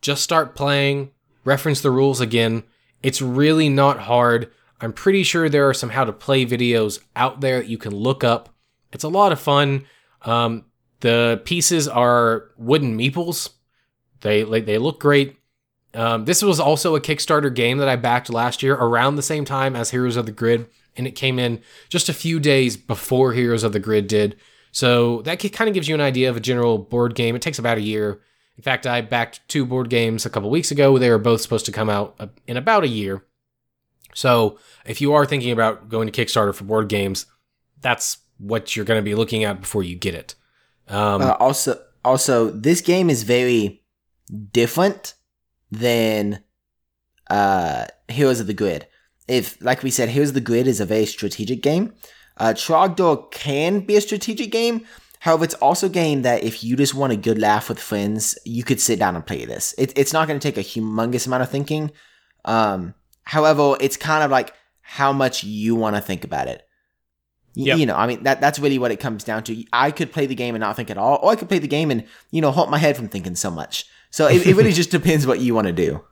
just 0.00 0.22
start 0.22 0.54
playing, 0.54 1.10
reference 1.44 1.80
the 1.80 1.90
rules 1.90 2.20
again. 2.20 2.62
It's 3.04 3.20
really 3.20 3.68
not 3.68 4.00
hard. 4.00 4.50
I'm 4.80 4.94
pretty 4.94 5.22
sure 5.24 5.48
there 5.48 5.68
are 5.68 5.74
some 5.74 5.90
how 5.90 6.04
to 6.04 6.12
play 6.12 6.46
videos 6.46 7.00
out 7.14 7.42
there 7.42 7.60
that 7.60 7.68
you 7.68 7.76
can 7.76 7.94
look 7.94 8.24
up. 8.24 8.48
It's 8.92 9.04
a 9.04 9.08
lot 9.08 9.30
of 9.30 9.38
fun. 9.38 9.84
Um, 10.22 10.64
the 11.00 11.42
pieces 11.44 11.86
are 11.86 12.50
wooden 12.56 12.96
meeples. 12.98 13.50
They 14.22 14.42
they 14.42 14.78
look 14.78 15.00
great. 15.00 15.36
Um, 15.92 16.24
this 16.24 16.42
was 16.42 16.58
also 16.58 16.96
a 16.96 17.00
Kickstarter 17.00 17.54
game 17.54 17.76
that 17.76 17.88
I 17.88 17.96
backed 17.96 18.32
last 18.32 18.62
year 18.62 18.74
around 18.74 19.16
the 19.16 19.22
same 19.22 19.44
time 19.44 19.76
as 19.76 19.90
Heroes 19.90 20.16
of 20.16 20.24
the 20.24 20.32
Grid, 20.32 20.66
and 20.96 21.06
it 21.06 21.12
came 21.12 21.38
in 21.38 21.60
just 21.90 22.08
a 22.08 22.14
few 22.14 22.40
days 22.40 22.78
before 22.78 23.34
Heroes 23.34 23.64
of 23.64 23.74
the 23.74 23.80
Grid 23.80 24.06
did. 24.06 24.36
So 24.72 25.20
that 25.22 25.36
kind 25.52 25.68
of 25.68 25.74
gives 25.74 25.88
you 25.88 25.94
an 25.94 26.00
idea 26.00 26.30
of 26.30 26.38
a 26.38 26.40
general 26.40 26.78
board 26.78 27.14
game. 27.14 27.36
It 27.36 27.42
takes 27.42 27.58
about 27.58 27.78
a 27.78 27.82
year. 27.82 28.20
In 28.56 28.62
fact, 28.62 28.86
I 28.86 29.00
backed 29.00 29.40
two 29.48 29.66
board 29.66 29.90
games 29.90 30.24
a 30.24 30.30
couple 30.30 30.48
weeks 30.50 30.70
ago. 30.70 30.96
They 30.98 31.10
were 31.10 31.18
both 31.18 31.40
supposed 31.40 31.66
to 31.66 31.72
come 31.72 31.90
out 31.90 32.14
uh, 32.20 32.28
in 32.46 32.56
about 32.56 32.84
a 32.84 32.88
year. 32.88 33.24
So 34.14 34.58
if 34.86 35.00
you 35.00 35.12
are 35.12 35.26
thinking 35.26 35.50
about 35.50 35.88
going 35.88 36.10
to 36.10 36.24
Kickstarter 36.24 36.54
for 36.54 36.64
board 36.64 36.88
games, 36.88 37.26
that's 37.80 38.18
what 38.38 38.76
you're 38.76 38.84
going 38.84 38.98
to 38.98 39.04
be 39.04 39.14
looking 39.14 39.44
at 39.44 39.60
before 39.60 39.82
you 39.82 39.96
get 39.96 40.14
it. 40.14 40.34
Um, 40.88 41.22
Uh, 41.22 41.36
also, 41.40 41.82
also, 42.04 42.50
this 42.50 42.80
game 42.80 43.10
is 43.10 43.24
very 43.24 43.82
different 44.52 45.14
than 45.70 46.44
uh, 47.28 47.86
Heroes 48.08 48.40
of 48.40 48.46
the 48.46 48.54
Grid. 48.54 48.86
If, 49.26 49.60
like 49.62 49.82
we 49.82 49.90
said, 49.90 50.10
Heroes 50.10 50.28
of 50.28 50.34
the 50.34 50.40
Grid 50.40 50.66
is 50.66 50.80
a 50.80 50.86
very 50.86 51.06
strategic 51.06 51.62
game. 51.62 51.94
Uh, 52.36 52.52
Trogdor 52.52 53.30
can 53.30 53.80
be 53.80 53.96
a 53.96 54.00
strategic 54.00 54.52
game. 54.52 54.86
However, 55.24 55.44
it's 55.44 55.54
also 55.54 55.86
a 55.86 55.88
game 55.90 56.20
that 56.20 56.44
if 56.44 56.62
you 56.62 56.76
just 56.76 56.94
want 56.94 57.14
a 57.14 57.16
good 57.16 57.38
laugh 57.38 57.70
with 57.70 57.80
friends, 57.80 58.38
you 58.44 58.62
could 58.62 58.78
sit 58.78 58.98
down 58.98 59.16
and 59.16 59.26
play 59.26 59.46
this. 59.46 59.74
It, 59.78 59.90
it's 59.96 60.12
not 60.12 60.28
going 60.28 60.38
to 60.38 60.46
take 60.46 60.58
a 60.58 60.68
humongous 60.68 61.26
amount 61.26 61.42
of 61.42 61.48
thinking. 61.48 61.92
Um, 62.44 62.92
however, 63.22 63.74
it's 63.80 63.96
kind 63.96 64.22
of 64.22 64.30
like 64.30 64.52
how 64.82 65.14
much 65.14 65.42
you 65.42 65.76
want 65.76 65.96
to 65.96 66.02
think 66.02 66.24
about 66.24 66.48
it. 66.48 66.68
Yep. 67.54 67.78
You 67.78 67.86
know, 67.86 67.96
I 67.96 68.06
mean, 68.06 68.22
that 68.24 68.42
that's 68.42 68.58
really 68.58 68.78
what 68.78 68.90
it 68.90 69.00
comes 69.00 69.24
down 69.24 69.44
to. 69.44 69.64
I 69.72 69.92
could 69.92 70.12
play 70.12 70.26
the 70.26 70.34
game 70.34 70.54
and 70.56 70.60
not 70.60 70.76
think 70.76 70.90
at 70.90 70.98
all, 70.98 71.18
or 71.22 71.32
I 71.32 71.36
could 71.36 71.48
play 71.48 71.58
the 71.58 71.66
game 71.66 71.90
and, 71.90 72.04
you 72.30 72.42
know, 72.42 72.50
hold 72.50 72.68
my 72.68 72.76
head 72.76 72.94
from 72.94 73.08
thinking 73.08 73.34
so 73.34 73.50
much. 73.50 73.86
So 74.10 74.26
it, 74.26 74.46
it 74.46 74.54
really 74.56 74.72
just 74.74 74.90
depends 74.90 75.26
what 75.26 75.40
you 75.40 75.54
want 75.54 75.68
to 75.68 75.72
do. 75.72 76.04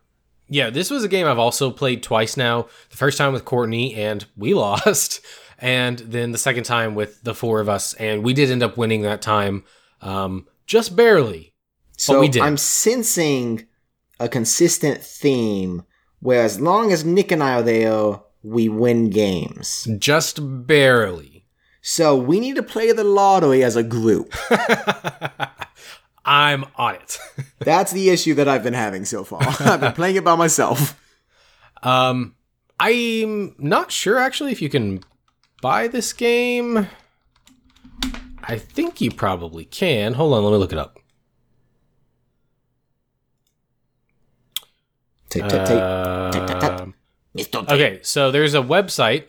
Yeah, 0.49 0.71
this 0.71 0.91
was 0.91 1.05
a 1.05 1.09
game 1.09 1.27
I've 1.27 1.39
also 1.39 1.71
played 1.71 2.03
twice 2.03 2.39
now. 2.39 2.63
The 2.89 2.97
first 2.97 3.19
time 3.19 3.35
with 3.35 3.45
Courtney, 3.45 3.95
and 3.95 4.25
we 4.39 4.55
lost. 4.55 5.21
And 5.63 6.01
then 6.01 6.33
the 6.33 6.39
second 6.39 6.65
time 6.65 6.97
with 6.97 7.23
the 7.23 7.35
four 7.35 7.61
of 7.61 7.69
us, 7.69 7.95
and 7.95 8.25
we 8.25 8.35
did 8.35 8.51
end 8.51 8.65
up 8.65 8.77
winning 8.77 9.03
that 9.03 9.23
time, 9.23 9.63
um, 10.01 10.49
just 10.67 10.97
barely. 10.97 11.55
So 11.97 12.19
we 12.19 12.29
did. 12.29 12.43
I'm 12.43 12.57
sensing 12.57 13.69
a 14.19 14.29
consistent 14.29 15.03
theme 15.03 15.85
where 16.19 16.43
as 16.43 16.61
long 16.61 16.93
as 16.93 17.05
Nick 17.05 17.31
and 17.31 17.43
I 17.43 17.55
are 17.55 17.63
there, 17.63 18.21
we 18.43 18.69
win 18.69 19.11
games. 19.11 19.87
Just 19.99 20.41
barely. 20.67 21.47
So 21.81 22.17
we 22.17 22.41
need 22.41 22.57
to 22.57 22.63
play 22.63 22.91
the 22.91 23.05
lottery 23.05 23.63
as 23.63 23.77
a 23.77 23.85
group. 23.85 24.35
I'm 26.25 26.65
on 26.77 26.97
it. 26.97 27.19
That's 27.61 27.93
the 27.93 28.11
issue 28.11 28.35
that 28.35 28.49
I've 28.49 28.65
been 28.65 28.75
having 28.75 29.05
so 29.05 29.23
far. 29.23 29.43
I've 29.61 29.81
been 29.81 29.93
playing 29.93 30.17
it 30.17 30.25
by 30.25 30.35
myself. 30.35 31.01
Um, 31.85 32.35
I'm 32.81 33.55
not 33.59 33.93
sure 33.93 34.19
actually 34.19 34.51
if 34.51 34.61
you 34.61 34.69
can 34.69 35.05
buy 35.63 35.89
this 35.89 36.13
game. 36.13 36.89
I 38.45 38.59
think 38.59 39.01
you 39.01 39.11
probably 39.11 39.65
can. 39.65 40.13
Hold 40.13 40.35
on, 40.35 40.45
let 40.45 40.51
me 40.51 40.59
look 40.59 40.73
it 40.73 40.79
up. 40.79 40.99
Take, 45.31 45.49
take, 45.49 45.65
take. 45.65 46.93
Mr. 47.35 47.67
Okay, 47.67 48.01
so 48.03 48.31
there's 48.31 48.53
a 48.53 48.61
website 48.61 49.25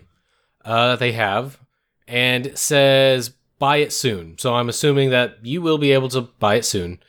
uh, 0.66 0.90
that 0.90 1.00
they 1.00 1.14
have, 1.14 1.58
and 2.06 2.46
it 2.46 2.58
says 2.58 3.34
buy 3.60 3.78
it 3.78 3.94
soon. 3.94 4.38
So 4.38 4.56
I'm 4.56 4.68
assuming 4.68 5.12
that 5.12 5.38
you 5.44 5.62
will 5.62 5.78
be 5.78 5.94
able 5.94 6.10
to 6.10 6.22
buy 6.22 6.56
it 6.56 6.66
soon. 6.66 7.00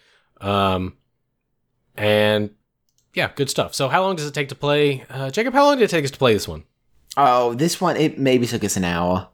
Um, 0.40 0.96
and 1.96 2.50
yeah, 3.14 3.32
good 3.34 3.50
stuff. 3.50 3.74
So 3.74 3.88
how 3.88 4.02
long 4.02 4.14
does 4.14 4.26
it 4.26 4.34
take 4.34 4.50
to 4.50 4.54
play? 4.54 5.04
Uh, 5.10 5.30
Jacob, 5.30 5.54
how 5.54 5.64
long 5.64 5.78
did 5.78 5.84
it 5.84 5.90
take 5.90 6.04
us 6.04 6.12
to 6.12 6.18
play 6.18 6.34
this 6.34 6.46
one? 6.46 6.62
Oh, 7.16 7.54
this 7.54 7.80
one 7.80 7.96
it 7.96 8.18
maybe 8.18 8.46
took 8.46 8.64
us 8.64 8.76
an 8.76 8.84
hour. 8.84 9.28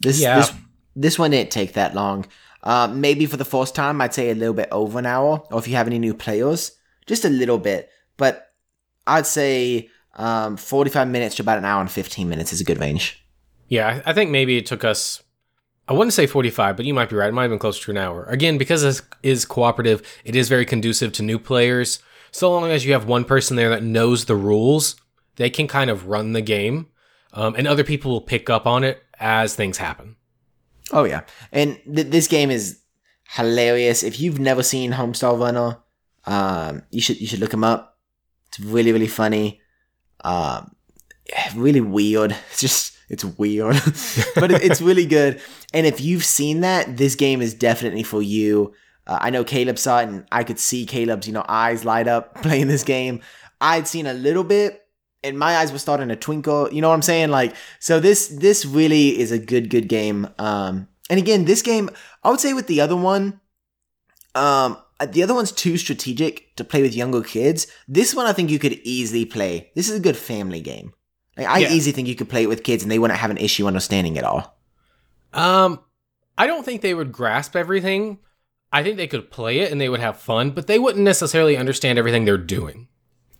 This 0.00 0.20
Yeah. 0.20 0.36
this 0.36 0.52
this 0.94 1.18
one 1.18 1.30
didn't 1.30 1.50
take 1.50 1.72
that 1.74 1.94
long. 1.94 2.26
Um, 2.64 3.00
maybe 3.00 3.26
for 3.26 3.36
the 3.36 3.44
first 3.44 3.74
time, 3.74 4.00
I'd 4.00 4.14
say 4.14 4.30
a 4.30 4.34
little 4.34 4.54
bit 4.54 4.68
over 4.70 4.98
an 4.98 5.06
hour. 5.06 5.42
Or 5.50 5.58
if 5.58 5.66
you 5.66 5.74
have 5.76 5.86
any 5.86 5.98
new 5.98 6.14
players, 6.14 6.72
just 7.06 7.24
a 7.24 7.28
little 7.30 7.58
bit. 7.58 7.88
But 8.16 8.48
I'd 9.06 9.26
say 9.26 9.88
um, 10.14 10.56
forty-five 10.56 11.08
minutes 11.08 11.36
to 11.36 11.42
about 11.42 11.58
an 11.58 11.64
hour 11.64 11.80
and 11.80 11.90
fifteen 11.90 12.28
minutes 12.28 12.52
is 12.52 12.60
a 12.60 12.64
good 12.64 12.78
range. 12.78 13.24
Yeah, 13.68 14.02
I, 14.04 14.10
I 14.10 14.12
think 14.12 14.30
maybe 14.30 14.56
it 14.58 14.66
took 14.66 14.84
us. 14.84 15.22
I 15.88 15.94
wouldn't 15.94 16.12
say 16.12 16.26
45, 16.28 16.76
but 16.76 16.86
you 16.86 16.94
might 16.94 17.08
be 17.10 17.16
right. 17.16 17.28
It 17.28 17.32
might 17.32 17.42
have 17.42 17.50
been 17.50 17.58
closer 17.58 17.82
to 17.86 17.90
an 17.90 17.96
hour. 17.96 18.24
Again, 18.26 18.56
because 18.56 18.82
this 18.82 19.02
is 19.24 19.44
cooperative, 19.44 20.00
it 20.24 20.36
is 20.36 20.48
very 20.48 20.64
conducive 20.64 21.12
to 21.14 21.22
new 21.24 21.40
players. 21.40 21.98
So 22.30 22.50
long 22.52 22.70
as 22.70 22.84
you 22.86 22.92
have 22.92 23.06
one 23.06 23.24
person 23.24 23.56
there 23.56 23.68
that 23.70 23.82
knows 23.82 24.26
the 24.26 24.36
rules, 24.36 24.94
they 25.36 25.50
can 25.50 25.66
kind 25.66 25.90
of 25.90 26.06
run 26.06 26.32
the 26.32 26.42
game, 26.42 26.88
um, 27.32 27.54
and 27.56 27.66
other 27.66 27.84
people 27.84 28.10
will 28.10 28.20
pick 28.20 28.50
up 28.50 28.66
on 28.66 28.84
it 28.84 29.02
as 29.18 29.54
things 29.54 29.78
happen. 29.78 30.16
Oh 30.92 31.04
yeah, 31.04 31.22
and 31.50 31.80
th- 31.84 32.08
this 32.08 32.28
game 32.28 32.50
is 32.50 32.80
hilarious. 33.30 34.02
If 34.02 34.20
you've 34.20 34.38
never 34.38 34.62
seen 34.62 34.92
Homestar 34.92 35.38
Runner, 35.38 35.78
um, 36.26 36.82
you 36.90 37.00
should 37.00 37.20
you 37.20 37.26
should 37.26 37.40
look 37.40 37.54
him 37.54 37.64
up. 37.64 37.98
It's 38.48 38.60
really 38.60 38.92
really 38.92 39.08
funny. 39.08 39.60
Um, 40.24 40.74
really 41.54 41.80
weird. 41.80 42.36
It's 42.50 42.60
just 42.60 42.96
it's 43.08 43.24
weird, 43.24 43.76
but 44.36 44.50
it, 44.50 44.62
it's 44.62 44.80
really 44.80 45.06
good. 45.06 45.40
And 45.74 45.86
if 45.86 46.00
you've 46.00 46.24
seen 46.24 46.60
that, 46.60 46.96
this 46.96 47.14
game 47.14 47.42
is 47.42 47.54
definitely 47.54 48.02
for 48.02 48.22
you. 48.22 48.74
Uh, 49.06 49.18
I 49.20 49.30
know 49.30 49.44
Caleb 49.44 49.78
saw 49.78 50.00
it, 50.00 50.08
and 50.08 50.26
I 50.32 50.44
could 50.44 50.58
see 50.58 50.86
Caleb's 50.86 51.26
you 51.26 51.32
know 51.32 51.44
eyes 51.48 51.84
light 51.84 52.08
up 52.08 52.34
playing 52.42 52.68
this 52.68 52.84
game. 52.84 53.20
I'd 53.60 53.86
seen 53.86 54.06
a 54.06 54.14
little 54.14 54.44
bit, 54.44 54.81
and 55.24 55.38
my 55.38 55.56
eyes 55.56 55.72
were 55.72 55.78
starting 55.78 56.08
to 56.08 56.16
twinkle. 56.16 56.68
You 56.72 56.80
know 56.80 56.88
what 56.88 56.94
I'm 56.94 57.02
saying? 57.02 57.30
Like, 57.30 57.54
so 57.78 58.00
this 58.00 58.28
this 58.28 58.64
really 58.64 59.18
is 59.18 59.30
a 59.32 59.38
good 59.38 59.70
good 59.70 59.88
game. 59.88 60.28
Um, 60.38 60.88
and 61.10 61.18
again, 61.18 61.44
this 61.44 61.62
game, 61.62 61.90
I 62.22 62.30
would 62.30 62.40
say 62.40 62.52
with 62.54 62.66
the 62.66 62.80
other 62.80 62.96
one, 62.96 63.40
um, 64.34 64.78
the 65.10 65.22
other 65.22 65.34
one's 65.34 65.52
too 65.52 65.76
strategic 65.76 66.54
to 66.56 66.64
play 66.64 66.82
with 66.82 66.94
younger 66.94 67.22
kids. 67.22 67.66
This 67.88 68.14
one, 68.14 68.26
I 68.26 68.32
think 68.32 68.50
you 68.50 68.58
could 68.58 68.80
easily 68.84 69.24
play. 69.24 69.70
This 69.74 69.88
is 69.90 69.96
a 69.96 70.00
good 70.00 70.16
family 70.16 70.60
game. 70.60 70.92
Like, 71.36 71.46
I 71.48 71.58
Yeah. 71.58 71.72
easily 71.72 71.92
think 71.92 72.08
you 72.08 72.14
could 72.14 72.28
play 72.28 72.44
it 72.44 72.48
with 72.48 72.62
kids, 72.62 72.82
and 72.82 72.90
they 72.92 72.98
wouldn't 72.98 73.18
have 73.18 73.30
an 73.30 73.38
issue 73.38 73.66
understanding 73.66 74.16
it 74.16 74.24
all. 74.24 74.58
Um, 75.32 75.80
I 76.38 76.46
don't 76.46 76.64
think 76.64 76.82
they 76.82 76.94
would 76.94 77.10
grasp 77.12 77.56
everything. 77.56 78.18
I 78.72 78.82
think 78.82 78.96
they 78.96 79.06
could 79.06 79.30
play 79.30 79.58
it 79.60 79.70
and 79.70 79.80
they 79.80 79.88
would 79.88 80.00
have 80.00 80.18
fun, 80.18 80.50
but 80.50 80.66
they 80.66 80.78
wouldn't 80.78 81.04
necessarily 81.04 81.56
understand 81.56 81.98
everything 81.98 82.24
they're 82.24 82.38
doing. 82.38 82.88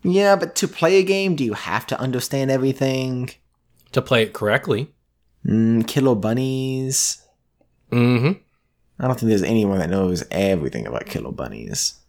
Yeah, 0.02 0.36
but 0.36 0.54
to 0.56 0.68
play 0.68 0.96
a 0.96 1.04
game, 1.04 1.36
do 1.36 1.44
you 1.44 1.54
have 1.54 1.86
to 1.88 2.00
understand 2.00 2.50
everything? 2.50 3.30
To 3.92 4.02
play 4.02 4.22
it 4.22 4.32
correctly. 4.32 4.92
Mm, 5.46 5.86
killer 5.86 6.14
bunnies. 6.14 7.22
Mm-hmm. 7.90 8.40
I 8.98 9.06
don't 9.06 9.18
think 9.18 9.28
there's 9.28 9.42
anyone 9.42 9.78
that 9.78 9.90
knows 9.90 10.24
everything 10.30 10.86
about 10.86 11.06
killer 11.06 11.32
bunnies. 11.32 12.00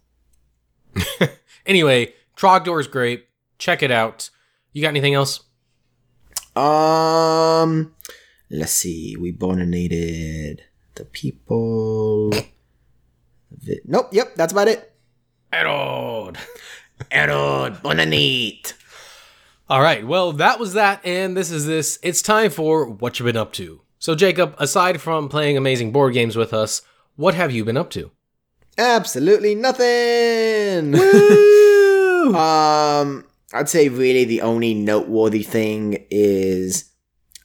Anyway, 1.66 2.12
Trogdor 2.36 2.78
is 2.78 2.86
great. 2.86 3.26
Check 3.58 3.82
it 3.82 3.90
out. 3.90 4.30
You 4.72 4.82
got 4.82 4.88
anything 4.88 5.14
else? 5.14 5.44
Um, 6.54 7.94
let's 8.50 8.72
see. 8.72 9.16
We 9.18 9.32
burninated 9.32 10.60
the 10.94 11.04
people. 11.04 12.32
Nope. 13.86 14.08
Yep. 14.12 14.34
That's 14.34 14.52
about 14.52 14.68
it. 14.68 14.92
Arrowed. 15.50 16.36
Error. 17.10 17.70
Burninate. 17.82 18.74
All 19.68 19.80
right. 19.80 20.06
Well, 20.06 20.32
that 20.32 20.60
was 20.60 20.74
that, 20.74 21.04
and 21.04 21.36
this 21.36 21.50
is 21.50 21.66
this. 21.66 21.98
It's 22.02 22.20
time 22.20 22.50
for 22.50 22.86
what 22.86 23.18
you've 23.18 23.26
been 23.26 23.36
up 23.36 23.52
to. 23.54 23.80
So, 23.98 24.14
Jacob, 24.14 24.54
aside 24.58 25.00
from 25.00 25.28
playing 25.28 25.56
amazing 25.56 25.90
board 25.90 26.12
games 26.12 26.36
with 26.36 26.52
us, 26.52 26.82
what 27.16 27.34
have 27.34 27.52
you 27.52 27.64
been 27.64 27.76
up 27.76 27.90
to? 27.90 28.10
Absolutely 28.76 29.54
nothing. 29.54 30.94
um, 32.36 33.24
I'd 33.52 33.68
say 33.68 33.88
really 33.88 34.24
the 34.24 34.42
only 34.42 34.74
noteworthy 34.74 35.42
thing 35.42 36.04
is 36.10 36.90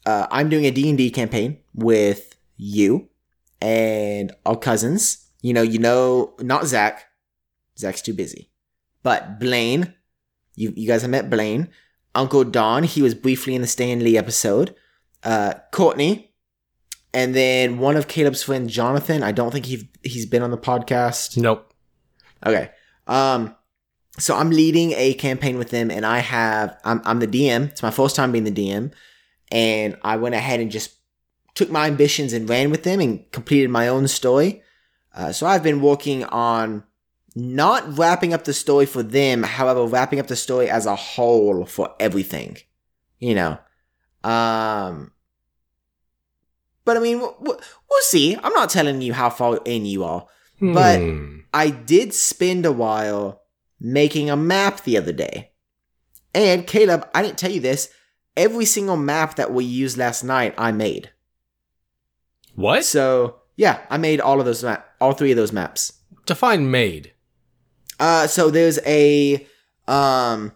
uh, 0.06 0.28
I'm 0.32 0.50
doing 0.50 0.66
a 0.66 0.72
D&D 0.72 1.12
campaign 1.12 1.60
with 1.74 2.36
you 2.58 3.10
and 3.62 4.34
our 4.46 4.58
cousins. 4.58 5.30
You 5.42 5.54
know, 5.54 5.62
you 5.62 5.80
know, 5.80 6.34
not 6.40 6.66
Zach. 6.66 7.06
Zach's 7.78 8.02
too 8.02 8.14
busy. 8.14 8.49
But 9.04 9.40
Blaine, 9.40 9.94
you, 10.56 10.74
you 10.76 10.88
guys 10.88 11.02
have 11.02 11.12
met 11.12 11.30
Blaine. 11.30 11.70
Uncle 12.16 12.44
Don, 12.44 12.84
he 12.84 13.02
was 13.02 13.16
briefly 13.16 13.56
in 13.56 13.62
the 13.62 13.68
Stan 13.68 14.04
Lee 14.04 14.18
episode. 14.18 14.76
Uh, 15.24 15.54
Courtney, 15.72 16.34
and 17.14 17.36
then 17.36 17.80
one 17.80 17.96
of 17.98 18.08
Caleb's 18.08 18.44
friends, 18.44 18.74
Jonathan. 18.74 19.24
I 19.24 19.32
don't 19.32 19.52
think 19.52 19.66
he 19.66 19.90
he's 20.04 20.26
been 20.26 20.42
on 20.42 20.52
the 20.52 20.58
podcast. 20.58 21.38
Nope. 21.38 21.74
Okay. 22.46 22.72
Um, 23.08 23.56
so 24.18 24.36
I'm 24.36 24.50
leading 24.50 24.92
a 24.94 25.14
campaign 25.14 25.58
with 25.58 25.72
them, 25.72 25.92
and 25.92 26.06
I 26.06 26.20
have 26.20 26.78
I'm 26.84 27.02
I'm 27.06 27.20
the 27.20 27.28
DM. 27.28 27.70
It's 27.70 27.84
my 27.84 27.92
first 27.92 28.16
time 28.16 28.32
being 28.32 28.44
the 28.44 28.52
DM, 28.52 28.92
and 29.52 29.98
I 30.04 30.18
went 30.18 30.36
ahead 30.36 30.60
and 30.60 30.72
just 30.72 30.92
took 31.56 31.70
my 31.70 31.88
ambitions 31.88 32.32
and 32.34 32.50
ran 32.50 32.70
with 32.72 32.84
them 32.84 33.00
and 33.00 33.30
completed 33.32 33.70
my 33.70 33.88
own 33.88 34.08
story. 34.08 34.62
Uh, 35.14 35.32
so 35.32 35.46
I've 35.48 35.64
been 35.64 35.82
working 35.82 36.24
on 36.26 36.84
not 37.40 37.98
wrapping 37.98 38.34
up 38.34 38.44
the 38.44 38.54
story 38.54 38.86
for 38.86 39.02
them, 39.04 39.44
however, 39.44 39.86
wrapping 39.86 40.20
up 40.20 40.28
the 40.28 40.36
story 40.36 40.70
as 40.70 40.86
a 40.86 40.96
whole 40.96 41.66
for 41.66 41.94
everything. 42.00 42.58
You 43.20 43.36
know, 43.36 43.58
um. 44.24 45.12
But 46.86 46.98
I 46.98 47.02
mean, 47.02 47.20
we'll, 47.20 47.36
we'll 47.42 48.02
see. 48.02 48.36
I'm 48.36 48.54
not 48.54 48.70
telling 48.70 49.02
you 49.02 49.14
how 49.14 49.30
far 49.30 49.60
in 49.66 49.86
you 49.86 50.04
are. 50.04 50.26
But- 50.60 51.00
Hmm. 51.00 51.36
I 51.54 51.72
did 51.72 52.14
spend 52.14 52.64
a 52.66 52.72
while 52.72 53.42
making 53.80 54.30
a 54.30 54.36
map 54.36 54.84
the 54.84 54.98
other 54.98 55.12
day. 55.12 55.50
And 56.36 56.68
Caleb, 56.68 57.10
I 57.16 57.24
didn't 57.24 57.40
tell 57.40 57.50
you 57.52 57.60
this. 57.60 57.90
Every 58.38 58.66
single 58.66 58.98
map 58.98 59.36
that 59.38 59.52
we 59.52 59.66
used 59.66 59.98
last 59.98 60.24
night, 60.24 60.54
I 60.60 60.72
made. 60.72 61.10
what? 62.56 62.86
So 62.86 63.38
yeah, 63.56 63.80
I 63.90 63.98
made 63.98 64.22
all 64.22 64.40
of 64.40 64.46
those 64.46 64.64
map, 64.64 64.88
all 65.02 65.14
three 65.14 65.32
of 65.32 65.38
those 65.38 65.52
maps. 65.52 65.94
Define 66.28 66.70
made. 66.70 67.14
Uh, 68.00 68.28
so 68.28 68.50
there's 68.50 68.80
a 68.86 69.46
um, 69.88 70.54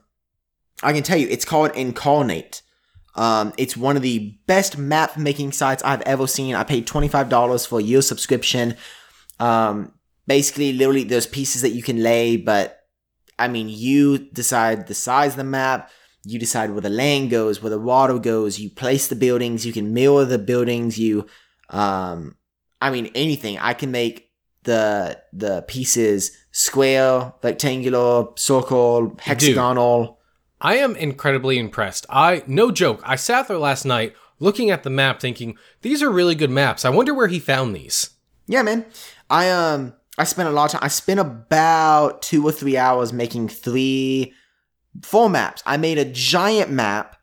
I 0.83 0.93
can 0.93 1.03
tell 1.03 1.17
you, 1.17 1.27
it's 1.27 1.45
called 1.45 1.71
Inkarnate. 1.73 2.61
Um, 3.15 3.53
it's 3.57 3.77
one 3.77 3.95
of 3.95 4.01
the 4.01 4.37
best 4.47 4.77
map 4.77 5.17
making 5.17 5.51
sites 5.51 5.83
I've 5.83 6.01
ever 6.01 6.27
seen. 6.27 6.55
I 6.55 6.63
paid 6.63 6.87
twenty 6.87 7.07
five 7.07 7.29
dollars 7.29 7.65
for 7.65 7.79
a 7.79 7.83
year 7.83 8.01
subscription. 8.01 8.75
Um, 9.39 9.93
basically, 10.27 10.73
literally, 10.73 11.03
there's 11.03 11.27
pieces 11.27 11.61
that 11.61 11.71
you 11.71 11.83
can 11.83 12.01
lay, 12.01 12.37
but 12.37 12.79
I 13.37 13.47
mean, 13.47 13.69
you 13.69 14.17
decide 14.17 14.87
the 14.87 14.93
size 14.93 15.33
of 15.33 15.37
the 15.37 15.43
map. 15.43 15.89
You 16.25 16.39
decide 16.39 16.71
where 16.71 16.81
the 16.81 16.89
land 16.89 17.31
goes, 17.31 17.61
where 17.61 17.69
the 17.69 17.79
water 17.79 18.17
goes. 18.17 18.59
You 18.59 18.69
place 18.69 19.07
the 19.07 19.15
buildings. 19.15 19.65
You 19.65 19.73
can 19.73 19.93
mirror 19.93 20.23
the 20.23 20.37
buildings. 20.39 20.97
You, 20.97 21.27
um, 21.69 22.37
I 22.81 22.91
mean, 22.91 23.11
anything. 23.13 23.57
I 23.59 23.73
can 23.73 23.91
make 23.91 24.29
the 24.63 25.21
the 25.31 25.63
pieces 25.63 26.31
square, 26.51 27.33
rectangular, 27.43 28.27
circle, 28.35 29.15
hexagonal. 29.19 30.19
I 30.61 30.75
am 30.77 30.95
incredibly 30.95 31.59
impressed. 31.59 32.05
I 32.09 32.43
no 32.47 32.71
joke. 32.71 33.01
I 33.03 33.15
sat 33.15 33.47
there 33.47 33.57
last 33.57 33.85
night 33.85 34.13
looking 34.39 34.69
at 34.69 34.83
the 34.83 34.89
map 34.89 35.19
thinking, 35.19 35.57
these 35.81 36.03
are 36.03 36.11
really 36.11 36.35
good 36.35 36.51
maps. 36.51 36.85
I 36.85 36.89
wonder 36.89 37.13
where 37.13 37.27
he 37.27 37.39
found 37.39 37.75
these. 37.75 38.11
Yeah, 38.47 38.61
man. 38.61 38.85
I 39.29 39.49
um 39.49 39.93
I 40.17 40.25
spent 40.25 40.49
a 40.49 40.51
lot 40.51 40.65
of 40.65 40.71
time. 40.71 40.85
I 40.85 40.89
spent 40.89 41.19
about 41.19 42.21
two 42.21 42.45
or 42.45 42.51
three 42.51 42.77
hours 42.77 43.11
making 43.11 43.47
three, 43.47 44.33
full 45.01 45.29
maps. 45.29 45.63
I 45.65 45.77
made 45.77 45.97
a 45.97 46.05
giant 46.05 46.69
map 46.69 47.17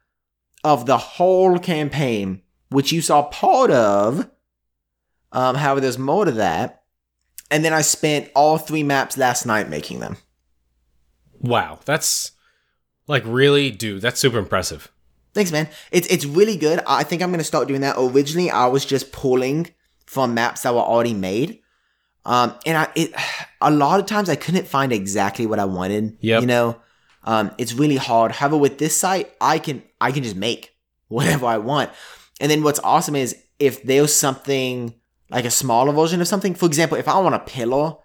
of 0.64 0.86
the 0.86 0.98
whole 0.98 1.58
campaign, 1.58 2.42
which 2.70 2.90
you 2.90 3.00
saw 3.00 3.22
part 3.22 3.70
of. 3.70 4.28
Um, 5.32 5.54
however, 5.54 5.80
there's 5.80 5.98
more 5.98 6.24
to 6.24 6.32
that. 6.32 6.79
And 7.50 7.64
then 7.64 7.72
I 7.72 7.82
spent 7.82 8.30
all 8.34 8.58
three 8.58 8.82
maps 8.82 9.16
last 9.16 9.44
night 9.44 9.68
making 9.68 10.00
them. 10.00 10.16
Wow, 11.40 11.80
that's 11.84 12.32
like 13.06 13.22
really, 13.26 13.70
dude, 13.70 14.02
that's 14.02 14.20
super 14.20 14.38
impressive. 14.38 14.92
Thanks, 15.32 15.52
man. 15.52 15.68
It's 15.90 16.06
it's 16.08 16.24
really 16.24 16.56
good. 16.56 16.80
I 16.86 17.02
think 17.02 17.22
I'm 17.22 17.30
gonna 17.30 17.44
start 17.44 17.68
doing 17.68 17.80
that. 17.80 17.96
Originally, 17.98 18.50
I 18.50 18.66
was 18.66 18.84
just 18.84 19.12
pulling 19.12 19.68
from 20.06 20.34
maps 20.34 20.62
that 20.62 20.74
were 20.74 20.80
already 20.80 21.14
made. 21.14 21.60
Um, 22.24 22.54
and 22.66 22.76
I, 22.76 22.88
it, 22.94 23.12
a 23.60 23.70
lot 23.70 24.00
of 24.00 24.06
times 24.06 24.28
I 24.28 24.36
couldn't 24.36 24.66
find 24.66 24.92
exactly 24.92 25.46
what 25.46 25.58
I 25.58 25.64
wanted. 25.64 26.18
Yep. 26.20 26.40
You 26.40 26.46
know, 26.46 26.80
um, 27.24 27.52
it's 27.58 27.72
really 27.72 27.96
hard. 27.96 28.32
However, 28.32 28.56
with 28.56 28.78
this 28.78 28.96
site, 28.96 29.30
I 29.40 29.58
can, 29.58 29.82
I 30.00 30.12
can 30.12 30.22
just 30.22 30.36
make 30.36 30.74
whatever 31.08 31.46
I 31.46 31.58
want. 31.58 31.90
And 32.40 32.50
then 32.50 32.62
what's 32.62 32.80
awesome 32.80 33.16
is 33.16 33.36
if 33.58 33.82
there's 33.82 34.14
something 34.14 34.94
like 35.30 35.44
a 35.44 35.50
smaller 35.50 35.92
version 35.92 36.20
of 36.20 36.28
something, 36.28 36.54
for 36.54 36.66
example, 36.66 36.98
if 36.98 37.08
I 37.08 37.18
want 37.18 37.34
a 37.34 37.40
pillow, 37.40 38.02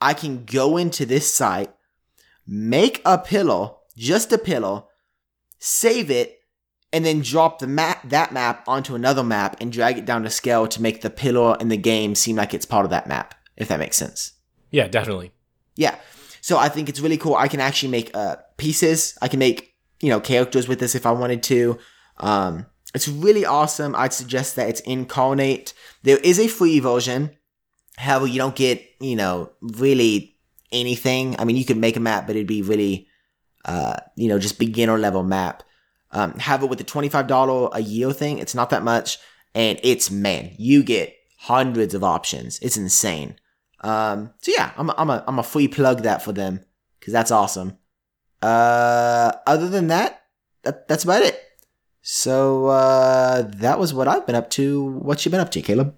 I 0.00 0.14
can 0.14 0.44
go 0.44 0.76
into 0.76 1.06
this 1.06 1.32
site, 1.32 1.72
make 2.46 3.00
a 3.04 3.18
pillow, 3.18 3.80
just 3.96 4.32
a 4.32 4.38
pillow, 4.38 4.88
save 5.58 6.10
it, 6.10 6.40
and 6.92 7.04
then 7.04 7.20
drop 7.20 7.58
the 7.58 7.66
map 7.66 8.08
that 8.08 8.32
map 8.32 8.64
onto 8.66 8.94
another 8.94 9.22
map 9.22 9.56
and 9.60 9.72
drag 9.72 9.98
it 9.98 10.04
down 10.04 10.22
to 10.22 10.30
scale 10.30 10.66
to 10.68 10.82
make 10.82 11.02
the 11.02 11.10
pillar 11.10 11.56
in 11.60 11.68
the 11.68 11.76
game 11.76 12.14
seem 12.14 12.36
like 12.36 12.54
it's 12.54 12.66
part 12.66 12.84
of 12.84 12.90
that 12.90 13.06
map 13.06 13.34
if 13.56 13.68
that 13.68 13.78
makes 13.78 13.96
sense. 13.96 14.32
Yeah, 14.70 14.88
definitely. 14.88 15.32
yeah. 15.76 15.96
So 16.40 16.58
i 16.58 16.68
think 16.68 16.88
it's 16.88 17.00
really 17.00 17.16
cool. 17.16 17.34
I 17.34 17.48
can 17.48 17.60
actually 17.60 17.90
make 17.90 18.10
uh 18.14 18.36
pieces. 18.56 19.18
I 19.20 19.28
can 19.28 19.38
make 19.38 19.74
you 20.00 20.10
know 20.10 20.20
characters 20.20 20.68
with 20.68 20.78
this 20.78 20.94
if 20.94 21.04
i 21.06 21.10
wanted 21.10 21.42
to. 21.44 21.78
Um 22.18 22.66
it's 22.96 23.08
really 23.08 23.44
awesome 23.44 23.94
i'd 23.96 24.12
suggest 24.12 24.56
that 24.56 24.68
it's 24.68 24.80
Inkarnate 24.82 25.72
there 26.02 26.18
is 26.18 26.40
a 26.40 26.48
free 26.48 26.80
version 26.80 27.30
however 27.96 28.26
you 28.26 28.38
don't 28.38 28.56
get 28.56 28.82
you 29.00 29.16
know 29.16 29.50
really 29.60 30.36
anything 30.72 31.36
i 31.38 31.44
mean 31.44 31.56
you 31.56 31.64
could 31.64 31.76
make 31.76 31.96
a 31.96 32.00
map 32.00 32.26
but 32.26 32.34
it'd 32.36 32.46
be 32.46 32.62
really 32.62 33.06
uh 33.64 33.96
you 34.16 34.28
know 34.28 34.38
just 34.38 34.58
beginner 34.58 34.98
level 34.98 35.22
map 35.22 35.62
um, 36.16 36.38
however, 36.38 36.66
with 36.66 36.78
the 36.78 36.84
$25 36.84 37.70
a 37.72 37.82
year 37.82 38.12
thing, 38.12 38.38
it's 38.38 38.54
not 38.54 38.70
that 38.70 38.82
much. 38.82 39.18
And 39.54 39.78
it's, 39.82 40.10
man, 40.10 40.52
you 40.56 40.82
get 40.82 41.14
hundreds 41.38 41.94
of 41.94 42.04
options. 42.04 42.58
It's 42.60 42.76
insane. 42.76 43.36
Um, 43.80 44.32
so 44.40 44.52
yeah, 44.56 44.72
I'm 44.76 44.90
a, 44.90 44.94
I'm 44.96 45.10
a, 45.10 45.24
I'm 45.26 45.38
a 45.38 45.42
free 45.42 45.68
plug 45.68 46.02
that 46.02 46.22
for 46.22 46.32
them 46.32 46.64
because 46.98 47.12
that's 47.12 47.30
awesome. 47.30 47.76
Uh, 48.40 49.32
other 49.46 49.68
than 49.68 49.88
that, 49.88 50.22
that, 50.62 50.88
that's 50.88 51.04
about 51.04 51.22
it. 51.22 51.38
So, 52.08 52.66
uh, 52.66 53.50
that 53.56 53.80
was 53.80 53.92
what 53.92 54.06
I've 54.06 54.24
been 54.26 54.36
up 54.36 54.48
to. 54.50 54.84
What 54.84 55.24
you 55.24 55.30
been 55.32 55.40
up 55.40 55.50
to, 55.50 55.60
Caleb? 55.60 55.92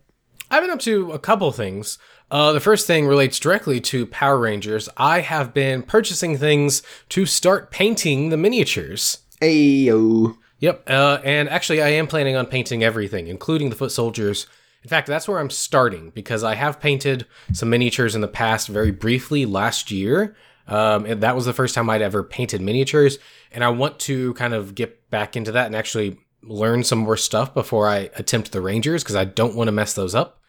I've 0.51 0.63
been 0.63 0.71
up 0.71 0.81
to 0.81 1.13
a 1.13 1.19
couple 1.19 1.53
things. 1.53 1.99
Uh, 2.31 2.53
the 2.53 2.61
first 2.61 2.87
thing 2.87 3.07
relates 3.07 3.39
directly 3.39 3.79
to 3.83 4.07
Power 4.07 4.39
Rangers. 4.39 4.89
I 4.97 5.21
have 5.21 5.53
been 5.53 5.83
purchasing 5.83 6.39
things 6.39 6.83
to 7.11 7.27
start 7.27 7.71
painting 7.71 8.31
the 8.31 8.39
miniatures. 8.39 9.19
Ayo. 9.43 10.39
Yep, 10.61 10.89
uh, 10.89 11.19
and 11.25 11.47
actually, 11.51 11.83
I 11.83 11.89
am 11.89 12.07
planning 12.07 12.37
on 12.37 12.47
painting 12.47 12.83
everything, 12.83 13.27
including 13.27 13.69
the 13.69 13.77
foot 13.77 13.93
soldiers. 13.93 14.47
In 14.83 14.89
fact, 14.89 15.09
that's 15.09 15.29
where 15.29 15.39
I'm 15.39 15.51
starting 15.51 16.09
because 16.15 16.43
I 16.43 16.55
have 16.55 16.81
painted 16.81 17.27
some 17.53 17.69
miniatures 17.69 18.15
in 18.15 18.23
the 18.23 18.29
past 18.29 18.69
very 18.69 18.93
briefly 18.93 19.45
last 19.45 19.91
year. 19.91 20.35
Um, 20.69 21.07
and 21.07 21.23
that 21.23 21.35
was 21.35 21.47
the 21.47 21.55
first 21.55 21.75
time 21.75 21.89
I'd 21.89 22.03
ever 22.03 22.23
painted 22.23 22.61
miniatures, 22.61 23.19
and 23.51 23.65
I 23.65 23.71
want 23.71 23.99
to 24.01 24.35
kind 24.35 24.53
of 24.55 24.75
get 24.75 25.11
back 25.11 25.35
into 25.35 25.53
that 25.53 25.67
and 25.67 25.75
actually 25.75 26.19
learn 26.43 26.85
some 26.85 27.01
more 27.01 27.17
stuff 27.17 27.55
before 27.55 27.89
I 27.89 28.11
attempt 28.15 28.53
the 28.53 28.61
Rangers 28.61 29.03
because 29.03 29.17
I 29.17 29.25
don't 29.25 29.55
want 29.55 29.69
to 29.69 29.73
mess 29.73 29.95
those 29.95 30.15
up. 30.15 30.41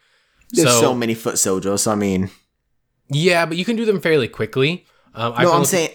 There's 0.52 0.70
so, 0.78 0.94
many 0.94 1.14
foot 1.14 1.38
soldiers. 1.38 1.86
I 1.86 1.94
mean, 1.94 2.30
yeah, 3.08 3.46
but 3.46 3.56
you 3.56 3.64
can 3.64 3.76
do 3.76 3.84
them 3.84 4.00
fairly 4.00 4.28
quickly. 4.28 4.84
Um, 5.14 5.34
no, 5.40 5.52
I'm 5.52 5.64
saying, 5.64 5.90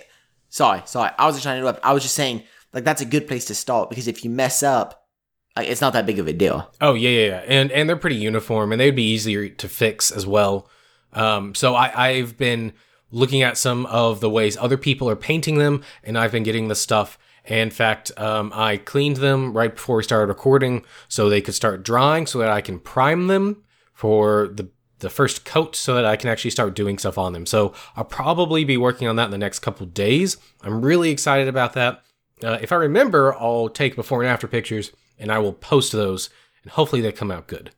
sorry, 0.49 0.81
sorry. 0.85 1.11
I 1.17 1.25
was 1.27 1.35
just 1.35 1.43
trying 1.43 1.55
to 1.55 1.59
interrupt. 1.59 1.85
I 1.85 1.93
was 1.93 2.03
just 2.03 2.15
saying 2.15 2.43
like 2.73 2.83
that's 2.83 3.01
a 3.01 3.05
good 3.05 3.27
place 3.27 3.45
to 3.45 3.55
start 3.55 3.89
because 3.89 4.07
if 4.07 4.23
you 4.23 4.29
mess 4.29 4.63
up, 4.63 5.07
like, 5.55 5.69
it's 5.69 5.81
not 5.81 5.93
that 5.93 6.05
big 6.05 6.19
of 6.19 6.27
a 6.27 6.33
deal. 6.33 6.71
Oh 6.81 6.93
yeah, 6.93 7.09
yeah, 7.09 7.27
yeah, 7.27 7.43
and 7.47 7.71
and 7.71 7.87
they're 7.87 7.95
pretty 7.95 8.17
uniform, 8.17 8.71
and 8.71 8.81
they'd 8.81 8.91
be 8.91 9.09
easier 9.09 9.47
to 9.47 9.69
fix 9.69 10.11
as 10.11 10.25
well. 10.25 10.69
Um, 11.13 11.55
so 11.55 11.75
I, 11.75 12.07
I've 12.07 12.37
been 12.37 12.73
looking 13.15 13.41
at 13.41 13.57
some 13.57 13.85
of 13.85 14.19
the 14.19 14.29
ways 14.29 14.57
other 14.57 14.77
people 14.77 15.09
are 15.09 15.15
painting 15.15 15.57
them, 15.57 15.83
and 16.03 16.17
I've 16.17 16.31
been 16.31 16.43
getting 16.43 16.67
the 16.67 16.75
stuff. 16.75 17.17
In 17.45 17.69
fact, 17.69 18.11
um, 18.17 18.51
I 18.53 18.77
cleaned 18.77 19.17
them 19.17 19.53
right 19.53 19.73
before 19.73 19.97
we 19.97 20.03
started 20.03 20.27
recording 20.27 20.83
so 21.07 21.29
they 21.29 21.41
could 21.41 21.55
start 21.55 21.83
drying, 21.83 22.27
so 22.27 22.39
that 22.39 22.49
I 22.49 22.61
can 22.61 22.79
prime 22.79 23.27
them 23.27 23.63
for 23.93 24.47
the 24.47 24.69
the 24.99 25.09
first 25.09 25.43
coat, 25.45 25.75
so 25.75 25.95
that 25.95 26.05
I 26.05 26.15
can 26.15 26.29
actually 26.29 26.51
start 26.51 26.73
doing 26.73 26.97
stuff 26.97 27.17
on 27.17 27.33
them. 27.33 27.45
So 27.45 27.73
I'll 27.95 28.05
probably 28.05 28.63
be 28.63 28.77
working 28.77 29.07
on 29.07 29.17
that 29.17 29.25
in 29.25 29.31
the 29.31 29.37
next 29.37 29.59
couple 29.59 29.85
days. 29.85 30.37
I'm 30.61 30.81
really 30.81 31.11
excited 31.11 31.47
about 31.47 31.73
that. 31.73 32.01
Uh, 32.43 32.57
if 32.61 32.71
I 32.71 32.75
remember, 32.75 33.35
I'll 33.35 33.69
take 33.69 33.95
before 33.95 34.23
and 34.23 34.31
after 34.31 34.47
pictures 34.47 34.91
and 35.19 35.31
I 35.31 35.39
will 35.39 35.53
post 35.53 35.91
those, 35.91 36.29
and 36.63 36.71
hopefully 36.71 37.01
they 37.01 37.11
come 37.11 37.31
out 37.31 37.47
good. 37.47 37.71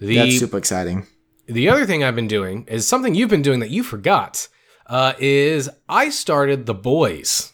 The, 0.00 0.16
That's 0.16 0.38
super 0.38 0.58
exciting. 0.58 1.06
The 1.46 1.68
other 1.68 1.86
thing 1.86 2.02
I've 2.02 2.16
been 2.16 2.28
doing 2.28 2.64
is 2.68 2.86
something 2.86 3.14
you've 3.14 3.30
been 3.30 3.42
doing 3.42 3.60
that 3.60 3.70
you 3.70 3.82
forgot. 3.82 4.48
Uh, 4.86 5.14
is 5.18 5.70
I 5.88 6.10
started 6.10 6.66
The 6.66 6.74
Boys. 6.74 7.52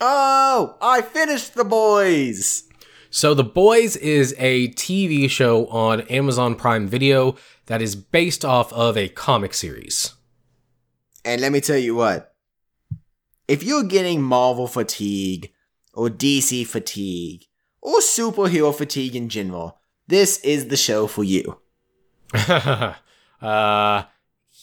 Oh, 0.00 0.76
I 0.80 1.02
finished 1.02 1.54
The 1.54 1.64
Boys. 1.64 2.64
So 3.10 3.34
The 3.34 3.44
Boys 3.44 3.96
is 3.96 4.34
a 4.38 4.68
TV 4.68 5.28
show 5.30 5.66
on 5.68 6.02
Amazon 6.02 6.54
Prime 6.54 6.86
Video 6.86 7.36
that 7.66 7.82
is 7.82 7.96
based 7.96 8.44
off 8.44 8.72
of 8.72 8.96
a 8.96 9.08
comic 9.08 9.54
series. 9.54 10.14
And 11.24 11.40
let 11.40 11.52
me 11.52 11.60
tell 11.60 11.78
you 11.78 11.94
what. 11.94 12.34
If 13.46 13.62
you're 13.62 13.84
getting 13.84 14.22
Marvel 14.22 14.66
fatigue 14.66 15.52
or 15.94 16.08
DC 16.08 16.66
fatigue, 16.66 17.44
or 17.80 18.00
superhero 18.00 18.74
fatigue 18.74 19.16
in 19.16 19.28
general, 19.28 19.80
this 20.06 20.38
is 20.40 20.68
the 20.68 20.76
show 20.76 21.06
for 21.06 21.24
you. 21.24 21.58
uh, 22.34 22.94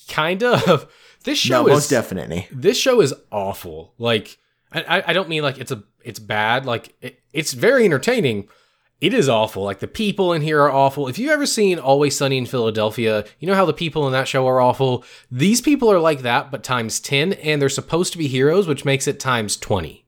kind 0.08 0.44
of. 0.44 0.92
This 1.26 1.39
show 1.39 1.63
no, 1.63 1.67
is 1.67 1.73
most 1.73 1.89
definitely. 1.89 2.47
This 2.51 2.78
show 2.78 3.01
is 3.01 3.13
awful. 3.32 3.93
Like, 3.97 4.38
I, 4.71 5.03
I 5.07 5.13
don't 5.13 5.30
mean 5.30 5.43
like 5.43 5.57
it's 5.57 5.71
a 5.71 5.84
it's 6.03 6.19
bad. 6.19 6.65
Like, 6.65 6.95
it, 7.01 7.19
it's 7.34 7.53
very 7.53 7.86
entertaining. 7.86 8.47
It 9.01 9.13
is 9.13 9.28
awful. 9.28 9.63
Like 9.63 9.80
the 9.80 9.88
people 9.88 10.34
in 10.34 10.41
here 10.41 10.61
are 10.61 10.71
awful. 10.71 11.07
If 11.07 11.19
you've 11.19 11.32
ever 11.32 11.45
seen 11.45 11.80
Always 11.80 12.17
Sunny 12.17 12.38
in 12.38 12.45
Philadelphia, 12.45 13.26
you 13.39 13.47
know 13.47 13.55
how 13.55 13.65
the 13.65 13.73
people 13.73 14.05
in 14.07 14.13
that 14.13 14.28
show 14.28 14.47
are 14.47 14.61
awful. 14.61 15.03
These 15.30 15.61
people 15.61 15.91
are 15.91 15.99
like 15.99 16.21
that, 16.21 16.49
but 16.49 16.63
times 16.63 16.99
ten, 16.99 17.34
and 17.34 17.61
they're 17.61 17.69
supposed 17.69 18.13
to 18.13 18.17
be 18.17 18.28
heroes, 18.28 18.67
which 18.67 18.86
makes 18.86 19.07
it 19.07 19.19
times 19.19 19.57
twenty. 19.57 20.05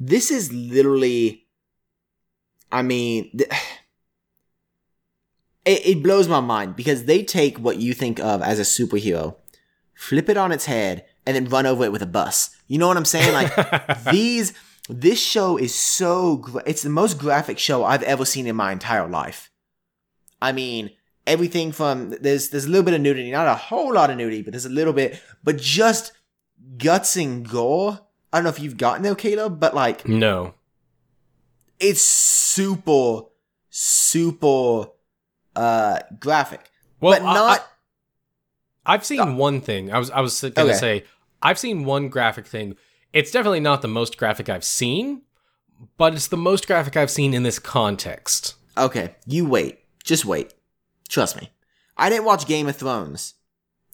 This 0.00 0.30
is 0.30 0.52
literally, 0.52 1.46
I 2.70 2.82
mean, 2.82 3.30
th- 3.36 3.50
it, 5.64 5.86
it 5.86 6.02
blows 6.02 6.28
my 6.28 6.40
mind 6.40 6.76
because 6.76 7.04
they 7.04 7.22
take 7.22 7.58
what 7.58 7.78
you 7.78 7.92
think 7.92 8.20
of 8.20 8.42
as 8.42 8.58
a 8.58 8.62
superhero, 8.62 9.36
flip 9.96 10.28
it 10.28 10.36
on 10.36 10.52
its 10.52 10.66
head, 10.66 11.04
and 11.26 11.34
then 11.34 11.46
run 11.46 11.66
over 11.66 11.82
it 11.84 11.90
with 11.90 12.02
a 12.02 12.06
bus. 12.06 12.50
You 12.68 12.78
know 12.78 12.86
what 12.86 12.96
I'm 12.96 13.04
saying? 13.04 13.32
Like 13.32 14.04
these, 14.12 14.52
this 14.88 15.20
show 15.20 15.56
is 15.56 15.74
so, 15.74 16.36
gra- 16.36 16.62
it's 16.66 16.82
the 16.82 16.90
most 16.90 17.18
graphic 17.18 17.58
show 17.58 17.82
I've 17.84 18.04
ever 18.04 18.24
seen 18.24 18.46
in 18.46 18.54
my 18.54 18.70
entire 18.70 19.08
life. 19.08 19.50
I 20.40 20.52
mean, 20.52 20.90
everything 21.26 21.72
from 21.72 22.10
there's 22.10 22.50
there's 22.50 22.66
a 22.66 22.68
little 22.68 22.84
bit 22.84 22.94
of 22.94 23.00
nudity, 23.00 23.32
not 23.32 23.48
a 23.48 23.54
whole 23.54 23.92
lot 23.94 24.10
of 24.10 24.16
nudity, 24.16 24.42
but 24.42 24.52
there's 24.52 24.66
a 24.66 24.70
little 24.70 24.92
bit, 24.92 25.20
but 25.42 25.56
just 25.56 26.12
guts 26.78 27.16
and 27.16 27.48
gore. 27.48 28.00
I 28.32 28.36
don't 28.38 28.44
know 28.44 28.50
if 28.50 28.60
you've 28.60 28.76
gotten 28.76 29.02
there, 29.02 29.14
Caleb, 29.14 29.58
but 29.58 29.74
like 29.74 30.06
No. 30.06 30.54
it's 31.80 32.02
super, 32.02 33.22
super 33.70 34.88
uh 35.54 36.00
graphic. 36.20 36.70
Well, 37.00 37.18
but 37.18 37.22
I- 37.26 37.34
not 37.34 37.60
I, 37.60 37.64
have 38.92 39.04
seen 39.06 39.36
one 39.36 39.60
thing. 39.60 39.92
I 39.92 39.98
was 39.98 40.10
I 40.10 40.20
was 40.20 40.40
gonna 40.40 40.70
Okay. 40.70 40.78
say 40.78 41.04
I've 41.42 41.58
seen 41.58 41.84
one 41.84 42.08
graphic 42.08 42.46
thing. 42.46 42.76
It's 43.12 43.30
definitely 43.30 43.60
not 43.60 43.82
the 43.82 43.88
most 43.88 44.18
graphic 44.18 44.48
I've 44.48 44.64
seen, 44.64 45.22
but 45.96 46.14
it's 46.14 46.28
the 46.28 46.36
most 46.36 46.66
graphic 46.66 46.96
I've 46.96 47.10
seen 47.10 47.34
in 47.34 47.42
this 47.42 47.58
context. 47.58 48.54
Okay, 48.76 49.14
you 49.26 49.46
wait. 49.46 49.80
Just 50.04 50.24
wait. 50.24 50.52
Trust 51.08 51.40
me. 51.40 51.50
I 51.96 52.10
didn't 52.10 52.24
watch 52.26 52.46
Game 52.46 52.68
of 52.68 52.76
Thrones. 52.76 53.34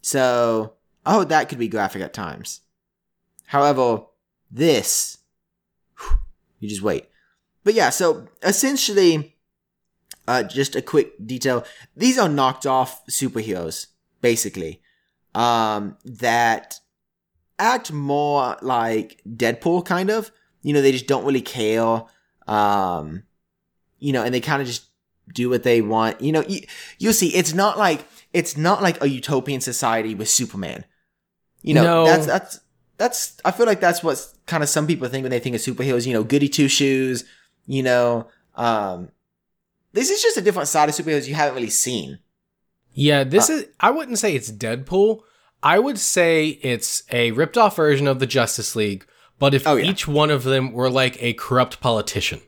So, 0.02 0.74
oh, 1.06 1.22
that 1.24 1.48
could 1.48 1.58
be 1.58 1.68
graphic 1.68 2.02
at 2.02 2.12
times. 2.12 2.60
However, 3.46 4.02
this, 4.50 5.18
whew, 5.98 6.18
you 6.58 6.68
just 6.68 6.82
wait. 6.82 7.06
But 7.64 7.74
yeah, 7.74 7.90
so 7.90 8.26
essentially, 8.42 9.36
uh, 10.26 10.42
just 10.42 10.74
a 10.74 10.82
quick 10.82 11.12
detail. 11.24 11.64
These 11.96 12.18
are 12.18 12.28
knocked 12.28 12.66
off 12.66 13.06
superheroes, 13.06 13.86
basically, 14.20 14.81
um, 15.34 15.96
that 16.04 16.80
act 17.58 17.92
more 17.92 18.56
like 18.62 19.20
Deadpool, 19.28 19.84
kind 19.84 20.10
of. 20.10 20.30
You 20.62 20.72
know, 20.74 20.82
they 20.82 20.92
just 20.92 21.06
don't 21.06 21.24
really 21.24 21.40
care. 21.40 22.02
Um, 22.46 23.22
you 23.98 24.12
know, 24.12 24.22
and 24.22 24.34
they 24.34 24.40
kind 24.40 24.60
of 24.60 24.68
just 24.68 24.84
do 25.32 25.48
what 25.48 25.62
they 25.62 25.80
want. 25.80 26.20
You 26.20 26.32
know, 26.32 26.44
you, 26.46 26.60
you'll 26.98 27.12
see. 27.12 27.34
It's 27.34 27.54
not 27.54 27.78
like 27.78 28.04
it's 28.32 28.56
not 28.56 28.82
like 28.82 29.02
a 29.02 29.08
utopian 29.08 29.60
society 29.60 30.14
with 30.14 30.28
Superman. 30.28 30.84
You 31.62 31.74
know, 31.74 31.84
No. 31.84 32.04
that's 32.06 32.26
that's 32.26 32.60
that's. 32.98 33.36
I 33.44 33.50
feel 33.52 33.66
like 33.66 33.80
that's 33.80 34.02
what 34.02 34.24
kind 34.46 34.62
of 34.62 34.68
some 34.68 34.86
people 34.86 35.08
think 35.08 35.22
when 35.22 35.30
they 35.30 35.40
think 35.40 35.54
of 35.56 35.62
superheroes. 35.62 36.06
You 36.06 36.12
know, 36.12 36.24
goody 36.24 36.48
two 36.48 36.68
shoes. 36.68 37.24
You 37.66 37.82
know, 37.84 38.26
um, 38.56 39.10
this 39.92 40.10
is 40.10 40.20
just 40.20 40.36
a 40.36 40.40
different 40.40 40.68
side 40.68 40.88
of 40.88 40.94
superheroes 40.94 41.28
you 41.28 41.34
haven't 41.34 41.54
really 41.54 41.70
seen. 41.70 42.18
Yeah, 42.94 43.24
this 43.24 43.48
Uh, 43.50 43.54
is 43.54 43.66
I 43.80 43.90
wouldn't 43.90 44.18
say 44.18 44.34
it's 44.34 44.50
Deadpool. 44.50 45.20
I 45.62 45.78
would 45.78 45.98
say 45.98 46.48
it's 46.62 47.04
a 47.12 47.30
ripped 47.32 47.56
off 47.56 47.76
version 47.76 48.06
of 48.06 48.18
the 48.18 48.26
Justice 48.26 48.74
League, 48.76 49.06
but 49.38 49.54
if 49.54 49.66
Oh, 49.66 49.76
yeah. 49.76 49.90
each 49.90 50.08
one 50.08 50.30
of 50.30 50.42
them 50.44 50.72
were 50.72 50.90
like 50.90 51.22
a 51.22 51.32
corrupt 51.34 51.80
politician. 51.80 52.40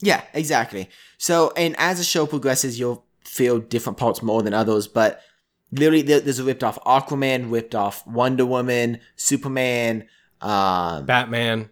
Yeah, 0.00 0.22
exactly. 0.34 0.88
So, 1.18 1.52
and 1.56 1.74
as 1.78 1.98
the 1.98 2.04
show 2.04 2.26
progresses, 2.26 2.78
you'll 2.78 3.04
feel 3.24 3.58
different 3.58 3.96
parts 3.98 4.22
more 4.22 4.42
than 4.42 4.54
others, 4.54 4.86
but 4.88 5.20
literally 5.72 6.02
there's 6.02 6.38
a 6.38 6.44
ripped 6.44 6.64
off 6.64 6.78
Aquaman, 6.84 7.50
ripped 7.50 7.74
off 7.74 8.06
Wonder 8.06 8.46
Woman, 8.46 9.00
Superman, 9.16 10.06
um, 10.40 11.04
Batman. 11.06 11.70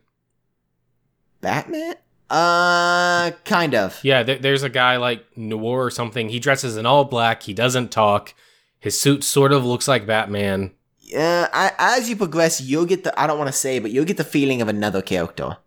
Batman? 1.40 1.94
Uh, 2.28 3.30
kind 3.44 3.74
of. 3.74 4.00
Yeah, 4.02 4.22
there, 4.22 4.38
there's 4.38 4.62
a 4.62 4.68
guy 4.68 4.96
like 4.96 5.24
Noir 5.36 5.84
or 5.84 5.90
something. 5.90 6.28
He 6.28 6.40
dresses 6.40 6.76
in 6.76 6.86
all 6.86 7.04
black. 7.04 7.44
He 7.44 7.54
doesn't 7.54 7.92
talk. 7.92 8.34
His 8.80 8.98
suit 8.98 9.22
sort 9.22 9.52
of 9.52 9.64
looks 9.64 9.86
like 9.86 10.06
Batman. 10.06 10.72
Yeah, 11.00 11.48
I, 11.52 11.72
as 11.78 12.10
you 12.10 12.16
progress, 12.16 12.60
you'll 12.60 12.84
get 12.84 13.04
the, 13.04 13.18
I 13.20 13.28
don't 13.28 13.38
want 13.38 13.48
to 13.48 13.56
say, 13.56 13.78
but 13.78 13.92
you'll 13.92 14.04
get 14.04 14.16
the 14.16 14.24
feeling 14.24 14.60
of 14.60 14.68
another 14.68 15.02
character. 15.02 15.58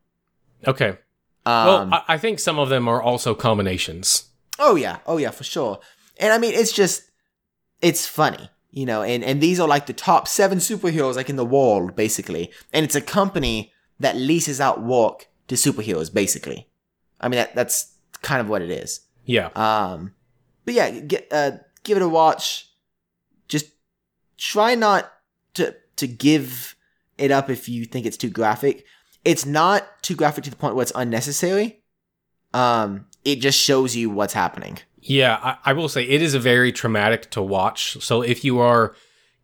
Okay. 0.68 0.98
Um, 1.46 1.66
well, 1.66 1.90
I, 1.94 2.04
I 2.10 2.18
think 2.18 2.40
some 2.40 2.60
of 2.60 2.68
them 2.68 2.90
are 2.90 3.02
also 3.02 3.34
combinations. 3.34 4.26
Oh 4.60 4.76
yeah, 4.76 4.98
oh 5.08 5.16
yeah, 5.16 5.32
for 5.32 5.46
sure. 5.46 5.80
And 6.20 6.34
I 6.34 6.38
mean, 6.38 6.54
it's 6.54 6.74
just, 6.74 7.04
it's 7.82 8.06
funny, 8.06 8.50
you 8.72 8.86
know. 8.86 9.02
And 9.02 9.24
and 9.24 9.40
these 9.40 9.62
are 9.62 9.68
like 9.68 9.86
the 9.86 9.94
top 9.94 10.28
seven 10.28 10.58
superheroes 10.58 11.16
like 11.16 11.30
in 11.30 11.38
the 11.38 11.46
world, 11.46 11.96
basically. 11.96 12.52
And 12.74 12.84
it's 12.84 12.96
a 12.96 13.02
company 13.02 13.72
that 14.02 14.18
leases 14.18 14.60
out 14.60 14.84
work 14.84 15.29
to 15.50 15.56
superheroes, 15.56 16.12
basically. 16.14 16.68
I 17.20 17.28
mean, 17.28 17.38
that 17.38 17.54
that's 17.56 17.94
kind 18.22 18.40
of 18.42 18.48
what 18.48 18.62
it 18.62 18.70
is. 18.72 19.02
Yeah. 19.26 19.48
Um, 19.56 20.14
but 20.66 20.74
yeah, 20.74 20.90
get 21.02 21.28
uh, 21.32 21.52
give 21.84 21.98
it 21.98 22.04
a 22.04 22.10
watch. 22.10 22.70
Just 23.48 23.68
try 24.38 24.76
not 24.76 25.12
to 25.56 25.76
to 25.98 26.08
give 26.08 26.76
it 27.18 27.32
up 27.32 27.50
if 27.50 27.68
you 27.68 27.84
think 27.86 28.06
it's 28.06 28.18
too 28.18 28.30
graphic. 28.30 28.86
It's 29.26 29.46
not 29.46 30.02
too 30.02 30.16
graphic 30.16 30.46
to 30.46 30.50
the 30.50 30.56
point 30.56 30.76
where 30.76 30.84
it's 30.84 30.94
unnecessary. 30.96 31.84
Um, 32.54 33.08
it 33.26 33.42
just 33.42 33.60
shows 33.60 33.96
you 33.96 34.10
what's 34.10 34.34
happening. 34.34 34.80
Yeah, 35.02 35.38
I, 35.42 35.58
I 35.66 35.74
will 35.74 35.90
say 35.90 36.04
it 36.04 36.22
is 36.22 36.36
very 36.36 36.72
traumatic 36.72 37.30
to 37.32 37.42
watch. 37.42 38.02
So 38.04 38.22
if 38.22 38.44
you 38.46 38.60
are 38.60 38.96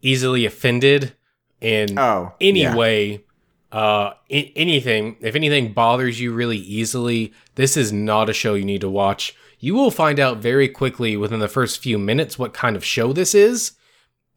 easily 0.01 0.45
offended 0.45 1.13
in 1.61 1.97
Oh, 1.99 2.33
any 2.39 2.61
yeah. 2.61 2.75
way, 2.75 3.25
uh, 3.71 4.13
I- 4.31 4.51
anything, 4.55 5.17
if 5.21 5.35
anything 5.35 5.73
bothers 5.73 6.19
you 6.19 6.33
really 6.33 6.57
easily, 6.57 7.33
this 7.55 7.75
is 7.75 7.91
not 7.91 8.29
a 8.29 8.33
show 8.33 8.53
you 8.53 8.65
need 8.65 8.81
to 8.81 8.89
watch. 8.89 9.35
You 9.59 9.73
will 9.75 9.91
find 9.91 10.19
out 10.19 10.37
very 10.37 10.67
quickly 10.69 11.17
within 11.17 11.39
the 11.39 11.47
first 11.47 11.79
few 11.81 11.97
minutes 11.97 12.37
what 12.37 12.53
kind 12.53 12.75
of 12.75 12.85
show 12.85 13.13
this 13.13 13.33
is, 13.33 13.73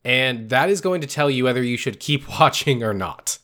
and 0.04 0.48
that 0.50 0.70
is 0.70 0.80
going 0.80 1.00
to 1.00 1.06
tell 1.06 1.28
you 1.30 1.44
whether 1.44 1.62
you 1.62 1.76
should 1.76 2.00
keep 2.00 2.28
watching 2.40 2.82
or 2.82 2.94
not. 2.94 3.38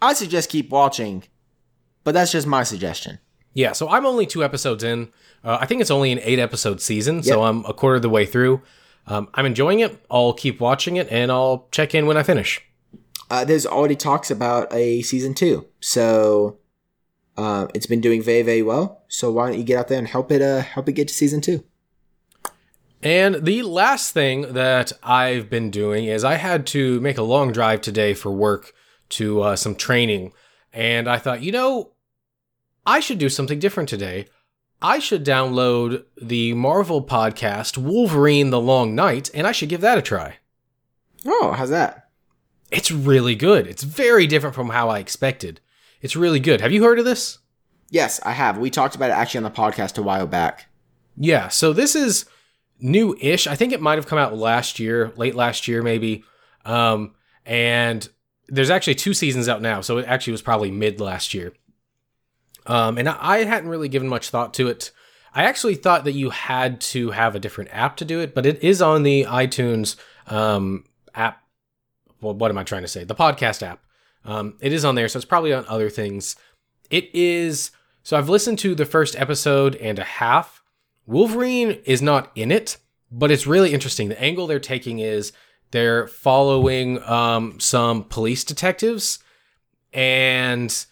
I 0.00 0.14
suggest 0.14 0.50
keep 0.50 0.70
watching, 0.70 1.24
but 2.04 2.12
that's 2.14 2.32
just 2.32 2.46
my 2.46 2.62
suggestion. 2.62 3.18
Yeah, 3.54 3.72
so 3.72 3.88
I'm 3.90 4.06
only 4.06 4.24
two 4.26 4.42
episodes 4.42 4.82
in. 4.82 5.12
Uh, 5.44 5.58
I 5.60 5.66
think 5.66 5.80
it's 5.82 5.90
only 5.90 6.10
an 6.10 6.20
eight 6.22 6.38
episode 6.38 6.80
season, 6.80 7.22
so 7.22 7.42
I'm 7.42 7.64
a 7.66 7.74
quarter 7.74 7.96
of 7.96 8.02
the 8.02 8.08
way 8.08 8.24
through. 8.24 8.62
Um, 9.06 9.28
I'm 9.34 9.44
enjoying 9.44 9.80
it. 9.80 10.02
I'll 10.10 10.32
keep 10.32 10.58
watching 10.58 10.96
it, 10.96 11.06
and 11.10 11.30
I'll 11.30 11.68
check 11.70 11.94
in 11.94 12.06
when 12.06 12.16
I 12.16 12.22
finish. 12.22 12.62
Uh, 13.32 13.46
there's 13.46 13.64
already 13.64 13.96
talks 13.96 14.30
about 14.30 14.70
a 14.74 15.00
season 15.00 15.32
two, 15.32 15.66
so 15.80 16.58
uh, 17.38 17.66
it's 17.72 17.86
been 17.86 18.02
doing 18.02 18.22
very 18.22 18.42
very 18.42 18.60
well. 18.60 19.04
So 19.08 19.32
why 19.32 19.48
don't 19.48 19.56
you 19.56 19.64
get 19.64 19.78
out 19.78 19.88
there 19.88 19.98
and 19.98 20.06
help 20.06 20.30
it 20.30 20.42
uh 20.42 20.60
help 20.60 20.86
it 20.86 20.92
get 20.92 21.08
to 21.08 21.14
season 21.14 21.40
two? 21.40 21.64
And 23.02 23.46
the 23.46 23.62
last 23.62 24.12
thing 24.12 24.52
that 24.52 24.92
I've 25.02 25.48
been 25.48 25.70
doing 25.70 26.04
is 26.04 26.24
I 26.24 26.34
had 26.34 26.66
to 26.68 27.00
make 27.00 27.16
a 27.16 27.22
long 27.22 27.52
drive 27.52 27.80
today 27.80 28.12
for 28.12 28.30
work 28.30 28.74
to 29.16 29.40
uh, 29.40 29.56
some 29.56 29.76
training. 29.76 30.34
And 30.70 31.08
I 31.08 31.16
thought, 31.16 31.42
you 31.42 31.52
know, 31.52 31.92
I 32.84 33.00
should 33.00 33.18
do 33.18 33.30
something 33.30 33.58
different 33.58 33.88
today. 33.88 34.26
I 34.82 34.98
should 34.98 35.24
download 35.24 36.04
the 36.20 36.52
Marvel 36.52 37.02
podcast, 37.02 37.78
Wolverine 37.78 38.50
the 38.50 38.60
Long 38.60 38.94
Night, 38.94 39.30
and 39.32 39.46
I 39.46 39.52
should 39.52 39.70
give 39.70 39.80
that 39.80 39.96
a 39.96 40.02
try. 40.02 40.36
Oh, 41.24 41.52
how's 41.56 41.70
that? 41.70 42.01
It's 42.72 42.90
really 42.90 43.34
good. 43.34 43.66
It's 43.66 43.82
very 43.82 44.26
different 44.26 44.54
from 44.54 44.70
how 44.70 44.88
I 44.88 44.98
expected. 44.98 45.60
It's 46.00 46.16
really 46.16 46.40
good. 46.40 46.60
Have 46.60 46.72
you 46.72 46.82
heard 46.82 46.98
of 46.98 47.04
this? 47.04 47.38
Yes, 47.90 48.20
I 48.24 48.32
have. 48.32 48.58
We 48.58 48.70
talked 48.70 48.94
about 48.94 49.10
it 49.10 49.14
actually 49.14 49.38
on 49.38 49.44
the 49.44 49.50
podcast 49.50 49.98
a 49.98 50.02
while 50.02 50.26
back. 50.26 50.66
Yeah, 51.16 51.48
so 51.48 51.72
this 51.72 51.94
is 51.94 52.24
new-ish. 52.80 53.46
I 53.46 53.54
think 53.54 53.72
it 53.72 53.82
might 53.82 53.98
have 53.98 54.06
come 54.06 54.18
out 54.18 54.36
last 54.36 54.80
year, 54.80 55.12
late 55.16 55.34
last 55.34 55.68
year 55.68 55.82
maybe. 55.82 56.24
Um, 56.64 57.14
and 57.44 58.08
there's 58.48 58.70
actually 58.70 58.94
two 58.94 59.14
seasons 59.14 59.48
out 59.48 59.60
now, 59.60 59.82
so 59.82 59.98
it 59.98 60.06
actually 60.06 60.32
was 60.32 60.42
probably 60.42 60.70
mid 60.70 61.00
last 61.00 61.34
year. 61.34 61.52
Um, 62.66 62.96
and 62.96 63.08
I 63.08 63.18
I 63.20 63.44
hadn't 63.44 63.68
really 63.68 63.88
given 63.88 64.08
much 64.08 64.30
thought 64.30 64.54
to 64.54 64.68
it. 64.68 64.90
I 65.34 65.44
actually 65.44 65.74
thought 65.74 66.04
that 66.04 66.12
you 66.12 66.30
had 66.30 66.80
to 66.80 67.10
have 67.10 67.34
a 67.34 67.40
different 67.40 67.70
app 67.72 67.96
to 67.98 68.04
do 68.04 68.20
it, 68.20 68.34
but 68.34 68.46
it 68.46 68.62
is 68.62 68.80
on 68.80 69.02
the 69.02 69.24
iTunes 69.24 69.96
um, 70.26 70.84
app. 71.14 71.41
Well, 72.22 72.34
what 72.34 72.50
am 72.50 72.56
I 72.56 72.64
trying 72.64 72.82
to 72.82 72.88
say? 72.88 73.04
The 73.04 73.14
podcast 73.14 73.62
app. 73.62 73.80
Um, 74.24 74.54
it 74.60 74.72
is 74.72 74.84
on 74.84 74.94
there, 74.94 75.08
so 75.08 75.16
it's 75.18 75.26
probably 75.26 75.52
on 75.52 75.66
other 75.68 75.90
things. 75.90 76.36
It 76.88 77.10
is. 77.14 77.70
So 78.04 78.16
I've 78.16 78.28
listened 78.30 78.58
to 78.60 78.74
the 78.74 78.86
first 78.86 79.14
episode 79.16 79.74
and 79.76 79.98
a 79.98 80.04
half. 80.04 80.62
Wolverine 81.06 81.80
is 81.84 82.00
not 82.00 82.30
in 82.34 82.50
it, 82.52 82.76
but 83.10 83.30
it's 83.30 83.46
really 83.46 83.72
interesting. 83.74 84.08
The 84.08 84.20
angle 84.22 84.46
they're 84.46 84.60
taking 84.60 85.00
is 85.00 85.32
they're 85.72 86.06
following 86.06 87.02
um, 87.02 87.58
some 87.58 88.04
police 88.04 88.44
detectives, 88.44 89.18
and 89.92 90.86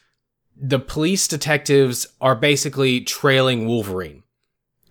the 0.56 0.78
police 0.78 1.26
detectives 1.28 2.06
are 2.20 2.34
basically 2.34 3.00
trailing 3.02 3.66
Wolverine. 3.66 4.22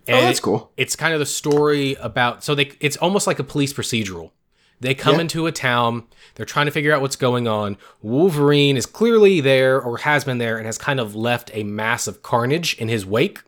oh, 0.08 0.12
And 0.14 0.26
that's 0.26 0.38
it- 0.38 0.42
cool. 0.42 0.72
it's 0.76 0.96
kind 0.96 1.12
of 1.14 1.20
the 1.20 1.26
story 1.26 1.94
about 2.00 2.42
so 2.42 2.54
they 2.54 2.72
it's 2.80 2.96
almost 2.96 3.26
like 3.26 3.38
a 3.38 3.44
police 3.44 3.72
procedural. 3.72 4.32
They 4.80 4.94
come 4.94 5.16
Yeah. 5.16 5.20
into 5.22 5.46
a 5.46 5.52
town, 5.52 6.04
they're 6.34 6.46
trying 6.46 6.66
to 6.66 6.72
figure 6.72 6.92
out 6.92 7.02
what's 7.02 7.16
going 7.16 7.46
on. 7.46 7.76
Wolverine 8.00 8.76
is 8.78 8.86
clearly 8.86 9.40
there 9.40 9.80
or 9.80 9.98
has 9.98 10.24
been 10.24 10.38
there 10.38 10.56
and 10.56 10.64
has 10.66 10.78
kind 10.78 10.98
of 10.98 11.14
left 11.14 11.50
a 11.52 11.64
mass 11.64 12.06
of 12.06 12.22
carnage 12.22 12.74
in 12.78 12.88
his 12.88 13.04
wake. 13.04 13.40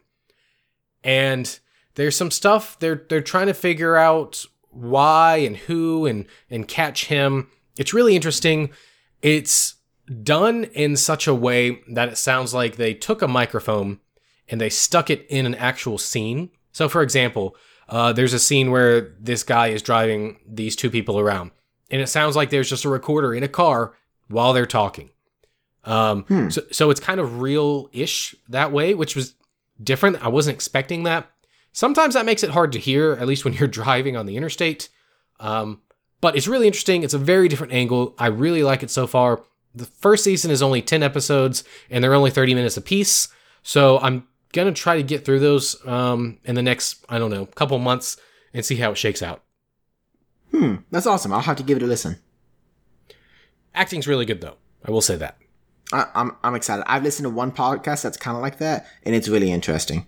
And 1.02 1.58
there's 1.94 2.16
some 2.16 2.30
stuff 2.30 2.78
they're 2.78 3.04
they're 3.08 3.20
trying 3.20 3.46
to 3.48 3.54
figure 3.54 3.96
out 3.96 4.44
why 4.70 5.36
and 5.38 5.56
who 5.56 6.06
and 6.06 6.26
and 6.50 6.68
catch 6.68 7.06
him. 7.06 7.48
It's 7.76 7.94
really 7.94 8.14
interesting. 8.14 8.70
It's 9.22 9.76
done 10.22 10.64
in 10.74 10.96
such 10.96 11.26
a 11.26 11.34
way 11.34 11.80
that 11.88 12.08
it 12.08 12.18
sounds 12.18 12.52
like 12.52 12.76
they 12.76 12.92
took 12.94 13.22
a 13.22 13.28
microphone 13.28 14.00
and 14.48 14.60
they 14.60 14.68
stuck 14.68 15.08
it 15.10 15.26
in 15.28 15.46
an 15.46 15.54
actual 15.54 15.96
scene. 15.96 16.50
So, 16.72 16.88
for 16.88 17.02
example, 17.02 17.56
uh, 17.92 18.12
there's 18.12 18.32
a 18.32 18.38
scene 18.38 18.70
where 18.70 19.12
this 19.20 19.42
guy 19.44 19.68
is 19.68 19.82
driving 19.82 20.38
these 20.48 20.74
two 20.74 20.90
people 20.90 21.18
around, 21.20 21.50
and 21.90 22.00
it 22.02 22.08
sounds 22.08 22.34
like 22.34 22.50
there's 22.50 22.68
just 22.70 22.84
a 22.84 22.88
recorder 22.88 23.34
in 23.34 23.42
a 23.42 23.48
car 23.48 23.94
while 24.28 24.52
they're 24.52 24.66
talking. 24.66 25.10
Um, 25.84 26.22
Hmm. 26.24 26.48
so, 26.48 26.62
so 26.70 26.90
it's 26.90 27.00
kind 27.00 27.20
of 27.20 27.40
real 27.40 27.88
ish 27.92 28.34
that 28.48 28.72
way, 28.72 28.94
which 28.94 29.14
was 29.16 29.34
different. 29.82 30.24
I 30.24 30.28
wasn't 30.28 30.54
expecting 30.54 31.02
that. 31.04 31.28
Sometimes 31.72 32.14
that 32.14 32.26
makes 32.26 32.42
it 32.42 32.50
hard 32.50 32.72
to 32.72 32.78
hear, 32.78 33.12
at 33.12 33.26
least 33.26 33.44
when 33.44 33.52
you're 33.58 33.68
driving 33.68 34.16
on 34.16 34.26
the 34.26 34.36
interstate. 34.36 34.88
Um, 35.40 35.80
but 36.20 36.36
it's 36.36 36.46
really 36.48 36.66
interesting. 36.68 37.02
It's 37.02 37.14
a 37.14 37.18
very 37.18 37.48
different 37.48 37.72
angle. 37.72 38.14
I 38.18 38.28
really 38.28 38.62
like 38.62 38.82
it 38.82 38.90
so 38.90 39.06
far. 39.08 39.42
The 39.74 39.86
first 39.86 40.22
season 40.22 40.50
is 40.50 40.62
only 40.62 40.82
10 40.82 41.02
episodes 41.02 41.64
and 41.90 42.02
they're 42.04 42.14
only 42.14 42.30
30 42.30 42.54
minutes 42.54 42.76
apiece. 42.76 43.28
So 43.64 43.98
I'm 43.98 44.26
going 44.52 44.72
to 44.72 44.80
try 44.80 44.96
to 44.96 45.02
get 45.02 45.24
through 45.24 45.40
those 45.40 45.84
um, 45.86 46.38
in 46.44 46.54
the 46.54 46.62
next, 46.62 47.04
I 47.08 47.18
don't 47.18 47.30
know, 47.30 47.46
couple 47.46 47.78
months 47.78 48.16
and 48.54 48.64
see 48.64 48.76
how 48.76 48.92
it 48.92 48.98
shakes 48.98 49.22
out. 49.22 49.42
Hmm, 50.50 50.76
that's 50.90 51.06
awesome. 51.06 51.32
I'll 51.32 51.40
have 51.40 51.56
to 51.56 51.62
give 51.62 51.78
it 51.78 51.82
a 51.82 51.86
listen. 51.86 52.18
Acting's 53.74 54.06
really 54.06 54.26
good 54.26 54.40
though. 54.40 54.56
I 54.84 54.90
will 54.90 55.00
say 55.00 55.16
that. 55.16 55.38
I, 55.92 56.06
I'm 56.14 56.36
I'm 56.42 56.54
excited. 56.54 56.84
I've 56.86 57.02
listened 57.02 57.24
to 57.24 57.30
one 57.30 57.52
podcast 57.52 58.02
that's 58.02 58.16
kind 58.16 58.36
of 58.36 58.42
like 58.42 58.58
that, 58.58 58.86
and 59.04 59.14
it's 59.14 59.28
really 59.28 59.50
interesting. 59.50 60.06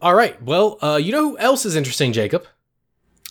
All 0.00 0.14
right. 0.14 0.40
Well, 0.42 0.78
uh, 0.80 0.96
you 0.96 1.12
know 1.12 1.30
who 1.30 1.38
else 1.38 1.66
is 1.66 1.76
interesting, 1.76 2.12
Jacob? 2.12 2.46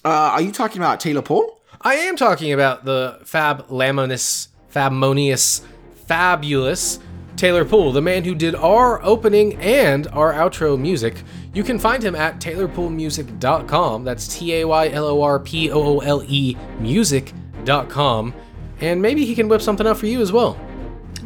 Uh, 0.06 0.10
are 0.10 0.42
you 0.42 0.52
talking 0.52 0.80
about 0.80 1.00
Taylor 1.00 1.22
Poole? 1.22 1.62
I 1.82 1.96
am 1.96 2.16
talking 2.16 2.54
about 2.54 2.86
the 2.86 3.20
Fab 3.24 3.68
Laminous, 3.70 4.50
Fabmonious, 4.74 5.62
Fabulous 6.08 7.00
Taylor 7.38 7.64
Poole, 7.64 7.92
the 7.92 8.02
man 8.02 8.24
who 8.24 8.34
did 8.34 8.56
our 8.56 9.02
opening 9.04 9.56
and 9.58 10.08
our 10.08 10.34
outro 10.34 10.78
music. 10.78 11.22
You 11.54 11.64
can 11.64 11.78
find 11.78 12.04
him 12.04 12.16
at 12.16 12.40
taylorpoolemusic.com. 12.42 14.04
That's 14.04 14.28
T 14.28 14.56
A 14.56 14.66
Y 14.66 14.90
L 14.90 15.06
O 15.06 15.22
R 15.22 15.40
P 15.40 15.72
O 15.72 15.82
O 15.82 16.00
L 16.00 16.24
E 16.28 16.58
music.com. 16.80 18.34
And 18.82 19.02
maybe 19.02 19.26
he 19.26 19.36
can 19.36 19.48
whip 19.48 19.62
something 19.62 19.88
up 19.88 19.98
for 19.98 20.08
you 20.08 20.22
as 20.22 20.32
well. 20.32 20.60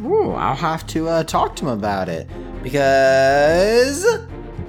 Ooh, 0.00 0.32
I'll 0.32 0.54
have 0.54 0.86
to 0.88 1.08
uh, 1.08 1.22
talk 1.24 1.56
to 1.56 1.66
him 1.66 1.78
about 1.78 2.08
it 2.08 2.28
because 2.62 4.04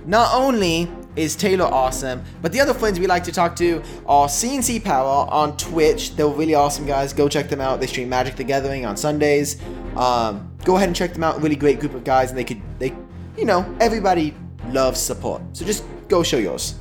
not 0.06 0.34
only 0.34 0.90
is 1.16 1.36
Taylor 1.36 1.66
awesome, 1.66 2.24
but 2.42 2.52
the 2.52 2.60
other 2.60 2.74
friends 2.74 3.00
we 3.00 3.08
like 3.08 3.24
to 3.26 3.32
talk 3.32 3.56
to 3.58 3.82
are 4.06 4.28
CNC 4.28 4.84
Power 4.84 5.30
on 5.30 5.56
Twitch. 5.58 6.16
They're 6.16 6.28
really 6.28 6.56
awesome 6.56 6.86
guys. 6.86 7.14
Go 7.14 7.28
check 7.28 7.50
them 7.50 7.62
out. 7.62 7.80
They 7.80 7.88
stream 7.88 8.10
Magic 8.10 8.36
the 8.36 8.44
Gathering 8.44 8.86
on 8.86 8.98
Sundays. 8.98 9.62
Um, 9.96 10.53
go 10.64 10.76
ahead 10.78 10.90
and 10.90 10.96
check 10.96 11.14
them 11.14 11.24
out. 11.24 11.42
Really 11.42 11.56
great 11.56 11.80
group 11.80 11.94
of 11.94 12.04
guys, 12.04 12.30
and 12.30 12.38
they 12.38 12.44
could 12.44 12.62
they, 12.80 12.96
you 13.38 13.46
know, 13.46 13.66
everybody 13.80 14.36
loves 14.70 15.00
support. 15.00 15.42
So 15.54 15.66
just 15.66 15.84
go 16.08 16.24
show 16.24 16.38
yours. 16.38 16.76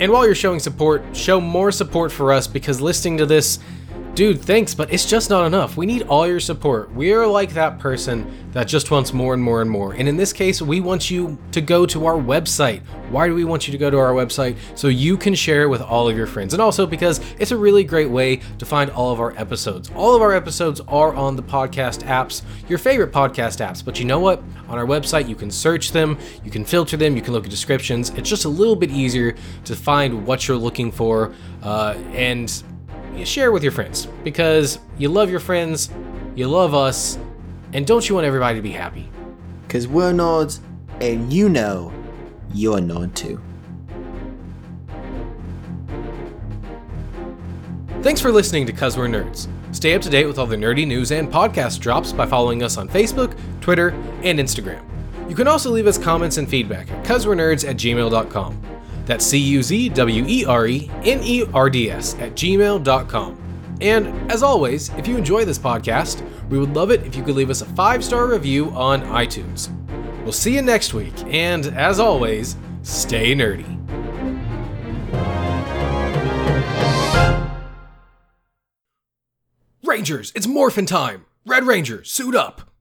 And 0.00 0.10
while 0.10 0.24
you're 0.24 0.34
showing 0.34 0.58
support, 0.58 1.04
show 1.14 1.40
more 1.40 1.70
support 1.70 2.10
for 2.10 2.32
us 2.32 2.46
because 2.46 2.80
listening 2.80 3.18
to 3.18 3.26
this, 3.26 3.58
dude, 4.14 4.42
thanks, 4.42 4.74
but 4.74 4.92
it's 4.92 5.06
just 5.06 5.30
not 5.30 5.46
enough. 5.46 5.76
We 5.76 5.86
need 5.86 6.02
all 6.02 6.26
your 6.26 6.40
support. 6.40 6.92
We're 6.92 7.26
like 7.26 7.54
that 7.54 7.78
person 7.78 8.50
that 8.52 8.68
just 8.68 8.90
wants 8.90 9.12
more 9.14 9.32
and 9.32 9.42
more 9.42 9.62
and 9.62 9.70
more. 9.70 9.94
And 9.94 10.06
in 10.06 10.16
this 10.16 10.32
case, 10.32 10.60
we 10.60 10.80
want 10.80 11.10
you 11.10 11.38
to 11.52 11.62
go 11.62 11.86
to 11.86 12.04
our 12.04 12.16
website. 12.16 12.82
Why 13.08 13.26
do 13.26 13.34
we 13.34 13.44
want 13.44 13.66
you 13.66 13.72
to 13.72 13.78
go 13.78 13.90
to 13.90 13.98
our 13.98 14.12
website? 14.12 14.56
So 14.74 14.88
you 14.88 15.16
can 15.16 15.34
share 15.34 15.62
it 15.62 15.68
with 15.68 15.80
all 15.80 16.08
of 16.08 16.16
your 16.16 16.26
friends. 16.26 16.52
And 16.52 16.60
also 16.60 16.86
because 16.86 17.20
it's 17.38 17.50
a 17.50 17.56
really 17.56 17.84
great 17.84 18.10
way 18.10 18.40
to 18.58 18.66
find 18.66 18.90
all 18.90 19.10
of 19.12 19.20
our 19.20 19.34
episodes. 19.38 19.90
All 19.94 20.14
of 20.14 20.20
our 20.20 20.34
episodes 20.34 20.80
are 20.88 21.14
on 21.14 21.34
the 21.34 21.42
podcast 21.42 22.02
apps, 22.06 22.42
your 22.68 22.78
favorite 22.78 23.12
podcast 23.12 23.64
apps. 23.66 23.82
But 23.82 23.98
you 23.98 24.04
know 24.04 24.18
what? 24.18 24.42
On 24.68 24.78
our 24.78 24.86
website, 24.86 25.28
you 25.28 25.36
can 25.36 25.50
search 25.50 25.92
them, 25.92 26.18
you 26.44 26.50
can 26.50 26.64
filter 26.64 26.96
them, 26.96 27.16
you 27.16 27.22
can 27.22 27.32
look 27.32 27.44
at 27.44 27.50
descriptions. 27.50 28.10
It's 28.10 28.28
just 28.28 28.44
a 28.44 28.48
little 28.48 28.76
bit 28.76 28.90
easier 28.90 29.34
to 29.64 29.76
find 29.76 30.26
what 30.26 30.48
you're 30.48 30.56
looking 30.56 30.92
for. 30.92 31.34
Uh, 31.62 31.94
and 32.12 32.62
share 33.24 33.52
with 33.52 33.62
your 33.62 33.72
friends 33.72 34.06
because 34.24 34.78
you 34.98 35.08
love 35.08 35.30
your 35.30 35.40
friends, 35.40 35.90
you 36.34 36.48
love 36.48 36.74
us, 36.74 37.18
and 37.72 37.86
don't 37.86 38.08
you 38.08 38.14
want 38.14 38.26
everybody 38.26 38.58
to 38.58 38.62
be 38.62 38.70
happy? 38.70 39.08
Because 39.66 39.86
we're 39.86 40.12
nerds, 40.12 40.60
and 41.00 41.32
you 41.32 41.48
know 41.48 41.92
you're 42.52 42.78
a 42.78 42.80
nerd 42.80 43.14
too. 43.14 43.40
Thanks 48.02 48.20
for 48.20 48.32
listening 48.32 48.66
to 48.66 48.72
Cuz 48.72 48.96
We're 48.96 49.06
Nerds. 49.06 49.48
Stay 49.72 49.94
up 49.94 50.02
to 50.02 50.10
date 50.10 50.26
with 50.26 50.38
all 50.38 50.46
the 50.46 50.56
nerdy 50.56 50.86
news 50.86 51.12
and 51.12 51.30
podcast 51.30 51.80
drops 51.80 52.12
by 52.12 52.26
following 52.26 52.62
us 52.62 52.76
on 52.76 52.88
Facebook, 52.88 53.36
Twitter, 53.60 53.90
and 54.22 54.38
Instagram. 54.38 54.82
You 55.28 55.36
can 55.36 55.48
also 55.48 55.70
leave 55.70 55.86
us 55.86 55.96
comments 55.98 56.36
and 56.36 56.48
feedback 56.48 56.90
at 56.90 57.04
cuzwerenerds 57.04 57.66
at 57.66 57.76
gmail.com. 57.76 58.71
That's 59.12 59.26
C 59.26 59.36
U 59.36 59.62
Z 59.62 59.90
W 59.90 60.24
E 60.26 60.46
R 60.46 60.66
E 60.66 60.90
N 61.04 61.20
E 61.22 61.44
R 61.52 61.68
D 61.68 61.90
S 61.90 62.14
at 62.14 62.32
gmail.com. 62.32 63.76
And 63.82 64.32
as 64.32 64.42
always, 64.42 64.88
if 64.94 65.06
you 65.06 65.18
enjoy 65.18 65.44
this 65.44 65.58
podcast, 65.58 66.26
we 66.48 66.58
would 66.58 66.74
love 66.74 66.90
it 66.90 67.04
if 67.04 67.14
you 67.14 67.22
could 67.22 67.34
leave 67.34 67.50
us 67.50 67.60
a 67.60 67.66
five 67.66 68.02
star 68.02 68.26
review 68.26 68.70
on 68.70 69.02
iTunes. 69.02 69.68
We'll 70.22 70.32
see 70.32 70.54
you 70.54 70.62
next 70.62 70.94
week, 70.94 71.12
and 71.26 71.66
as 71.66 72.00
always, 72.00 72.56
stay 72.84 73.34
nerdy. 73.34 73.68
Rangers, 79.84 80.32
it's 80.34 80.46
morphin' 80.46 80.86
time! 80.86 81.26
Red 81.44 81.64
Ranger, 81.64 82.02
suit 82.02 82.34
up! 82.34 82.72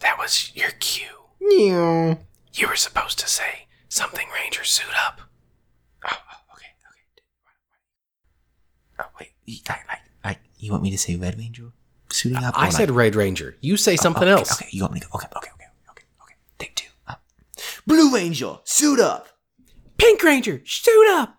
That 0.00 0.18
was 0.18 0.54
your 0.54 0.72
cue. 0.72 1.06
You 2.52 2.68
were 2.68 2.76
supposed 2.76 3.18
to 3.20 3.28
say 3.28 3.68
something 3.88 4.26
Ranger 4.34 4.64
suit 4.64 4.92
up. 5.06 5.20
Oh, 6.04 6.08
oh, 6.12 6.54
okay, 6.54 6.66
okay. 6.90 7.00
Oh, 9.00 9.04
wait. 9.18 9.30
You, 9.44 9.58
like, 9.68 9.86
like, 9.88 9.98
like, 10.24 10.38
you 10.58 10.72
want 10.72 10.82
me 10.82 10.90
to 10.90 10.98
say 10.98 11.16
Red 11.16 11.38
Ranger? 11.38 11.72
Suiting 12.10 12.42
up? 12.42 12.54
I 12.56 12.70
said 12.70 12.90
like- 12.90 12.98
Red 12.98 13.14
Ranger. 13.14 13.56
You 13.60 13.76
say 13.76 13.92
oh, 13.94 13.96
something 13.96 14.24
okay, 14.24 14.32
else. 14.32 14.60
Okay, 14.60 14.68
you 14.72 14.82
want 14.82 14.94
me 14.94 15.00
to 15.00 15.06
go? 15.06 15.12
Okay, 15.14 15.28
okay, 15.36 15.50
okay, 15.54 15.66
okay, 15.90 16.04
okay. 16.22 16.34
Take 16.58 16.74
two. 16.74 16.88
Up. 17.06 17.22
Blue 17.86 18.12
Ranger, 18.12 18.58
suit 18.64 19.00
up. 19.00 19.28
Pink 19.96 20.22
Ranger, 20.22 20.62
suit 20.64 21.08
up! 21.10 21.38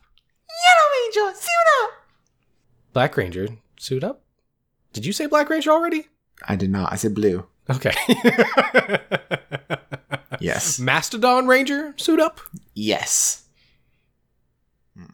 Yellow 0.50 1.26
Ranger, 1.26 1.36
suit 1.38 1.84
up. 1.84 1.90
Black 2.94 3.18
Ranger, 3.18 3.48
suit 3.78 4.04
up? 4.04 4.22
Did 4.94 5.06
you 5.06 5.14
say 5.14 5.26
Black 5.26 5.50
Ranger 5.50 5.72
already? 5.72 6.08
I 6.48 6.56
did 6.56 6.70
not. 6.70 6.92
I 6.94 6.96
said 6.96 7.16
blue. 7.16 7.48
Okay. 7.76 7.94
Yes. 10.40 10.80
Mastodon 10.80 11.46
Ranger, 11.48 11.94
suit 11.98 12.20
up? 12.20 12.42
Yes. 12.74 13.44
Hmm. 14.98 15.06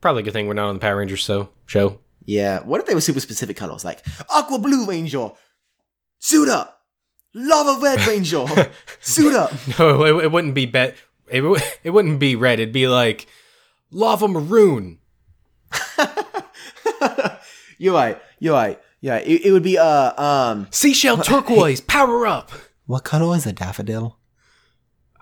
Probably 0.00 0.22
a 0.22 0.24
good 0.24 0.32
thing 0.32 0.46
we're 0.46 0.54
not 0.54 0.68
on 0.68 0.74
the 0.76 0.80
Power 0.80 0.98
Rangers 0.98 1.24
so 1.24 1.48
show. 1.66 1.98
Yeah. 2.24 2.60
What 2.60 2.80
if 2.80 2.86
they 2.86 2.94
were 2.94 3.00
super 3.00 3.18
specific 3.18 3.56
colors? 3.56 3.84
Like 3.84 4.00
Aqua 4.30 4.58
Blue 4.60 4.86
Ranger, 4.86 5.30
suit 6.20 6.48
up. 6.48 6.82
Lava 7.34 7.80
Red 7.82 8.06
Ranger, 8.06 8.46
suit 9.00 9.34
up. 9.34 9.50
No, 9.78 10.04
it, 10.04 10.24
it 10.26 10.30
wouldn't 10.32 10.54
be 10.54 10.66
bet. 10.66 10.94
It, 11.28 11.40
w- 11.40 11.60
it 11.82 11.90
wouldn't 11.90 12.20
be 12.20 12.36
red. 12.36 12.60
It'd 12.60 12.72
be 12.72 12.86
like 12.86 13.26
lava 13.90 14.28
maroon. 14.28 15.00
you're 17.78 17.94
right. 17.94 18.22
You're 18.38 18.54
right. 18.54 18.80
Yeah. 19.04 19.18
It, 19.18 19.44
it 19.44 19.52
would 19.52 19.62
be 19.62 19.76
uh 19.76 20.20
um. 20.20 20.66
Seashell 20.70 21.18
turquoise, 21.22 21.82
power 21.82 22.26
up. 22.26 22.50
What 22.86 23.04
color 23.04 23.36
is 23.36 23.44
a 23.44 23.52
daffodil? 23.52 24.18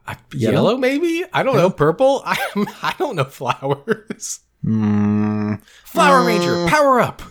Uh, 0.06 0.14
Yellow? 0.32 0.52
Yellow, 0.52 0.76
maybe? 0.76 1.24
I 1.32 1.42
don't 1.42 1.56
know. 1.56 1.68
Purple? 1.68 2.22
I 2.24 2.36
I 2.80 2.94
don't 2.96 3.16
know 3.16 3.24
flowers. 3.24 4.38
Hmm. 4.62 5.54
Flower 5.84 6.24
Ranger, 6.24 6.68
power 6.68 7.00
up. 7.00 7.22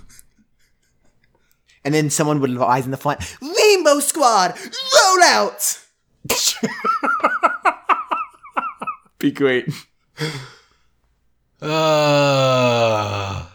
And 1.85 1.93
then 1.93 2.09
someone 2.09 2.41
would 2.41 2.49
have 2.49 2.61
eyes 2.61 2.83
in 2.83 2.91
the 2.91 2.97
front. 2.97 3.21
Rainbow 3.41 4.01
Squad, 4.01 4.59
roll 4.59 5.23
out. 5.23 5.79
be 9.19 9.31
great. 9.31 9.69
Uh, 11.61 13.45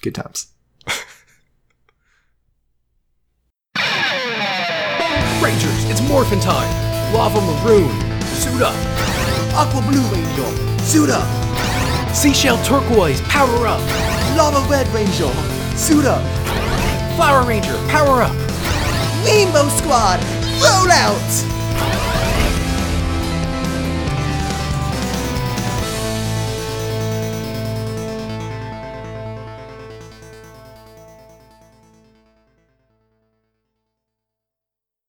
Good 0.00 0.14
times. 0.14 0.52
Rangers, 5.46 5.84
it's 5.84 6.00
morphin' 6.08 6.40
time. 6.40 6.68
Lava 7.14 7.40
maroon, 7.40 7.88
suit 8.34 8.62
up. 8.62 8.74
Aqua 9.54 9.80
Blue 9.80 10.02
Ranger, 10.10 10.80
suit 10.82 11.08
up. 11.08 11.24
Seashell 12.12 12.58
turquoise, 12.64 13.20
power 13.28 13.68
up. 13.68 13.80
Lava 14.36 14.68
Red 14.68 14.88
Ranger, 14.88 15.32
suit 15.76 16.04
up. 16.04 16.24
Flower 17.14 17.46
Ranger, 17.46 17.76
power 17.86 18.22
up. 18.22 18.34
Rainbow 19.24 19.68
Squad, 19.68 20.18
roll 20.58 20.90
out. 20.90 21.55